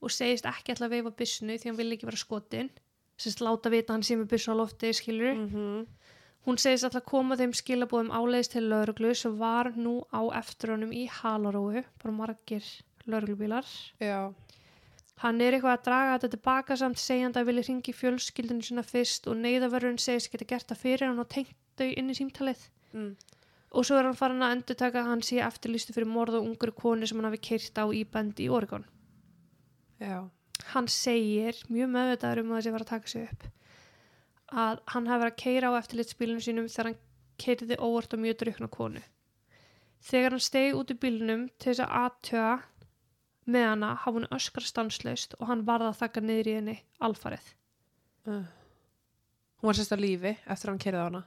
og 0.01 0.11
segist 0.11 0.49
ekki 0.49 0.73
að 0.79 0.89
veifa 0.97 1.13
byssinu 1.19 1.59
því 1.61 1.71
hann 1.71 1.79
vil 1.79 1.93
ekki 1.93 2.09
vera 2.09 2.25
skotin 2.25 2.73
sérst 3.23 3.43
láta 3.45 3.71
vita 3.73 3.95
hann 3.95 4.05
sé 4.07 4.17
með 4.19 4.33
byssu 4.33 4.55
á 4.55 4.57
lofti 4.59 4.93
skilur. 4.97 5.35
Mm 5.35 5.49
-hmm. 5.51 5.87
Hún 6.43 6.59
segist 6.59 6.89
alltaf 6.89 7.05
koma 7.07 7.37
þeim 7.39 7.53
skilabóðum 7.55 8.11
áleiðis 8.11 8.51
til 8.51 8.65
lauruglu 8.67 9.13
sem 9.15 9.35
var 9.39 9.71
nú 9.79 10.01
á 10.11 10.27
eftir 10.41 10.73
honum 10.75 10.91
í 10.91 11.05
halaróu, 11.21 11.85
bara 12.03 12.15
margir 12.17 12.67
lauruglubílar. 13.07 13.69
Já. 14.03 14.33
Hann 15.23 15.39
er 15.39 15.55
eitthvað 15.55 15.77
að 15.77 15.85
draga 15.87 16.15
þetta 16.17 16.31
tilbaka 16.33 16.77
samt 16.81 16.99
segjandi 16.99 17.39
að 17.39 17.51
vilja 17.51 17.67
ringi 17.69 17.95
fjölskyldinu 17.95 18.67
sinna 18.67 18.83
fyrst 18.83 19.29
og 19.31 19.39
neyðavörðurinn 19.39 20.03
segist 20.03 20.33
geta 20.33 20.49
gert 20.51 20.67
það 20.73 20.83
fyrir 20.83 21.07
hann 21.07 21.23
og 21.23 21.31
tengt 21.31 21.55
þau 21.79 21.87
inn 21.87 22.11
í 22.11 22.17
símtalið. 22.19 22.65
Mm. 22.91 23.13
Og 23.73 23.87
svo 23.87 24.01
er 24.01 24.09
hann 24.09 24.19
farin 24.19 24.43
að 24.43 24.57
endur 24.57 24.79
taka 24.83 25.05
að 25.05 25.13
hann 25.13 25.23
sé 25.25 25.39
eftirlýstu 25.47 25.95
fyrir 25.95 26.11
morð 26.11 26.41
og 26.41 26.49
ungur 26.49 26.75
konu 26.75 27.07
sem 27.07 27.21
hann 27.21 27.31
hafi 27.31 27.39
keirt 27.53 27.79
á 27.79 27.87
íbandi 27.87 28.49
í 28.49 28.51
Oregon. 28.53 28.85
Já. 30.03 30.27
Hann 30.73 30.91
segir, 30.91 31.63
mjög 31.71 31.95
meðvitaður 31.95 32.43
um 32.43 32.53
að 32.53 32.61
þessi 32.61 32.75
var 32.75 32.85
að 32.85 32.91
taka 32.91 33.13
sig 33.13 33.31
upp, 33.31 33.47
að 34.53 34.83
hann 34.93 35.09
hafi 35.09 35.23
verið 35.23 35.33
að 35.33 35.43
keira 35.43 35.73
á 35.73 35.79
eftirlitsbílunum 35.81 36.45
sínum 36.45 36.69
þegar 36.69 36.91
hann 36.91 37.01
keiriði 37.43 37.79
óvart 37.81 38.15
og 38.15 38.23
mjög 38.23 38.39
drukna 38.43 38.69
konu. 38.73 39.03
Þegar 40.03 40.37
hann 40.37 40.45
stegi 40.45 40.75
út 40.77 40.93
í 40.93 40.99
bílunum 40.99 41.47
til 41.57 41.73
þess 41.73 41.85
að 41.85 41.97
aðtöga 42.03 42.55
með 43.53 43.69
hana 43.69 43.93
hafa 43.95 44.17
hún 44.19 44.29
öskra 44.35 44.67
stanslaust 44.67 45.37
og 45.39 45.49
hann 45.51 45.65
varða 45.67 45.93
að 45.93 46.01
þakka 46.03 46.25
niður 46.25 46.51
í 46.51 46.57
henni 46.59 46.77
alfarið. 47.03 47.47
Uh. 48.27 48.45
Hún 49.63 49.71
var 49.71 49.79
sérst 49.79 49.95
á 49.95 49.99
lífi 49.99 50.37
eftir 50.37 50.69
að 50.69 50.73
hann 50.73 50.85
kerði 50.85 51.01
á 51.03 51.07
hana. 51.07 51.23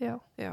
Já. 0.00 0.14
Já. 0.36 0.52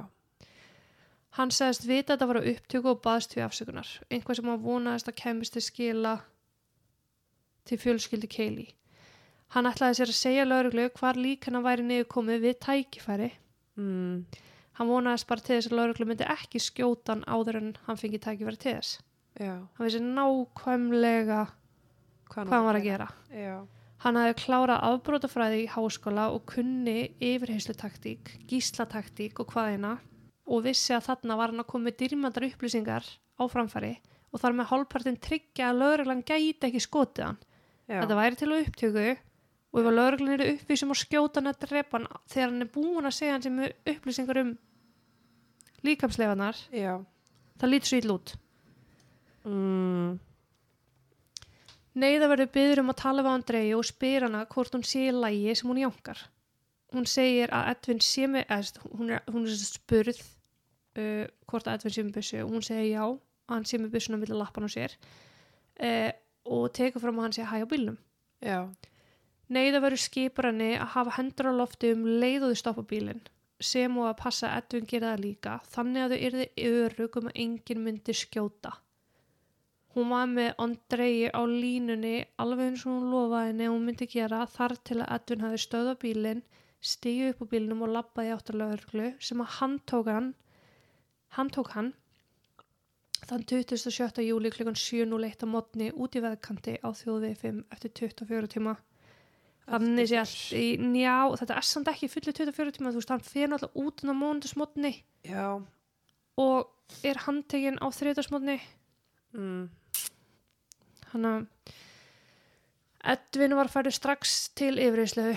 Hann 1.38 1.52
segist 1.56 1.88
vita 1.88 2.14
að 2.14 2.18
þetta 2.18 2.28
var 2.28 2.40
á 2.44 2.50
upptöku 2.52 2.92
og 2.92 3.02
baðst 3.04 3.38
við 3.38 3.46
afsökunar. 3.46 3.90
Einhvað 4.12 4.40
sem 4.40 4.52
hann 4.52 4.64
vonaðist 4.64 5.12
að 5.12 5.20
kemist 5.22 5.56
til 5.56 5.64
skila 5.64 6.18
til 7.68 7.80
fjölskyldi 7.80 8.28
Keili. 8.32 8.68
Hann 9.52 9.68
ætlaði 9.68 9.98
sér 10.00 10.12
að 10.14 10.20
segja 10.20 10.48
lauruglu 10.48 10.88
hvar 10.96 11.20
lík 11.20 11.48
hann 11.50 11.64
væri 11.66 11.84
niður 11.84 12.08
komið 12.14 12.46
við 12.46 12.60
tækifæri. 12.64 13.32
Mm. 13.80 14.22
Hann 14.80 14.88
vonaðist 14.88 15.28
bara 15.28 15.44
til 15.44 15.58
þess 15.58 15.72
að 15.72 15.78
lauruglu 15.80 16.08
myndi 16.08 16.28
ekki 16.32 16.62
skjóta 16.64 17.16
hann 17.16 17.26
áður 17.28 17.60
en 17.60 17.72
hann 17.88 18.00
fengi 18.00 18.22
tækifæri 18.24 18.62
til 18.62 18.78
þess. 18.78 19.02
Já. 19.40 19.56
Hann 19.76 19.88
vissi 19.88 20.00
nákvæmlega 20.04 21.42
Hvað, 22.32 22.52
hann 22.54 22.68
var 22.70 22.80
að 22.80 22.86
gera. 22.88 23.08
Já. 23.36 23.56
Hann 24.02 24.18
hafði 24.18 24.38
klárað 24.40 24.86
afbrótafræði 24.88 25.58
í 25.66 25.68
háskóla 25.70 26.30
og 26.34 26.46
kunni 26.50 27.12
yfirheyslutaktík, 27.22 28.32
gíslataktík 28.50 29.42
og 29.44 29.52
hvaðina 29.52 29.98
og 30.48 30.64
vissi 30.66 30.96
að 30.96 31.10
þarna 31.10 31.38
var 31.38 31.52
hann 31.52 31.62
að 31.62 31.70
koma 31.70 31.90
með 31.90 31.98
dýrmandar 32.00 32.48
upplýsingar 32.48 33.06
á 33.06 33.44
framfæri 33.52 33.92
og 34.32 34.42
þar 34.42 34.56
með 34.58 34.70
hálfpartin 34.72 35.20
tryggja 35.22 35.70
að 35.70 35.82
lögreglan 35.84 36.24
gæti 36.24 36.70
ekki 36.70 36.82
skotið 36.82 37.28
hann. 37.28 37.42
Já. 37.92 38.00
Þetta 38.00 38.18
væri 38.22 38.40
til 38.40 38.50
að 38.50 38.64
upptöku 38.64 39.06
og 39.72 39.80
ef 39.80 39.88
að 39.88 39.98
lögreglan 39.98 40.34
eru 40.36 40.50
uppvísum 40.56 40.92
og 40.92 41.00
skjóta 41.00 41.40
hann 41.40 41.52
að 41.52 41.62
drepa 41.66 41.98
hann 41.98 42.10
þegar 42.28 42.50
hann 42.50 42.66
er 42.66 42.72
búin 42.74 43.08
að 43.08 43.18
segja 43.18 43.38
hann 43.38 43.46
sem 43.46 43.62
upplýsingar 43.94 44.42
um 44.42 44.52
líkamsleganar, 45.88 46.60
Já. 46.76 47.00
það 47.58 47.72
lítur 47.72 47.90
svo 47.90 48.02
ítl 48.02 48.14
út. 48.14 48.34
Mm. 49.48 50.20
Neiða 52.02 52.28
verður 52.32 52.52
byður 52.56 52.84
um 52.84 52.92
að 52.94 53.00
tala 53.02 53.24
við 53.26 53.32
Andrei 53.32 53.64
og 53.76 53.88
spyr 53.88 54.28
hana 54.28 54.44
hvort 54.52 54.76
hún 54.78 54.86
sé 54.88 55.08
lægi 55.12 55.56
sem 55.58 55.72
hún 55.72 55.82
jánkar. 55.82 56.22
Hún 56.92 57.08
segir 57.08 57.52
að 57.56 57.72
Edvin 57.72 58.04
sé 58.04 58.28
með, 58.28 58.52
hún, 58.92 59.10
er, 59.16 59.26
hún 59.32 59.48
er 59.48 59.58
spurð 59.58 60.22
uh, 61.00 61.26
hvort 61.50 61.68
að 61.68 61.80
Edvin 61.80 61.96
sé 61.96 62.06
með 62.06 62.18
byssu 62.20 62.40
og 62.44 62.54
hún 62.54 62.66
segi 62.66 62.94
já, 62.94 63.04
að 63.08 63.56
hann 63.56 63.68
sé 63.68 63.80
með 63.80 63.96
byssuna 63.96 64.20
millir 64.22 64.40
lappan 64.40 64.68
á 64.68 64.70
sér 64.72 64.96
uh, 65.82 66.12
og 66.52 66.72
tekur 66.76 67.04
fram 67.04 67.20
að 67.20 67.28
hann 67.28 67.38
sé 67.38 67.48
hæ 67.48 67.58
á 67.64 67.68
bílnum 67.70 67.98
já, 68.44 68.58
Neyða 69.52 69.82
verður 69.84 70.00
skipur 70.00 70.48
henni 70.48 70.72
að 70.78 70.94
hafa 70.94 71.18
hendur 71.18 71.50
á 71.52 71.54
lofti 71.60 71.92
um 71.92 72.06
leið 72.22 72.46
og 72.48 72.52
þau 72.54 72.60
stoppa 72.62 72.84
bílinn 72.88 73.24
sem 73.62 73.98
og 74.00 74.08
að 74.10 74.20
passa 74.22 74.52
Edvin 74.58 74.88
gera 74.90 75.12
það 75.12 75.24
líka 75.26 75.58
þannig 75.74 76.04
að 76.04 76.14
þau 76.14 76.22
yrði 76.28 76.46
örug 76.70 77.18
um 77.20 77.28
að 77.30 77.42
enginn 77.44 77.84
myndi 77.86 78.16
skjóta. 78.18 78.72
Hún 79.92 80.08
var 80.14 80.30
með 80.32 80.54
Andrei 80.64 81.28
á 81.30 81.42
línunni 81.44 82.14
alveg 82.42 82.72
eins 82.72 82.86
og 82.86 82.96
hún 82.96 83.12
lofaði 83.12 83.50
henni 83.52 83.68
að 83.68 83.74
hún 83.76 83.88
myndi 83.90 84.08
gera 84.14 84.46
þar 84.54 84.78
til 84.88 84.98
að 85.02 85.12
Edvin 85.18 85.44
hafi 85.46 85.60
stöða 85.66 85.96
bílinn, 86.02 86.44
stíu 86.80 87.34
upp 87.34 87.44
á 87.44 87.46
bílinnum 87.52 87.84
og 87.86 87.92
labbaði 87.98 88.36
áttur 88.38 88.58
lögurglu 88.62 89.10
sem 89.20 89.44
að 89.44 89.58
hann 89.60 89.76
tók 89.92 90.08
hann, 90.10 90.32
hann 91.36 91.52
tók 91.52 91.74
hann 91.76 91.92
þann 93.28 93.44
27. 93.52 94.24
júli 94.26 94.50
klukkan 94.56 94.80
7.01 94.80 95.44
á 95.44 95.48
mótni 95.52 95.92
út 95.92 96.16
í 96.18 96.24
veðkanti 96.24 96.80
á 96.82 96.90
þjóðvið 96.90 97.36
5 97.44 97.62
eftir 97.76 97.94
24 98.00 98.50
tíma 98.56 98.74
Þannig 99.72 100.08
sé 100.12 100.18
allt 100.20 100.54
í 100.58 100.66
njá, 100.84 101.16
þetta 101.40 101.56
er 101.58 101.68
samt 101.68 101.88
ekki 101.92 102.10
fullu 102.12 102.34
24 102.36 102.74
tíma, 102.76 102.92
þú 102.92 103.00
veist, 103.00 103.14
hann 103.14 103.24
fyrir 103.24 103.52
náttúrulega 103.54 103.86
út 103.86 104.04
á 104.04 104.14
móndasmotni 104.20 104.92
já, 105.24 105.46
og 106.38 107.04
er 107.08 107.22
handtekinn 107.26 107.80
á 107.80 107.88
þriðdagsmotni. 107.88 108.58
mm, 109.34 109.70
Hann 111.12 111.28
að 111.28 111.48
Edvin 113.12 113.56
var 113.58 113.68
færið 113.72 113.96
strax 113.98 114.50
til 114.56 114.76
yfirreyslu 114.80 115.32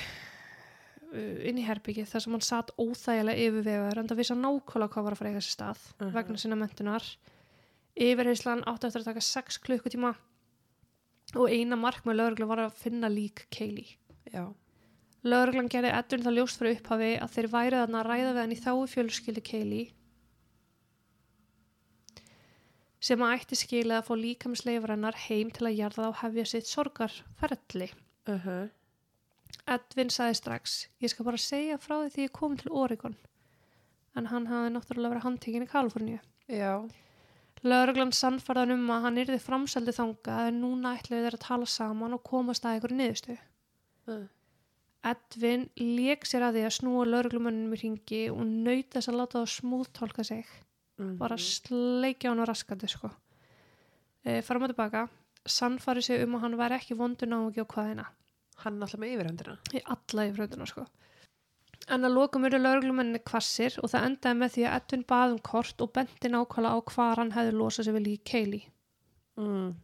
inn 1.14 1.58
í 1.58 1.64
herbyggið 1.64 2.10
þar 2.10 2.22
sem 2.24 2.34
hann 2.34 2.44
satt 2.44 2.70
óþægilega 2.78 3.46
yfirvegar 3.46 3.98
en 4.02 4.08
það 4.10 4.18
vissi 4.20 4.34
hann 4.34 4.42
nákvæmlega 4.44 4.90
hvað 4.92 5.06
var 5.06 5.14
að 5.14 5.20
fara 5.22 5.30
eiga 5.32 5.42
sér 5.46 5.54
stað 5.56 5.80
Mhm. 6.00 6.12
vegna 6.14 6.38
sinna 6.38 6.56
mentunar. 6.58 7.04
Yfirreyslan 7.96 8.64
átti 8.66 8.86
eftir 8.88 9.00
að 9.02 9.04
taka 9.04 9.20
6 9.20 9.58
klukkutíma 9.62 10.14
og 11.36 11.48
eina 11.50 11.76
markmið 11.78 12.18
lögreglu 12.18 12.46
var 12.46 12.58
að 12.66 12.72
finna 12.72 13.08
lík 13.08 13.46
Kaylee. 13.50 13.96
Já, 14.32 14.44
Lögreglan 15.24 15.70
gerði 15.72 15.92
Edvin 15.96 16.24
það 16.24 16.38
ljóst 16.38 16.60
fyrir 16.60 16.78
upphafi 16.78 17.12
að 17.16 17.36
þeir 17.36 17.50
væri 17.52 17.82
þarna 17.82 18.00
að 18.00 18.08
ræða 18.10 18.32
við 18.32 18.42
hann 18.42 18.56
í 18.56 18.60
þáu 18.60 18.80
fjölskyldu 18.94 19.44
Kaylee 19.44 19.92
sem 23.04 23.20
að 23.20 23.34
ætti 23.36 23.58
skilið 23.60 23.98
að 23.98 24.06
fá 24.06 24.14
líkamsleifar 24.16 24.94
hennar 24.94 25.18
heim 25.26 25.50
til 25.52 25.68
að 25.68 25.76
jarða 25.76 26.08
og 26.08 26.18
hefja 26.22 26.44
sitt 26.48 26.70
sorgarferðli. 26.70 27.90
uh 28.32 28.48
Edvin 29.70 30.10
sagði 30.12 30.36
strax, 30.40 30.74
ég 31.00 31.12
skal 31.12 31.24
bara 31.24 31.40
segja 31.40 31.78
frá 31.80 31.94
því 32.00 32.10
því 32.14 32.24
ég 32.26 32.32
kom 32.36 32.56
til 32.60 32.72
Oregon. 32.72 33.14
En 34.16 34.28
hann 34.32 34.48
hafði 34.50 34.72
náttúrulega 34.74 35.12
verið 35.14 35.26
handtekinn 35.26 35.64
í 35.64 35.70
Kaliforníu. 35.70 36.20
já, 36.48 36.88
Lögreglan 37.64 38.12
sannfarðan 38.12 38.74
um 38.74 38.90
að 38.92 39.04
hann 39.06 39.20
yrði 39.22 39.38
framseldi 39.40 39.92
þangað 39.96 40.48
en 40.48 40.60
núna 40.60 40.96
ætlaði 40.98 41.24
þeir 41.24 41.36
að 41.38 41.46
tala 41.46 41.66
saman 41.66 42.16
og 42.16 42.22
komast 42.22 42.64
að 42.64 42.76
einhverju 42.76 42.98
niðurstu. 42.98 43.36
Uh, 44.08 44.24
Edvin 45.04 45.66
lék 45.76 46.24
sér 46.24 46.46
að 46.46 46.58
því 46.58 46.62
að 46.64 46.74
snúa 46.78 47.04
lögreglumönnum 47.08 47.74
í 47.76 47.80
ringi 47.82 48.22
og 48.32 48.40
nöyta 48.48 48.98
þess 48.98 49.10
að 49.12 49.18
láta 49.20 49.40
það 49.42 49.50
smúðtólka 49.52 50.24
sig. 50.24 50.46
mm, 51.00 51.16
Bara 51.20 51.36
sleikja 51.36 52.30
hann 52.32 52.40
á 52.40 52.48
raskandi, 52.48 52.88
sko. 52.88 53.10
E, 54.24 54.40
farum 54.40 54.64
að 54.64 54.72
tilbaka. 54.72 55.08
Sannfari 55.44 56.02
sig 56.02 56.22
um 56.24 56.38
að 56.38 56.46
hann 56.46 56.56
væri 56.56 56.78
ekki 56.78 56.96
vondur 56.96 57.28
náungi 57.28 57.60
á 57.60 57.68
hvaðina. 57.68 58.06
hann 58.64 58.76
er 58.78 58.86
alltaf 58.86 59.00
með 59.02 59.12
yfirhöndina. 59.16 59.58
Í 59.74 59.80
alla 59.92 60.24
í 60.24 60.32
frönduna, 60.32 60.66
sko. 60.70 60.86
En 61.92 62.06
að 62.06 62.14
lokum 62.16 62.44
eru 62.48 62.56
lögreglumenninni 62.62 63.20
kvassir 63.26 63.74
og 63.82 63.90
það 63.92 64.06
endaði 64.08 64.38
með 64.40 64.52
því 64.54 64.62
að 64.64 64.76
Edvin 64.78 65.04
bað 65.10 65.32
um 65.34 65.40
kort 65.44 65.82
og 65.84 65.92
benti 65.92 66.30
nákvæmlega 66.32 66.72
á 66.72 66.80
hvar 66.94 67.20
hann 67.20 67.32
hefði 67.34 67.52
losað 67.58 67.84
sig 67.84 67.94
við 67.98 68.06
lík 68.06 68.24
Kaylee. 68.30 68.70
Mm, 69.36 69.74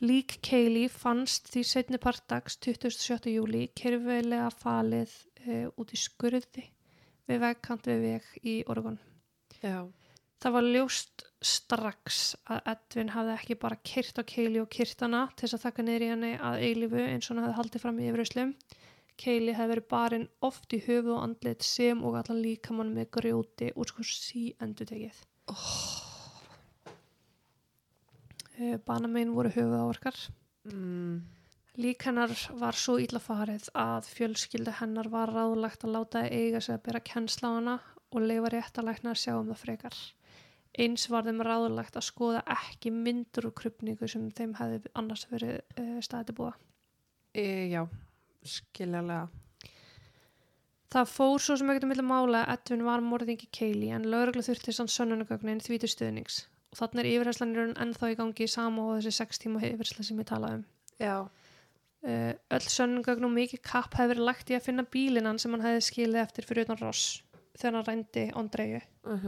Lík 0.00 0.38
Kaylee 0.40 0.88
fannst 0.88 1.50
því 1.52 1.62
setni 1.68 1.98
partdags 2.00 2.54
27. 2.64 3.28
júli 3.34 3.66
kerfilega 3.76 4.48
falið 4.54 5.12
uh, 5.44 5.66
út 5.76 5.92
í 5.92 5.98
skurði 6.00 6.64
við 7.28 7.42
vegkant 7.42 7.88
við 7.90 8.06
veg 8.06 8.30
í 8.40 8.54
Oregon. 8.72 8.96
já, 9.60 9.84
Það 10.40 10.56
var 10.56 10.68
ljóst 10.72 11.26
strax 11.44 12.20
að 12.48 12.72
Edvin 12.72 13.12
hafði 13.12 13.36
ekki 13.36 13.58
bara 13.60 13.80
kyrt 13.92 14.20
á 14.20 14.24
Kaylee 14.24 14.64
og 14.64 14.72
kyrt 14.72 15.04
hana 15.04 15.26
til 15.34 15.44
þess 15.44 15.58
að 15.58 15.64
þakka 15.66 15.84
niður 15.84 16.06
í 16.06 16.10
henni 16.14 16.34
að 16.48 16.64
eilifu 16.64 17.02
eins 17.04 17.28
og 17.28 17.34
hann 17.34 17.44
hafði 17.44 17.58
haldið 17.60 17.84
fram 17.84 18.00
í 18.00 18.08
yfirauslum. 18.08 18.54
Kaylee 19.20 19.58
hefði 19.58 19.74
verið 19.74 19.90
barinn 19.92 20.28
oft 20.48 20.72
í 20.72 20.80
höfu 20.86 21.12
og 21.12 21.24
andlit 21.26 21.66
sem 21.66 22.00
og 22.00 22.16
allan 22.22 22.40
líkamann 22.40 22.96
með 22.96 23.12
grjóti 23.18 23.74
úr 23.76 23.92
sko 23.92 24.06
sí 24.08 24.46
endur 24.64 24.88
tekið. 24.88 25.26
Oh. 25.52 26.09
Banamein 28.86 29.34
voru 29.34 29.52
höfuð 29.54 29.76
áverkar. 29.80 30.16
mm, 30.68 31.20
Lík 31.80 32.02
hennar 32.02 32.32
var 32.60 32.76
svo 32.76 32.98
illa 33.00 33.20
farið 33.22 33.68
að 33.78 34.08
fjölskyldu 34.12 34.72
hennar 34.80 35.08
var 35.08 35.30
ráðlagt 35.32 35.84
að 35.86 35.94
láta 35.94 36.24
eiga 36.26 36.60
sig 36.60 36.74
að 36.74 36.82
bera 36.88 37.00
kennsla 37.00 37.48
á 37.48 37.56
hana 37.56 37.76
og 38.10 38.26
leifa 38.26 38.50
réttalækna 38.52 39.14
að 39.14 39.20
sjá 39.22 39.32
um 39.38 39.48
það 39.52 39.62
frekar. 39.62 39.96
Eins 40.78 41.06
var 41.10 41.24
þeim 41.24 41.40
ráðlagt 41.46 41.96
að 41.96 42.08
skoða 42.10 42.42
ekki 42.56 42.92
myndur 42.92 43.48
og 43.48 43.56
krupningu 43.62 44.08
sem 44.10 44.28
þeim 44.34 44.56
hefði 44.58 44.92
annars 44.94 45.24
verið 45.30 45.56
uh, 45.78 45.98
staðið 46.02 46.36
búa. 46.42 46.52
e, 47.34 47.70
já, 47.70 47.86
skiljalega. 48.42 49.28
Það 50.90 51.10
fór 51.14 51.38
svo 51.38 51.56
sem 51.56 51.70
ekkert 51.70 51.86
um 51.86 51.92
milli 51.94 52.02
mála 52.02 52.44
að 52.44 52.56
Edvin 52.58 52.84
var 52.84 53.00
morðingi 53.00 53.48
Kaylee 53.54 53.94
en 53.94 54.08
lögreglu 54.10 54.42
þurfti 54.42 54.74
sann 54.74 54.90
sönnunagögnin 54.90 55.62
því 55.62 55.84
til 55.84 55.94
stuðnings 55.94 56.42
og 56.70 56.78
þannig 56.78 57.02
er 57.02 57.10
yfirherslanirun 57.14 57.76
ennþá 57.84 58.12
í 58.12 58.18
gangi 58.18 58.48
sama 58.50 58.86
og 58.86 58.98
þessi 58.98 59.16
sex 59.18 59.42
tíma 59.42 59.62
yfirhersla 59.62 60.06
sem 60.06 60.22
ég 60.22 60.28
talaði 60.30 60.60
um. 60.60 60.66
Já, 61.00 61.16
Uh, 62.00 62.32
öll 62.56 62.64
sönnungögn 62.64 63.26
og 63.28 63.32
mikið 63.34 63.60
kapp 63.60 63.92
hefði 63.92 64.14
verið 64.14 64.24
lagt 64.24 64.48
í 64.48 64.54
að 64.56 64.62
finna 64.70 64.86
bílinan 64.88 65.36
sem 65.36 65.52
hann 65.52 65.60
hefði 65.60 65.82
skilið 65.84 66.22
eftir 66.22 66.46
fyrir 66.48 66.64
utan 66.64 66.78
Ross 66.80 67.18
þegar 67.60 67.74
hann 67.76 67.84
rændi 67.90 68.22
Andreu. 68.40 68.78
uh 69.04 69.26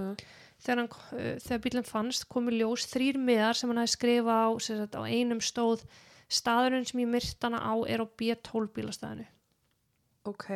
Þegar, 0.63 0.79
hann, 0.79 0.89
uh, 1.19 1.35
þegar 1.43 1.61
bílinn 1.67 1.85
fannst 1.85 2.25
komu 2.33 2.55
ljós 2.55 2.87
þrýr 2.89 3.19
miðar 3.21 3.59
sem 3.59 3.69
hann 3.69 3.83
hefði 3.83 3.93
skrifað 3.93 4.41
á, 4.41 4.51
sagt, 4.65 4.97
á 4.97 5.03
einum 5.05 5.43
stóð 5.45 5.85
staðurinn 6.33 6.89
sem 6.89 7.03
ég 7.03 7.13
myrt 7.13 7.45
hana 7.45 7.61
á 7.61 7.75
er 7.85 8.01
á 8.01 8.07
B12 8.09 8.73
bílastæðinu. 8.73 9.29
ok, 10.25 10.49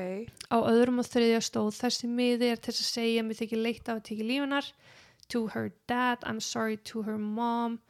Á 0.49 0.57
öðrum 0.63 1.03
og 1.03 1.11
þriðja 1.11 1.43
stóð 1.45 1.75
þessi 1.83 2.09
miði 2.09 2.49
er 2.55 2.63
til 2.65 2.73
að 2.73 2.81
segja 2.87 3.27
mér 3.27 3.43
þykir 3.43 3.61
leitt 3.61 3.89
af 3.91 3.99
að 3.99 4.07
tekja 4.09 4.31
lífinar 4.31 4.73
to 5.29 5.47
her 5.49 5.73
dad, 5.87 6.19
I'm 6.23 6.41
sorry 6.41 6.77
to 6.77 7.03
her 7.03 7.19
mom. 7.19 7.81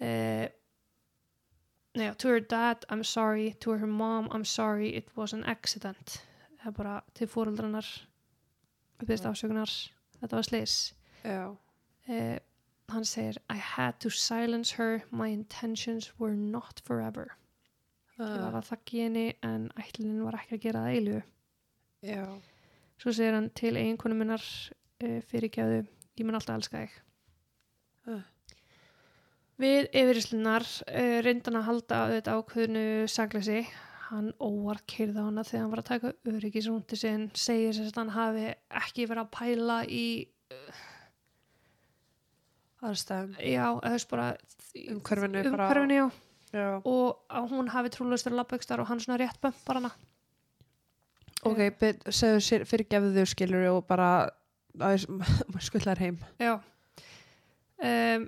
Uh, 0.00 0.48
Nei, 1.96 2.12
to 2.18 2.28
her 2.28 2.40
dad, 2.40 2.84
I'm 2.90 3.02
sorry 3.04 3.54
to 3.60 3.70
her 3.70 3.86
mom, 3.86 4.28
I'm 4.30 4.44
sorry 4.44 4.94
it 4.94 5.08
was 5.16 5.32
an 5.32 5.44
accident. 5.44 6.22
Það 6.60 6.66
er 6.66 6.70
bara 6.76 7.00
til 7.14 7.26
fóröldrarnar 7.28 7.86
uppist 9.00 9.24
Já. 9.24 9.30
afsökunar. 9.30 9.70
Þetta 10.20 10.36
var 10.36 10.42
slis 10.42 10.94
já, 11.24 11.56
uh, 12.08 12.38
hann 12.88 13.04
segir 13.04 13.38
I 13.50 13.56
had 13.56 13.98
to 14.00 14.10
silence 14.10 14.72
her, 14.76 15.02
my 15.10 15.28
intentions 15.28 16.12
were 16.18 16.34
not 16.34 16.80
forever. 16.84 17.36
Ég 18.18 18.40
var 18.40 18.52
uh, 18.54 18.60
að 18.60 18.68
þakki 18.70 19.02
henni 19.04 19.26
en 19.44 19.70
ætlinin 19.76 20.22
var 20.24 20.38
ekki 20.38 20.56
að 20.56 20.62
gera 20.62 20.84
það 20.84 20.94
eilu 20.94 21.16
já, 22.06 22.22
Svo 22.96 23.12
segir 23.12 23.34
hann 23.36 23.50
til 23.50 23.76
eiginkonu 23.76 24.16
minnar 24.16 24.44
uh, 25.04 25.18
fyrirgjáðu, 25.28 25.82
ég 26.20 26.26
mun 26.28 26.38
alltaf 26.38 26.56
elska 26.58 26.82
þig. 26.84 26.96
Uh. 28.06 28.22
Við 29.62 29.86
yfirislunar 29.96 30.66
uh, 30.68 31.18
reyndan 31.24 31.58
að 31.60 31.68
halda 31.70 32.00
auðvitað 32.06 32.40
ákveðinu 32.42 32.86
sagleysi. 33.08 33.60
Hann 34.06 34.28
óvart 34.38 34.84
kyrða 34.86 35.24
hana 35.26 35.42
þegar 35.42 35.62
hann 35.64 35.70
var 35.72 35.80
að 35.82 35.88
taka 35.88 36.12
öryggisrúndi 36.30 36.98
sinn, 37.00 37.24
segir 37.34 37.72
þess 37.74 37.90
að 37.90 38.02
hann 38.04 38.12
hafi 38.14 38.44
ekki 38.82 39.06
verið 39.10 39.24
að 39.24 39.32
pæla 39.34 39.78
í, 39.90 40.04
aðstæðum, 42.86 43.32
já, 43.42 43.64
þess 43.82 44.08
bara 44.10 44.26
umhverfinu 44.92 45.42
bara. 45.50 45.66
umhverfinu, 45.66 45.96
já, 45.98 46.06
Já, 46.54 46.66
og 46.86 47.24
að 47.34 47.48
hún 47.50 47.68
hafi 47.74 47.90
trúlega 47.96 48.20
styrir 48.22 48.38
labbegstar 48.38 48.80
og 48.80 48.86
hann 48.88 49.00
svona 49.02 49.18
rétt 49.20 49.40
bömpar 49.42 49.80
hana. 49.80 49.90
ok, 51.42 51.58
segðu 52.14 52.44
sér, 52.46 52.64
fyrirgefðu 52.70 53.10
þau 53.16 53.26
skilur 53.32 53.66
og 53.72 53.80
bara, 53.90 54.10
maður 54.80 55.66
skullar 55.66 56.00
heim. 56.02 56.18
Já. 56.42 56.56
Um, 57.76 58.26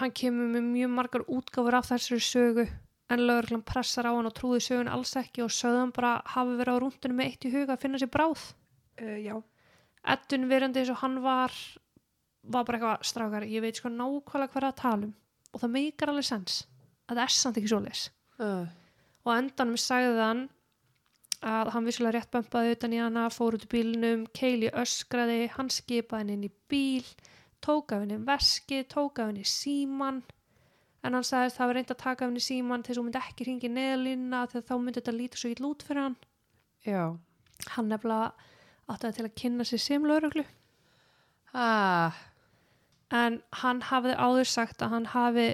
hann 0.00 0.14
kemur 0.16 0.50
með 0.54 0.66
mjög 0.70 0.92
margar 0.96 1.26
útgáfur 1.30 1.78
af 1.78 1.90
þessari 1.90 2.24
sögu 2.24 2.66
en 3.12 3.22
lögreglan 3.28 3.64
pressar 3.66 4.08
á 4.08 4.12
hann 4.16 4.28
og 4.28 4.34
trúði 4.36 4.62
sögun 4.64 4.90
alls 4.90 5.12
ekki 5.20 5.44
og 5.44 5.52
sögðan 5.52 5.92
bara 5.94 6.16
hafi 6.34 6.56
verið 6.58 6.78
á 6.78 6.82
rúndinu 6.82 7.18
með 7.18 7.30
eitt 7.30 7.44
í 7.44 7.52
huga 7.52 7.76
að 7.76 7.82
finna 7.84 8.00
sér 8.00 8.12
bráð. 8.14 8.46
Uh, 9.00 9.18
já, 9.20 9.34
Eddun 10.14 10.48
verandi 10.50 10.82
eins 10.82 10.92
og 10.92 11.00
hann 11.02 11.20
var 11.24 11.52
var 12.44 12.64
bara 12.66 12.78
eitthvað 12.78 13.06
strákar 13.08 13.46
ég 13.48 13.62
veit 13.64 13.78
sko 13.78 13.90
nákvæmlega 13.92 14.52
hvað 14.52 14.68
að 14.68 14.80
tala 14.80 15.08
um 15.08 15.14
og 15.54 15.62
það 15.62 15.74
meikar 15.76 16.12
alveg 16.12 16.26
sens 16.28 16.56
að 17.08 17.16
það 17.16 17.22
er 17.24 17.34
samt 17.36 17.60
ekki 17.60 17.70
svoleiðis 17.72 18.02
uh, 18.42 18.66
og 19.24 19.30
á 19.30 19.38
endanum 19.38 19.80
sagði 19.80 20.20
hann 20.20 20.42
að 21.44 21.70
hann 21.74 21.88
vissulega 21.88 22.18
rétt 22.18 22.32
bömpaði 22.32 22.74
utan 22.74 22.94
í 22.96 23.00
hana, 23.02 23.26
fór 23.32 23.58
út 23.58 23.66
í 23.66 23.70
bílnum, 23.74 24.24
Keili 24.36 24.70
öskraði, 24.72 25.50
hann 25.56 25.68
skipaði 25.72 26.24
henni 26.24 26.38
inn 26.38 26.48
í 26.48 26.52
bíl, 26.72 27.04
tók 27.64 27.92
af 27.92 28.04
henni 28.04 28.16
veski, 28.24 28.80
tók 28.88 29.20
af 29.20 29.30
henni 29.30 29.44
síman, 29.48 30.22
en 31.04 31.18
hann 31.18 31.26
sagðist 31.26 31.60
það 31.60 31.70
var 31.70 31.78
reynd 31.80 31.92
að 31.92 32.00
taka 32.00 32.24
af 32.24 32.30
henni 32.32 32.44
síman 32.44 32.84
þess 32.86 32.96
að 32.96 33.02
hún 33.02 33.10
myndi 33.10 33.22
ekki 33.22 33.48
ringi 33.50 33.72
neðalínna 33.74 34.42
þegar 34.52 34.66
þá 34.70 34.74
myndi 34.80 35.00
þetta 35.00 35.16
lítið 35.18 35.42
svo 35.42 35.52
ítl 35.52 35.68
út 35.68 35.84
fyrir 35.84 36.06
hann. 36.06 36.18
Já. 36.84 37.02
Hann 37.76 37.92
nefnilega 37.92 38.32
átti 38.88 39.06
það 39.06 39.16
til 39.18 39.26
að 39.28 39.34
kynna 39.42 39.68
sér 39.68 39.84
sem 39.84 40.08
lauruglu, 40.08 40.46
Ah, 41.54 42.10
en 43.14 43.36
hann 43.60 43.80
hafði 43.86 44.16
áður 44.18 44.48
sagt 44.50 44.80
að 44.82 44.90
hann 44.90 45.04
hafi 45.12 45.44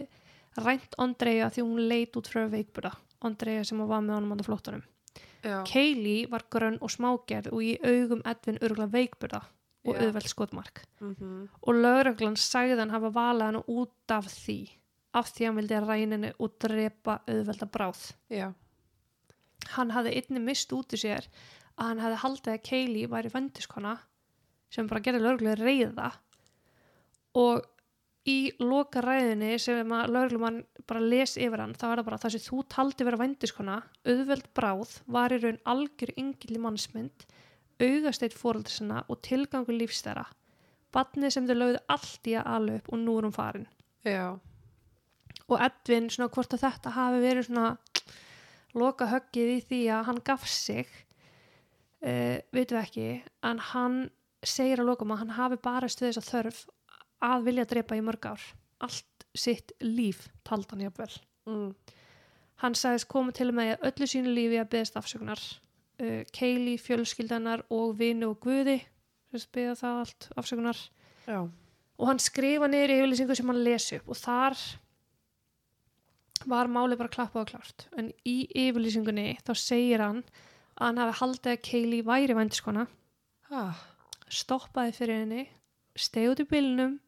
rænt 0.56 0.96
Andrea 1.02 1.50
því 1.52 1.64
hún 1.66 1.88
leit 1.90 2.16
út 2.16 2.30
frá 2.30 2.46
veikburða, 2.48 2.94
Andrea 3.20 3.66
sem 3.68 3.82
var 3.84 4.00
með 4.00 4.16
honum 4.16 4.40
á 4.40 4.46
flóttanum. 4.46 4.86
Kaylee 5.42 6.28
var 6.30 6.44
grönn 6.52 6.78
og 6.80 6.92
smágerð 6.92 7.52
og 7.54 7.62
í 7.64 7.76
augum 7.80 8.22
Edvin 8.28 8.60
örgulega 8.60 8.92
veikburða 8.92 9.40
og 9.88 9.96
auðveld 9.96 10.28
skotmark. 10.28 10.82
Mm 11.00 11.48
Og 11.62 11.74
lauruglan 11.74 12.36
sagði 12.36 12.78
hann 12.80 12.92
hafa 12.92 13.10
valið 13.14 13.46
hann 13.46 13.62
út 13.66 14.12
af 14.12 14.28
því, 14.28 14.58
af 15.14 15.32
því 15.32 15.46
hann 15.46 15.56
vildi 15.56 15.80
ræninni 15.80 16.32
og 16.38 16.58
drepa 16.60 17.20
auðvelda 17.26 17.66
bráð. 17.66 18.12
Já. 18.28 18.52
Hann 19.76 19.90
hafði 19.90 20.16
einni 20.16 20.40
mist 20.40 20.72
út 20.72 20.92
í 20.92 21.00
sér 21.00 21.28
að 21.76 21.86
hann 21.86 22.04
hafði 22.04 22.22
haldið 22.24 22.52
að 22.52 22.64
Kaylee 22.68 23.10
væri 23.10 23.32
vendiskona 23.32 23.98
sem 24.70 24.86
bara 24.86 25.00
gerði 25.00 25.24
lauruglega 25.24 25.64
reyða 25.64 26.12
og 27.34 27.64
í 28.28 28.52
loka 28.60 29.00
ræðinni 29.04 29.54
sem 29.62 29.92
að 29.96 30.12
lauruglumann 30.12 30.60
bara 30.88 31.00
les 31.00 31.38
yfir 31.40 31.62
hann 31.62 31.72
þá 31.78 31.86
er 31.88 32.00
það 32.00 32.08
bara 32.08 32.18
það 32.20 32.34
sem 32.34 32.44
þú 32.44 32.64
taldi 32.74 33.06
vera 33.08 33.20
vendiskona 33.20 33.76
auðveld 34.04 34.50
bráð 34.56 34.96
var 35.06 35.32
í 35.32 35.40
raun 35.40 35.60
algjör 35.72 36.12
yngil 36.20 36.56
í 36.58 36.60
mannsmynd 36.60 37.24
augasteitt 37.80 38.36
fóreldri 38.36 38.76
sinna 38.76 39.04
og 39.08 39.22
tilgangur 39.24 39.76
lífstæra 39.76 40.26
badnið 40.92 41.34
sem 41.34 41.48
þau 41.48 41.56
lögðu 41.56 41.82
allt 41.94 42.28
í 42.28 42.36
að 42.40 42.72
upp 42.76 42.92
og 42.92 43.00
nú 43.00 43.16
er 43.18 43.28
hún 43.28 43.36
farin 43.36 43.68
Já. 44.04 44.36
og 45.48 45.56
Edvin 45.64 46.10
svona 46.12 46.32
hvort 46.34 46.56
að 46.56 46.64
þetta 46.66 46.94
hafi 46.96 47.22
verið 47.24 47.48
svona 47.48 47.68
loka 48.76 49.08
höggið 49.10 49.54
í 49.54 49.60
því 49.70 49.80
að 49.96 50.06
hann 50.10 50.20
gaf 50.26 50.44
sig 50.48 50.88
uh, 52.04 52.36
veitum 52.52 52.76
við 52.76 52.82
ekki 52.82 53.08
en 53.48 53.62
hann 53.72 54.02
segir 54.44 54.82
að 54.82 54.92
lokum 54.92 55.14
að 55.14 55.24
hann 55.24 55.36
hafi 55.36 55.60
bara 55.62 55.88
stuð 55.88 56.10
þess 56.10 56.22
að 56.22 56.30
þörf 56.34 56.60
að 57.22 57.44
vilja 57.48 57.64
drepa 57.68 57.96
í 57.98 58.04
mörg 58.04 58.26
ár 58.32 58.44
allt 58.80 59.26
sitt 59.36 59.72
líf 59.84 60.28
taldi 60.44 60.72
hann 60.76 60.86
jafnvel 60.88 61.12
Mm. 61.48 61.74
hann 62.60 62.74
sagðist 62.76 63.08
koma 63.08 63.32
til 63.32 63.48
með 63.56 63.70
að 63.78 63.86
öllu 63.88 64.06
sínu 64.06 64.32
lífi 64.36 64.58
að 64.60 64.68
beðast 64.74 64.96
afsökunar 65.00 65.40
uh, 65.40 66.22
Keili, 66.36 66.74
fjölskyldanar 66.78 67.62
og 67.72 67.94
vini 67.98 68.26
og 68.28 68.36
guði 68.44 68.76
beða 69.54 69.74
það 69.80 69.98
allt 70.02 70.28
afsökunar 70.36 70.78
Já. 71.26 71.40
og 71.98 72.06
hann 72.06 72.18
skrifa 72.20 72.68
niður 72.68 72.92
yfirlýsingu 72.98 73.36
sem 73.38 73.48
hann 73.50 73.64
lesi 73.64 73.96
upp 73.98 74.08
og 74.12 74.20
þar 74.20 74.58
var 76.50 76.70
málið 76.72 77.00
bara 77.02 77.12
klappað 77.12 77.42
og 77.44 77.50
klárt 77.52 77.86
en 78.00 78.12
í 78.28 78.36
yfirlýsingunni 78.66 79.26
þá 79.44 79.52
segir 79.60 80.00
hann 80.04 80.22
að 80.80 80.86
hann 80.86 81.00
hafi 81.02 81.18
haldið 81.20 81.52
að 81.56 81.62
Kaylee 81.68 82.06
væri 82.06 82.36
vændiskona 82.38 82.86
Ah. 83.50 83.74
stoppaði 84.30 84.92
fyrir 84.94 85.18
henni 85.24 85.48
stegi 85.96 86.30
út 86.30 86.40
í 86.44 86.46
bílnum 86.48 86.98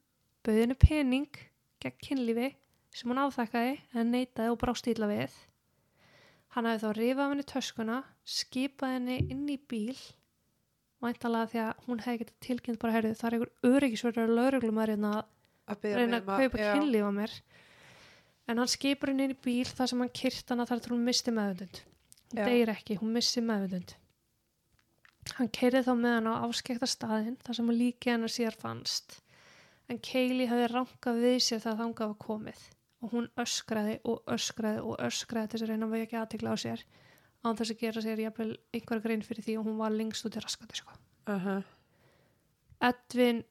bauði 0.46 0.64
henni 0.64 0.76
pening 0.82 1.40
gegn 1.82 1.98
kynlífi 2.06 2.48
sem 2.92 3.10
hún 3.12 3.20
áþakkaði 3.22 3.76
en 3.98 4.12
neitaði 4.14 4.52
og 4.52 4.58
brást 4.62 4.88
ítla 4.92 5.08
við. 5.10 5.34
Hann 6.52 6.68
hafi 6.68 6.82
þá 6.84 6.90
rifað 6.98 7.30
henni 7.32 7.46
töskuna 7.48 8.00
skipaði 8.38 8.98
henni 8.98 9.16
inn 9.32 9.46
í 9.48 9.56
bíl 9.70 9.96
væntalega 11.02 11.48
því 11.52 11.60
að 11.64 11.86
hún 11.86 12.02
hefði 12.04 12.18
getið 12.24 12.42
tilkynnt 12.46 12.80
bara 12.82 12.94
herrið 12.98 13.16
það 13.18 13.28
er 13.28 13.36
einhver 13.38 13.72
öryggisverður 13.72 14.34
lauruglumar 14.36 14.92
hérna 14.92 15.14
að 15.22 15.30
Að 15.72 15.86
reyna 15.96 16.18
mig 16.18 16.28
að 16.28 16.28
um 16.28 16.42
kaupa 16.42 16.60
já. 16.60 16.68
kynlíf 16.76 17.06
á 17.08 17.12
mér. 17.16 17.32
En 18.50 18.58
hann 18.58 18.70
skipur 18.70 19.10
henni 19.12 19.24
inn 19.28 19.34
í 19.34 19.40
bíl 19.46 19.66
þar 19.70 19.90
sem 19.92 20.02
hann 20.02 20.12
kyrt 20.20 20.52
hana 20.52 20.66
þar 20.68 20.82
til 20.84 20.92
hún 20.96 21.04
misti 21.06 21.32
meðvendund 21.34 21.82
hún 22.32 22.38
Já. 22.40 22.46
deyr 22.48 22.70
ekki, 22.72 22.96
hún 23.00 23.12
missi 23.16 23.42
meðvendund 23.44 23.96
hann 25.38 25.50
keirði 25.54 25.82
þá 25.86 25.92
með 26.02 26.14
hann 26.18 26.30
á 26.32 26.34
afskekta 26.46 26.88
staðinn 26.90 27.36
þar 27.46 27.58
sem 27.58 27.68
hann 27.70 27.78
líki 27.78 28.10
hennar 28.12 28.32
sér 28.32 28.56
fannst 28.58 29.18
en 29.92 30.00
Kaylee 30.02 30.48
hafði 30.50 30.70
rankað 30.72 31.20
við 31.22 31.38
sér 31.44 31.62
þegar 31.62 31.80
þangað 31.82 32.12
var 32.12 32.20
komið 32.26 32.64
og 33.02 33.14
hún 33.16 33.28
öskraði 33.42 33.96
og 34.08 34.34
öskraði 34.36 34.82
og 34.86 35.00
öskraði 35.08 35.52
þess 35.52 35.66
að 35.66 35.72
reyna 35.72 35.88
að 35.88 35.96
vekja 35.98 36.22
aðtikla 36.22 36.54
á 36.54 36.56
sér 36.62 36.84
án 37.42 37.58
þess 37.58 37.74
að 37.74 37.80
gera 37.82 38.02
sér 38.04 38.22
jafnvel 38.22 38.50
einhverja 38.72 39.04
grein 39.06 39.24
fyrir 39.26 39.46
því 39.46 39.56
og 39.58 39.68
hún 39.68 39.80
var 39.80 39.94
lengst 39.94 40.26
út 40.28 40.38
í 40.38 40.42
raskandi 40.42 40.78
sko. 40.78 40.98
Uh 41.30 41.62
Edvin 42.82 43.44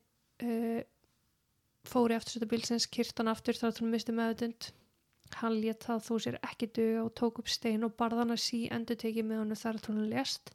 uh, 0.43 0.81
fór 1.87 2.11
í 2.11 2.17
afturstötu 2.17 2.49
bílsins, 2.51 2.87
kyrt 2.91 3.19
hann 3.21 3.31
aftur 3.31 3.55
þar 3.55 3.75
til 3.75 3.85
hann 3.85 3.93
misti 3.95 4.15
meðutund. 4.15 4.71
Hann 5.39 5.59
lét 5.63 5.85
það 5.87 6.01
þó 6.03 6.15
sér 6.25 6.39
ekki 6.43 6.67
duga 6.75 7.05
og 7.05 7.13
tók 7.15 7.39
upp 7.39 7.51
stein 7.51 7.87
og 7.87 7.95
barð 7.99 8.19
hann 8.19 8.35
að 8.35 8.41
sí 8.43 8.65
endur 8.75 8.99
tekið 8.99 9.29
með 9.29 9.43
hann 9.43 9.61
þar 9.61 9.79
til 9.79 9.95
hann 9.95 10.09
lést 10.11 10.51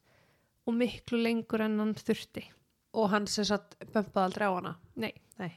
og 0.69 0.77
miklu 0.77 1.23
lengur 1.23 1.65
en 1.65 1.81
hann 1.81 1.95
þurfti. 1.97 2.45
Og 3.01 3.09
hann 3.13 3.29
sem 3.31 3.49
satt 3.49 3.79
bömpaði 3.95 4.27
aldrei 4.27 4.45
á 4.45 4.53
hana. 4.59 4.75
Nei. 5.01 5.15
Nei. 5.41 5.55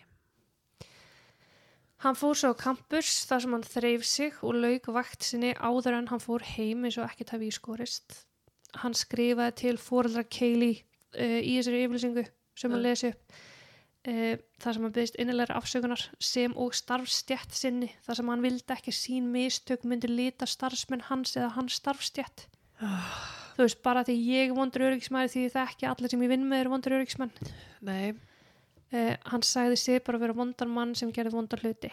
Hann 2.00 2.16
fór 2.16 2.38
svo 2.40 2.54
á 2.56 2.62
campus 2.62 3.10
þar 3.28 3.42
sem 3.44 3.54
hann 3.58 3.66
þreif 3.68 4.06
sig 4.08 4.38
og 4.46 4.56
lauk 4.56 4.86
vakt 4.96 5.26
sinni 5.28 5.52
áður 5.60 5.98
en 5.98 6.08
hann 6.14 6.24
fór 6.24 6.46
heim 6.56 6.86
eins 6.88 6.96
og 7.02 7.10
ekkert 7.10 7.34
hafi 7.36 7.50
ískorist. 7.52 8.22
Hann 8.80 8.96
skrifaði 8.96 9.56
til 9.60 9.78
fóreldra 9.82 10.24
Kaylee 10.24 10.78
uh, 11.18 11.40
í 11.44 11.58
þessari 11.58 11.82
yfirlýsingu 11.88 12.24
sem 12.56 12.72
hann 12.72 12.80
Mm. 12.80 12.86
lesi 12.88 13.10
upp 13.12 13.34
uh, 14.08 14.36
þar 14.64 14.78
sem 14.78 14.86
hann 14.86 14.94
byggðist 14.96 15.20
innilegra 15.20 15.58
afsökunar 15.60 16.06
sem 16.24 16.56
og 16.56 16.72
starfstjætt 16.78 17.58
sinni 17.60 17.92
þar 18.08 18.20
sem 18.22 18.32
hann 18.32 18.46
vildi 18.48 18.76
ekki 18.78 18.96
sín 18.96 19.28
mistök 19.34 19.84
myndi 19.84 20.08
lita 20.08 20.48
starfsmenn 20.48 21.04
hans 21.10 21.36
eða 21.36 21.52
hans 21.58 21.82
starfstjætt. 21.82 22.48
Þú 22.80 23.66
veist, 23.66 23.82
bara 23.84 24.06
því 24.08 24.16
ég 24.24 24.56
vondur 24.56 24.86
öryggismæri 24.88 25.28
því 25.34 25.46
það 25.52 25.66
ekki 25.74 25.88
allir 25.92 26.14
sem 26.14 26.22
ég 26.24 26.32
vinn 26.32 26.48
með 26.48 26.62
eru 26.64 26.72
vondur 26.78 26.96
öryggismenn. 26.96 27.34
Nei. 27.84 28.14
Uh, 28.90 29.14
hann 29.30 29.44
sagði 29.46 29.76
sig 29.78 30.00
bara 30.02 30.18
að 30.18 30.24
vera 30.26 30.34
vondan 30.40 30.72
mann 30.74 30.96
sem 30.98 31.12
gerði 31.14 31.36
vondan 31.36 31.62
hluti 31.62 31.92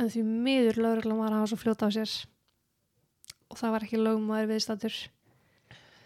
en 0.00 0.08
því 0.08 0.22
miður 0.24 0.78
lögreglan 0.80 1.18
var 1.20 1.34
að 1.34 1.42
hafa 1.42 1.50
svo 1.52 1.58
fljóta 1.60 1.88
á 1.88 1.90
sér 1.92 2.12
og 3.52 3.58
það 3.60 3.74
var 3.74 3.84
ekki 3.84 4.00
lögmaður 4.00 4.48
viðstættur 4.54 4.96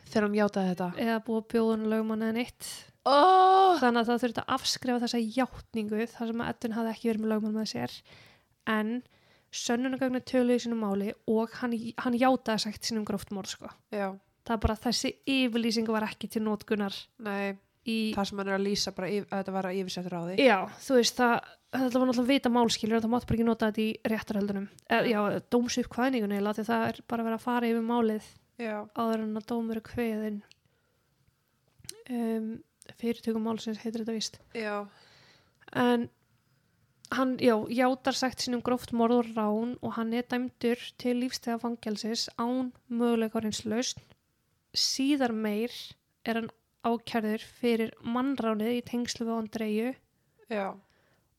Þegar 0.09 0.24
hann 0.24 0.34
játaði 0.39 0.70
þetta. 0.72 0.89
eða 1.05 1.18
búið 1.28 1.45
bjóðun 1.53 1.86
lögmann 1.93 2.24
eða 2.26 2.36
neitt 2.41 2.70
Oh! 3.09 3.78
þannig 3.78 4.01
að 4.03 4.09
það 4.11 4.22
þurfti 4.24 4.43
að 4.43 4.51
afskrifa 4.57 5.03
þessa 5.05 5.20
játningu 5.39 6.01
þar 6.16 6.32
sem 6.32 6.43
að 6.43 6.51
Edvin 6.53 6.74
hafði 6.76 6.91
ekki 6.97 7.09
verið 7.12 7.22
með 7.22 7.32
lögmann 7.36 7.55
með 7.61 7.68
sér 7.76 7.95
en 8.74 8.91
sönnunagögnu 9.62 10.20
töluði 10.28 10.59
sínum 10.66 10.82
máli 10.82 11.12
og 11.30 11.55
hann, 11.62 11.76
hann 12.03 12.18
játaði 12.18 12.64
sagt 12.66 12.84
sínum 12.91 13.07
gróft 13.09 13.30
morð 13.32 13.55
sko. 13.55 13.70
Það 13.95 14.53
er 14.57 14.61
bara 14.66 14.76
þessi 14.82 15.14
yfirlýsing 15.30 15.89
var 15.89 16.05
ekki 16.11 16.28
til 16.34 16.43
nótkunar 16.45 16.99
Nei. 17.24 17.55
Í 17.89 17.99
Það 18.16 18.28
sem 18.30 18.43
hann 18.43 18.51
er 18.51 18.59
að 18.59 18.66
lýsa 18.66 18.95
bara 18.97 19.09
yf, 19.12 19.28
að 19.28 19.41
þetta 19.41 19.55
var 19.57 19.68
að 19.68 19.78
yfirsettur 19.80 20.18
á 20.18 20.22
því. 20.26 20.36
Já, 20.45 20.59
þú 20.84 20.99
veist 20.99 21.20
það, 21.20 21.49
þetta 21.72 22.01
var 22.01 22.09
náttúrulega 22.09 22.32
vita 22.32 22.53
málskilur 22.53 23.03
það 23.03 23.12
mátt 23.12 23.26
bara 23.28 23.36
ekki 23.36 23.47
nota 23.47 23.68
þetta 23.68 23.82
í 23.82 24.12
réttarhöldunum 24.12 24.68
e, 24.89 25.01
já, 25.11 25.20
dómsup 25.53 25.89
kvæningun 25.93 26.36
eða 26.39 26.55
því 26.57 26.64
það 26.68 26.84
er 26.89 27.01
bara 27.12 27.26
verið 27.26 27.39
að 27.39 27.45
fara 27.45 27.72
yfir 27.72 27.84
málið 27.84 28.28
Já. 28.59 28.76
áður 28.97 29.24
en 29.24 29.39
að 29.39 29.49
dómur 29.53 29.78
er 29.78 29.84
kveðin 29.86 30.39
um, 32.11 32.47
fyrirtökum 32.99 33.45
málsins 33.45 33.82
heitir 33.82 34.03
þetta 34.03 34.16
vist 34.16 34.41
Já. 34.57 34.89
en 35.76 36.09
hann, 37.12 37.36
já, 37.41 37.55
játar 37.68 38.16
sagt 38.16 38.45
sínum 38.45 38.64
gróft 38.64 38.95
morð 38.97 39.20
og 39.20 39.32
rán 39.36 39.76
og 39.82 39.97
hann 39.99 40.14
er 40.16 40.24
dæmdur 40.28 40.80
til 41.01 41.20
lífstega 41.20 41.61
fangelsis 41.61 42.28
án 42.41 42.72
möguleika 42.89 43.45
reynslaust 43.45 44.01
síðar 44.72 45.36
meir 45.36 45.72
er 46.24 46.41
hann 46.41 46.51
ákjærður 46.89 47.45
fyrir 47.61 47.93
mannránið 48.05 48.76
í 48.78 48.84
tengslu 48.89 49.26
við 49.28 49.36
Andreju 49.39 49.91
Já. 50.53 50.66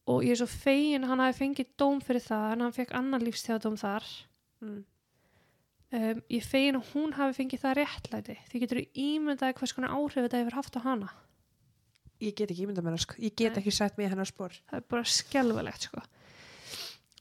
og 0.10 0.24
ég 0.26 0.32
er 0.36 0.40
svo 0.42 0.48
fegin 0.52 1.08
hann 1.10 1.22
hafi 1.24 1.40
fengið 1.44 1.72
dóm 1.82 2.00
fyrir 2.06 2.24
það 2.26 2.52
en 2.56 2.66
hann 2.68 2.76
fekk 2.76 2.94
annar 3.00 3.26
lífstíðadóm 3.26 3.78
þar 3.82 4.10
Mm. 4.60 4.82
um, 5.96 6.18
ég 6.28 6.42
er 6.42 6.48
fegin 6.52 6.76
að 6.76 6.90
hún 6.92 7.14
hafi 7.16 7.38
fengið 7.38 7.62
það 7.64 7.78
réttlæti 7.80 8.34
því 8.52 8.60
getur 8.66 8.80
þú 8.82 9.04
ímyndaði 9.06 9.56
hvers 9.56 9.74
konar 9.78 9.94
áhrif 9.96 10.18
þetta 10.26 10.42
hefur 10.42 10.58
haft 10.60 10.76
á 10.76 10.82
hana 10.84 11.10
Ég 12.20 12.34
get 12.36 12.52
ekki 12.52 12.66
ímyndað 12.66 12.84
mér 12.84 12.98
sko. 13.00 13.16
Ég 13.24 13.32
get 13.40 13.54
Nei. 13.56 13.62
ekki 13.62 13.72
sett 13.72 13.96
í 13.96 14.04
hennar 14.12 14.28
spór. 14.28 14.52
það 14.68 14.82
er 14.82 14.84
bara 14.92 15.04
skelfilegt 15.08 15.86
sko. 15.88 16.02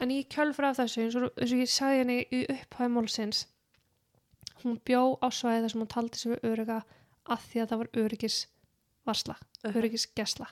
en 0.02 0.10
í 0.10 0.24
kjölfra 0.26 0.72
af 0.72 0.80
þessu 0.80 1.04
eins 1.04 1.14
og, 1.20 1.28
eins 1.38 1.52
og 1.54 1.62
ég 1.62 1.70
sagði 1.70 2.00
henni 2.02 2.16
í 2.34 2.40
upphæði 2.56 2.90
málsins 2.96 3.44
hún 4.64 4.80
bjó 4.82 5.04
á 5.22 5.30
svæði 5.30 5.62
þar 5.62 5.70
sem 5.70 5.80
hún 5.84 5.92
taldi 5.94 6.18
sig 6.18 6.32
við 6.34 6.48
örygga 6.50 6.80
að 7.28 7.44
því 7.50 7.62
að 7.62 7.68
það 7.72 7.82
var 7.82 7.90
öryggis 8.04 8.38
varsla, 9.08 9.36
öryggis 9.72 10.06
gesla 10.18 10.48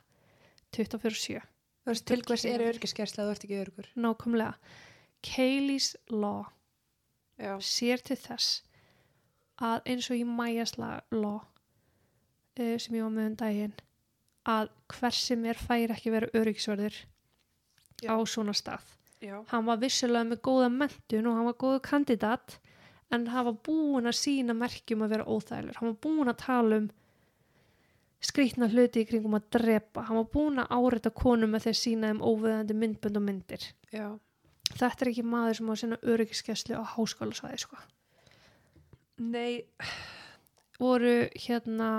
24-7 0.76 1.40
Þú 1.86 1.92
veist, 1.92 2.06
til 2.08 2.22
hvers 2.26 2.44
er 2.50 2.62
örgiskersla 2.66 3.22
að 3.22 3.28
þú 3.28 3.34
ert 3.36 3.44
ekki 3.46 3.58
örgur? 3.62 3.88
nákvæmlega 3.94 4.54
Kaylee's 5.26 5.92
Law 6.10 6.46
Já. 7.38 7.54
sér 7.62 8.02
til 8.02 8.16
þess 8.18 8.62
að 9.62 9.86
eins 9.88 10.08
og 10.10 10.18
í 10.20 10.24
Mæjasla 10.28 10.88
law 11.14 11.38
uh, 11.40 12.76
sem 12.80 12.96
ég 12.96 13.04
var 13.04 13.12
með 13.14 13.30
um 13.30 13.36
daginn 13.40 13.76
að 14.46 14.70
hver 14.94 15.16
sem 15.16 15.44
er 15.48 15.58
fær 15.58 15.94
ekki 15.94 16.12
vera 16.14 16.30
öryggisverður 16.36 16.98
á 18.08 18.16
svona 18.28 18.54
stað 18.56 18.84
Já. 19.24 19.38
hann 19.52 19.64
var 19.68 19.80
vissulega 19.80 20.28
með 20.28 20.42
góða 20.44 20.68
mentun 20.72 21.28
og 21.30 21.38
hann 21.38 21.48
var 21.48 21.58
góða 21.60 21.80
kandidat 21.86 22.58
en 23.14 23.26
hann 23.30 23.46
var 23.46 23.58
búin 23.66 24.08
að 24.10 24.18
sína 24.18 24.56
merkjum 24.56 25.04
að 25.06 25.12
vera 25.14 25.26
óþælur 25.30 25.78
hann 25.78 25.92
var 25.92 25.98
búin 26.02 26.32
að 26.32 26.40
tala 26.42 26.80
um 26.82 26.88
skrýtna 28.26 28.68
hluti 28.72 29.02
í 29.02 29.08
kringum 29.08 29.36
að 29.38 29.48
drepa. 29.58 30.06
Hann 30.08 30.20
var 30.20 30.28
búin 30.32 30.62
að 30.62 30.72
áreita 30.76 31.12
konum 31.14 31.52
með 31.54 31.68
þeir 31.68 31.78
sína 31.80 32.12
um 32.14 32.22
óveðandi 32.24 32.76
myndbönd 32.78 33.20
og 33.20 33.26
myndir. 33.26 33.66
Já. 33.92 34.08
þetta 34.72 35.04
er 35.04 35.10
ekki 35.12 35.22
maður 35.22 35.58
sem 35.58 35.68
á 35.68 35.72
að 35.72 35.80
sinna 35.82 35.98
öryggiskeslu 36.12 36.78
á 36.80 36.84
háskólasvæði 36.96 37.60
sko. 37.62 37.78
Nei, 39.22 39.64
voru 40.80 41.14
hérna 41.46 41.90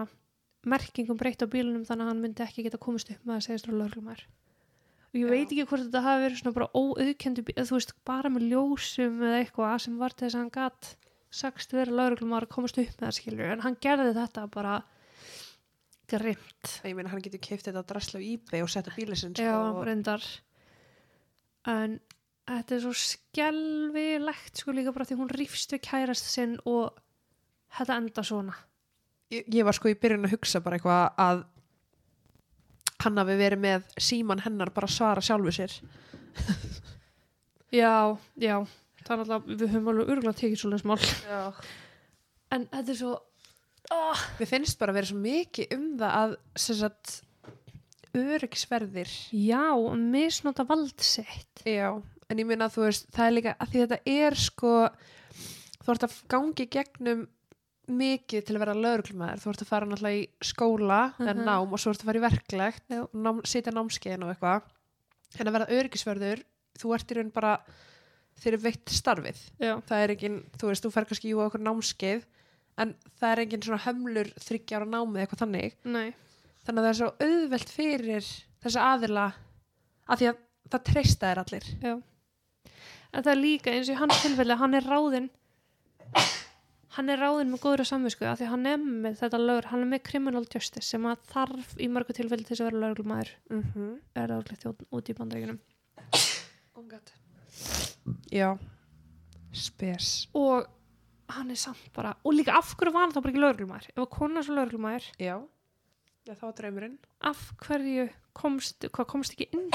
merkingum 0.68 1.18
breytt 1.18 1.42
á 1.42 1.48
bílunum 1.48 1.86
þannig 1.88 2.06
að 2.06 2.12
hann 2.12 2.26
myndi 2.26 2.44
ekki 2.44 2.66
geta 2.66 2.82
komist 2.82 3.10
upp 3.14 3.24
með 3.24 3.38
að 3.38 3.46
segja 3.48 3.64
stráð 3.64 3.80
löglumær 3.82 4.26
og 5.18 5.24
ég 5.24 5.28
Já. 5.28 5.34
veit 5.34 5.52
ekki 5.52 5.66
hvort 5.72 5.86
þetta 5.88 6.04
hafi 6.06 6.24
verið 6.26 6.42
svona 6.42 6.56
bara 6.58 6.70
óauðkendu 6.78 7.46
þú 7.58 7.78
veist 7.78 7.94
bara 8.08 8.32
með 8.34 8.48
ljósum 8.52 9.24
eða 9.26 9.42
eitthvað 9.42 9.78
sem 9.86 9.98
var 10.02 10.14
til 10.14 10.28
þess 10.28 10.38
að 10.38 10.44
hann 10.44 10.54
gatt 10.58 10.92
sagst 11.38 11.74
vera 11.76 11.98
löglumær 11.98 12.48
að 12.48 12.54
komast 12.54 12.78
upp 12.82 12.94
með 13.02 13.08
það 13.08 13.18
skilur 13.18 13.54
en 13.56 13.66
hann 13.66 13.80
gerði 13.84 14.14
þetta 14.18 14.46
bara 14.54 14.76
grimt 16.08 16.76
ég 16.88 16.96
meina 16.96 17.12
hann 17.12 17.24
getur 17.26 17.42
keift 17.44 17.68
þetta 17.68 17.84
drasla 17.90 18.22
á 18.22 18.28
eBay 18.28 18.64
og 18.64 18.72
setta 18.72 18.94
bílið 18.96 19.24
sinn 19.24 19.36
sko, 19.36 20.22
en 21.68 21.98
þetta 22.48 22.78
er 22.78 22.84
svo 22.86 22.94
skelvilegt 22.96 24.62
sko 24.62 24.76
líka 24.76 24.94
bara 24.96 25.08
því 25.08 25.20
hún 25.20 25.34
rífst 25.34 25.74
við 25.76 25.84
kærast 25.90 26.30
sinn 26.32 26.56
og 26.64 26.96
þetta 27.78 28.00
enda 28.00 28.24
svona. 28.24 28.56
Ég, 29.34 29.48
ég 29.52 29.68
var 29.68 29.76
sko 29.76 29.92
í 29.92 29.98
byrjun 30.00 30.28
að 30.28 30.38
hugsa 30.38 30.62
bara 30.64 30.80
eitthvað 30.80 31.20
að 31.20 31.44
hann 33.08 33.24
hafi 33.24 33.40
verið 33.40 33.64
með 33.64 33.88
síman 34.10 34.44
hennar 34.46 34.74
bara 34.76 34.90
að 34.90 34.98
svara 35.00 35.24
sjálfu 35.26 35.56
sér 35.56 35.80
Já, 37.74 38.16
já, 38.40 38.62
það 39.04 39.14
er 39.14 39.22
alltaf, 39.24 39.48
við 39.48 39.72
höfum 39.74 39.90
alveg 39.92 40.12
örgulega 40.14 40.40
tekið 40.40 40.60
svolítið 40.62 40.84
smál. 40.86 41.00
Já. 41.28 41.42
En 42.56 42.68
þetta 42.72 42.94
er 42.94 43.00
svo, 43.02 43.14
oh, 43.98 44.22
Mér 44.40 44.50
finnst 44.54 44.80
bara 44.80 44.94
að 44.94 45.00
vera 45.02 45.10
svo 45.10 45.18
mikið 45.20 45.74
um 45.76 45.88
það 46.00 46.16
að 46.22 46.36
sem 46.64 46.78
sagt, 46.80 47.16
öryggisverðir 48.18 49.12
já, 49.36 49.66
misnota 50.00 50.64
vald 50.70 51.04
sitt. 51.04 51.66
Já, 51.68 51.92
en 52.32 52.40
ég 52.40 52.48
minna 52.48 52.70
að 52.70 52.78
þú 52.78 52.86
veist 52.88 53.12
það 53.16 53.26
er 53.26 53.36
líka 53.36 53.56
að 53.58 53.74
því 53.74 53.84
þetta 53.84 54.00
er 54.16 54.40
sko 54.48 54.74
þú 55.84 55.94
ert 55.94 56.08
að 56.08 56.18
gangi 56.32 56.70
gegnum 56.72 57.28
mikið 57.88 58.46
til 58.48 58.56
að 58.58 58.62
vera 58.66 58.74
lögreglumæður 58.76 59.42
þú 59.44 59.50
ert 59.54 59.62
að 59.64 59.70
fara 59.72 59.86
náttúrulega 59.88 60.20
í 60.22 60.30
skóla 60.44 61.00
uh 61.20 61.26
Mhm. 61.28 61.44
nám 61.48 61.72
og 61.74 61.80
svo 61.80 61.92
ert 61.94 62.02
að 62.04 62.10
fara 62.10 62.20
í 62.20 62.26
verklegt 62.28 62.90
nám, 63.14 63.42
sitja 63.46 63.72
námskeiðin 63.72 64.24
og 64.24 64.36
eitthvað. 64.36 64.62
En 65.40 65.48
að 65.48 65.52
vera 65.58 65.70
öryggisverður 65.72 66.44
þú 66.78 66.94
ert 66.96 67.12
í 67.12 67.16
raun 67.16 67.32
bara 67.32 67.60
þeir 68.40 68.58
veitt 68.62 68.86
starfið. 68.86 69.38
Já, 69.60 69.82
það 69.82 70.04
er 70.04 70.10
engin, 70.16 70.44
þú 70.58 70.68
veist, 70.70 70.84
þú 70.86 70.92
fer 70.92 71.06
kannski 71.06 71.32
á 71.34 71.40
okkur 71.48 71.64
námskeið 71.64 72.26
en 72.78 72.96
það 73.20 73.32
er 73.32 73.40
engin 73.46 73.62
svona 73.62 73.82
hömlur 73.86 74.28
þryggja 74.38 74.78
ára 74.78 74.86
námið 74.86 75.22
eitthvað 75.24 75.42
þannig. 75.42 75.74
Nei, 75.86 76.14
þannig 76.66 76.80
að 76.80 76.86
það 76.86 76.90
er 76.92 77.00
svo 77.00 77.10
auðvelt 77.26 77.70
fyrir 77.70 78.28
þessa 78.62 78.86
aðila 78.94 79.34
að 80.08 80.18
því 80.20 80.28
að 80.30 80.38
það 80.70 80.84
treysta 80.92 81.32
þér 81.32 81.42
allir. 81.44 81.66
Já. 81.82 82.02
En 83.14 83.24
það 83.24 83.32
er 83.32 83.42
líka 83.42 83.72
eins 83.72 83.90
og 83.90 83.96
í 83.96 83.98
hans 83.98 84.22
tilfelli, 84.22 84.58
hann 84.60 84.74
er 84.76 84.82
ráðinn, 84.84 85.30
hann 86.98 87.12
er 87.14 87.20
ráðinn 87.22 87.52
með 87.54 87.62
góðra 87.62 87.86
samvisku 87.86 88.26
af 88.26 88.40
því 88.40 88.48
hann 88.52 88.70
er 88.70 88.78
með 88.82 89.20
þetta 89.20 89.40
lögur, 89.42 89.68
hann 89.72 89.84
er 89.84 89.90
með 89.92 90.04
criminal 90.08 90.46
justice 90.46 90.86
sem 90.88 91.04
að 91.10 91.28
þarf 91.30 91.76
í 91.78 91.90
mörgu 91.94 92.16
tilfelli 92.18 92.46
til 92.46 92.56
þess 92.56 92.64
að 92.64 92.70
vera 92.72 92.82
lögurlumæður, 92.84 93.34
mm 93.52 93.62
-hmm. 93.74 93.92
er 94.22 94.34
orðlegt 94.38 94.66
út 94.68 95.12
í 95.12 95.18
bandaríkunum. 95.18 95.60
oh 96.76 96.88
God. 96.90 97.14
já 98.32 98.58
spes 99.54 100.28
Og 100.34 100.66
hann 101.30 101.52
er 101.52 101.56
samt 101.56 101.94
bara, 101.94 102.16
og 102.24 102.34
líka 102.34 102.58
af 102.58 102.74
hverju 102.76 102.94
var 102.94 103.06
hann 103.06 103.12
þá 103.14 103.22
bara 103.22 103.32
ekki 103.32 103.46
lögurlumæður? 103.46 103.90
Ef 103.94 104.02
að 104.02 104.10
kona 104.10 104.44
svo 104.44 104.56
lögurlumæður, 104.56 105.06
já, 105.20 105.38
já 106.26 106.34
þá 106.34 106.46
er 106.48 106.58
draumurinn 106.62 107.00
af 107.22 107.54
hverju 107.62 108.10
komst, 108.34 108.90
hvað 108.90 109.06
komst 109.06 109.34
ekki 109.34 109.50
inn 109.54 109.70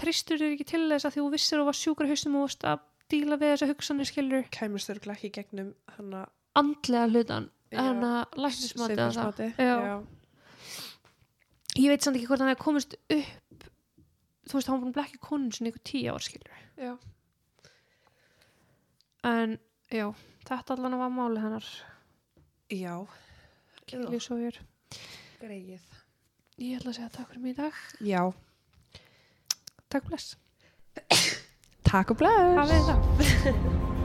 tristur 0.00 0.40
þér 0.40 0.54
ekki 0.54 0.68
til 0.68 0.88
þess 0.88 1.06
að 1.06 1.14
því 1.14 1.20
þú 1.20 1.30
vissir 1.34 1.60
og 1.60 1.68
var 1.70 1.76
sjúkur 1.76 2.08
í 2.08 2.12
haustum 2.12 2.36
og 2.36 2.46
varst 2.46 2.64
að 2.64 2.86
díla 3.10 3.38
við 3.40 3.54
þessa 3.54 3.70
hugsanir 3.70 4.08
skilur 4.08 4.48
kæmist 4.54 4.90
þurrgla 4.90 5.16
ekki 5.16 5.32
gegnum 5.34 5.74
hann 5.96 6.16
að 6.22 6.26
andlega 6.60 7.10
hlutan 7.10 7.50
já. 9.58 9.94
ég 11.78 11.92
veit 11.92 12.02
samt 12.02 12.18
ekki 12.18 12.26
hvort 12.30 12.42
hann 12.42 12.50
hefði 12.50 12.64
komist 12.64 12.96
upp 12.98 13.68
þú 14.50 14.58
veist, 14.58 14.68
hann 14.68 14.80
var 14.80 14.88
að 14.88 14.96
blekja 14.98 15.22
konun 15.22 15.52
sinni 15.54 15.70
ykkur 15.70 15.86
tíu 15.86 16.14
ár 16.14 16.26
skilur 16.26 16.60
já, 16.80 16.94
en 19.30 19.58
já, 19.90 20.06
þetta 20.48 20.76
allan 20.76 20.98
var 21.00 21.14
máli 21.14 21.42
hennar. 21.42 21.66
Já. 22.70 22.94
Kili 23.90 24.20
Sawyer 24.22 24.60
greið 25.40 25.80
ég 26.60 26.76
ætla 26.76 26.92
að 26.92 26.98
segja 26.98 27.10
takk 27.14 27.30
fyrir 27.32 27.42
mig 27.42 27.54
í 27.54 27.58
dag. 27.58 27.80
Já, 28.04 28.22
takk 29.90 30.06
bless 30.10 30.36
takk 31.90 32.14
og 32.14 32.20
bless 32.22 32.56
hafið 32.60 32.90
það 32.90 33.99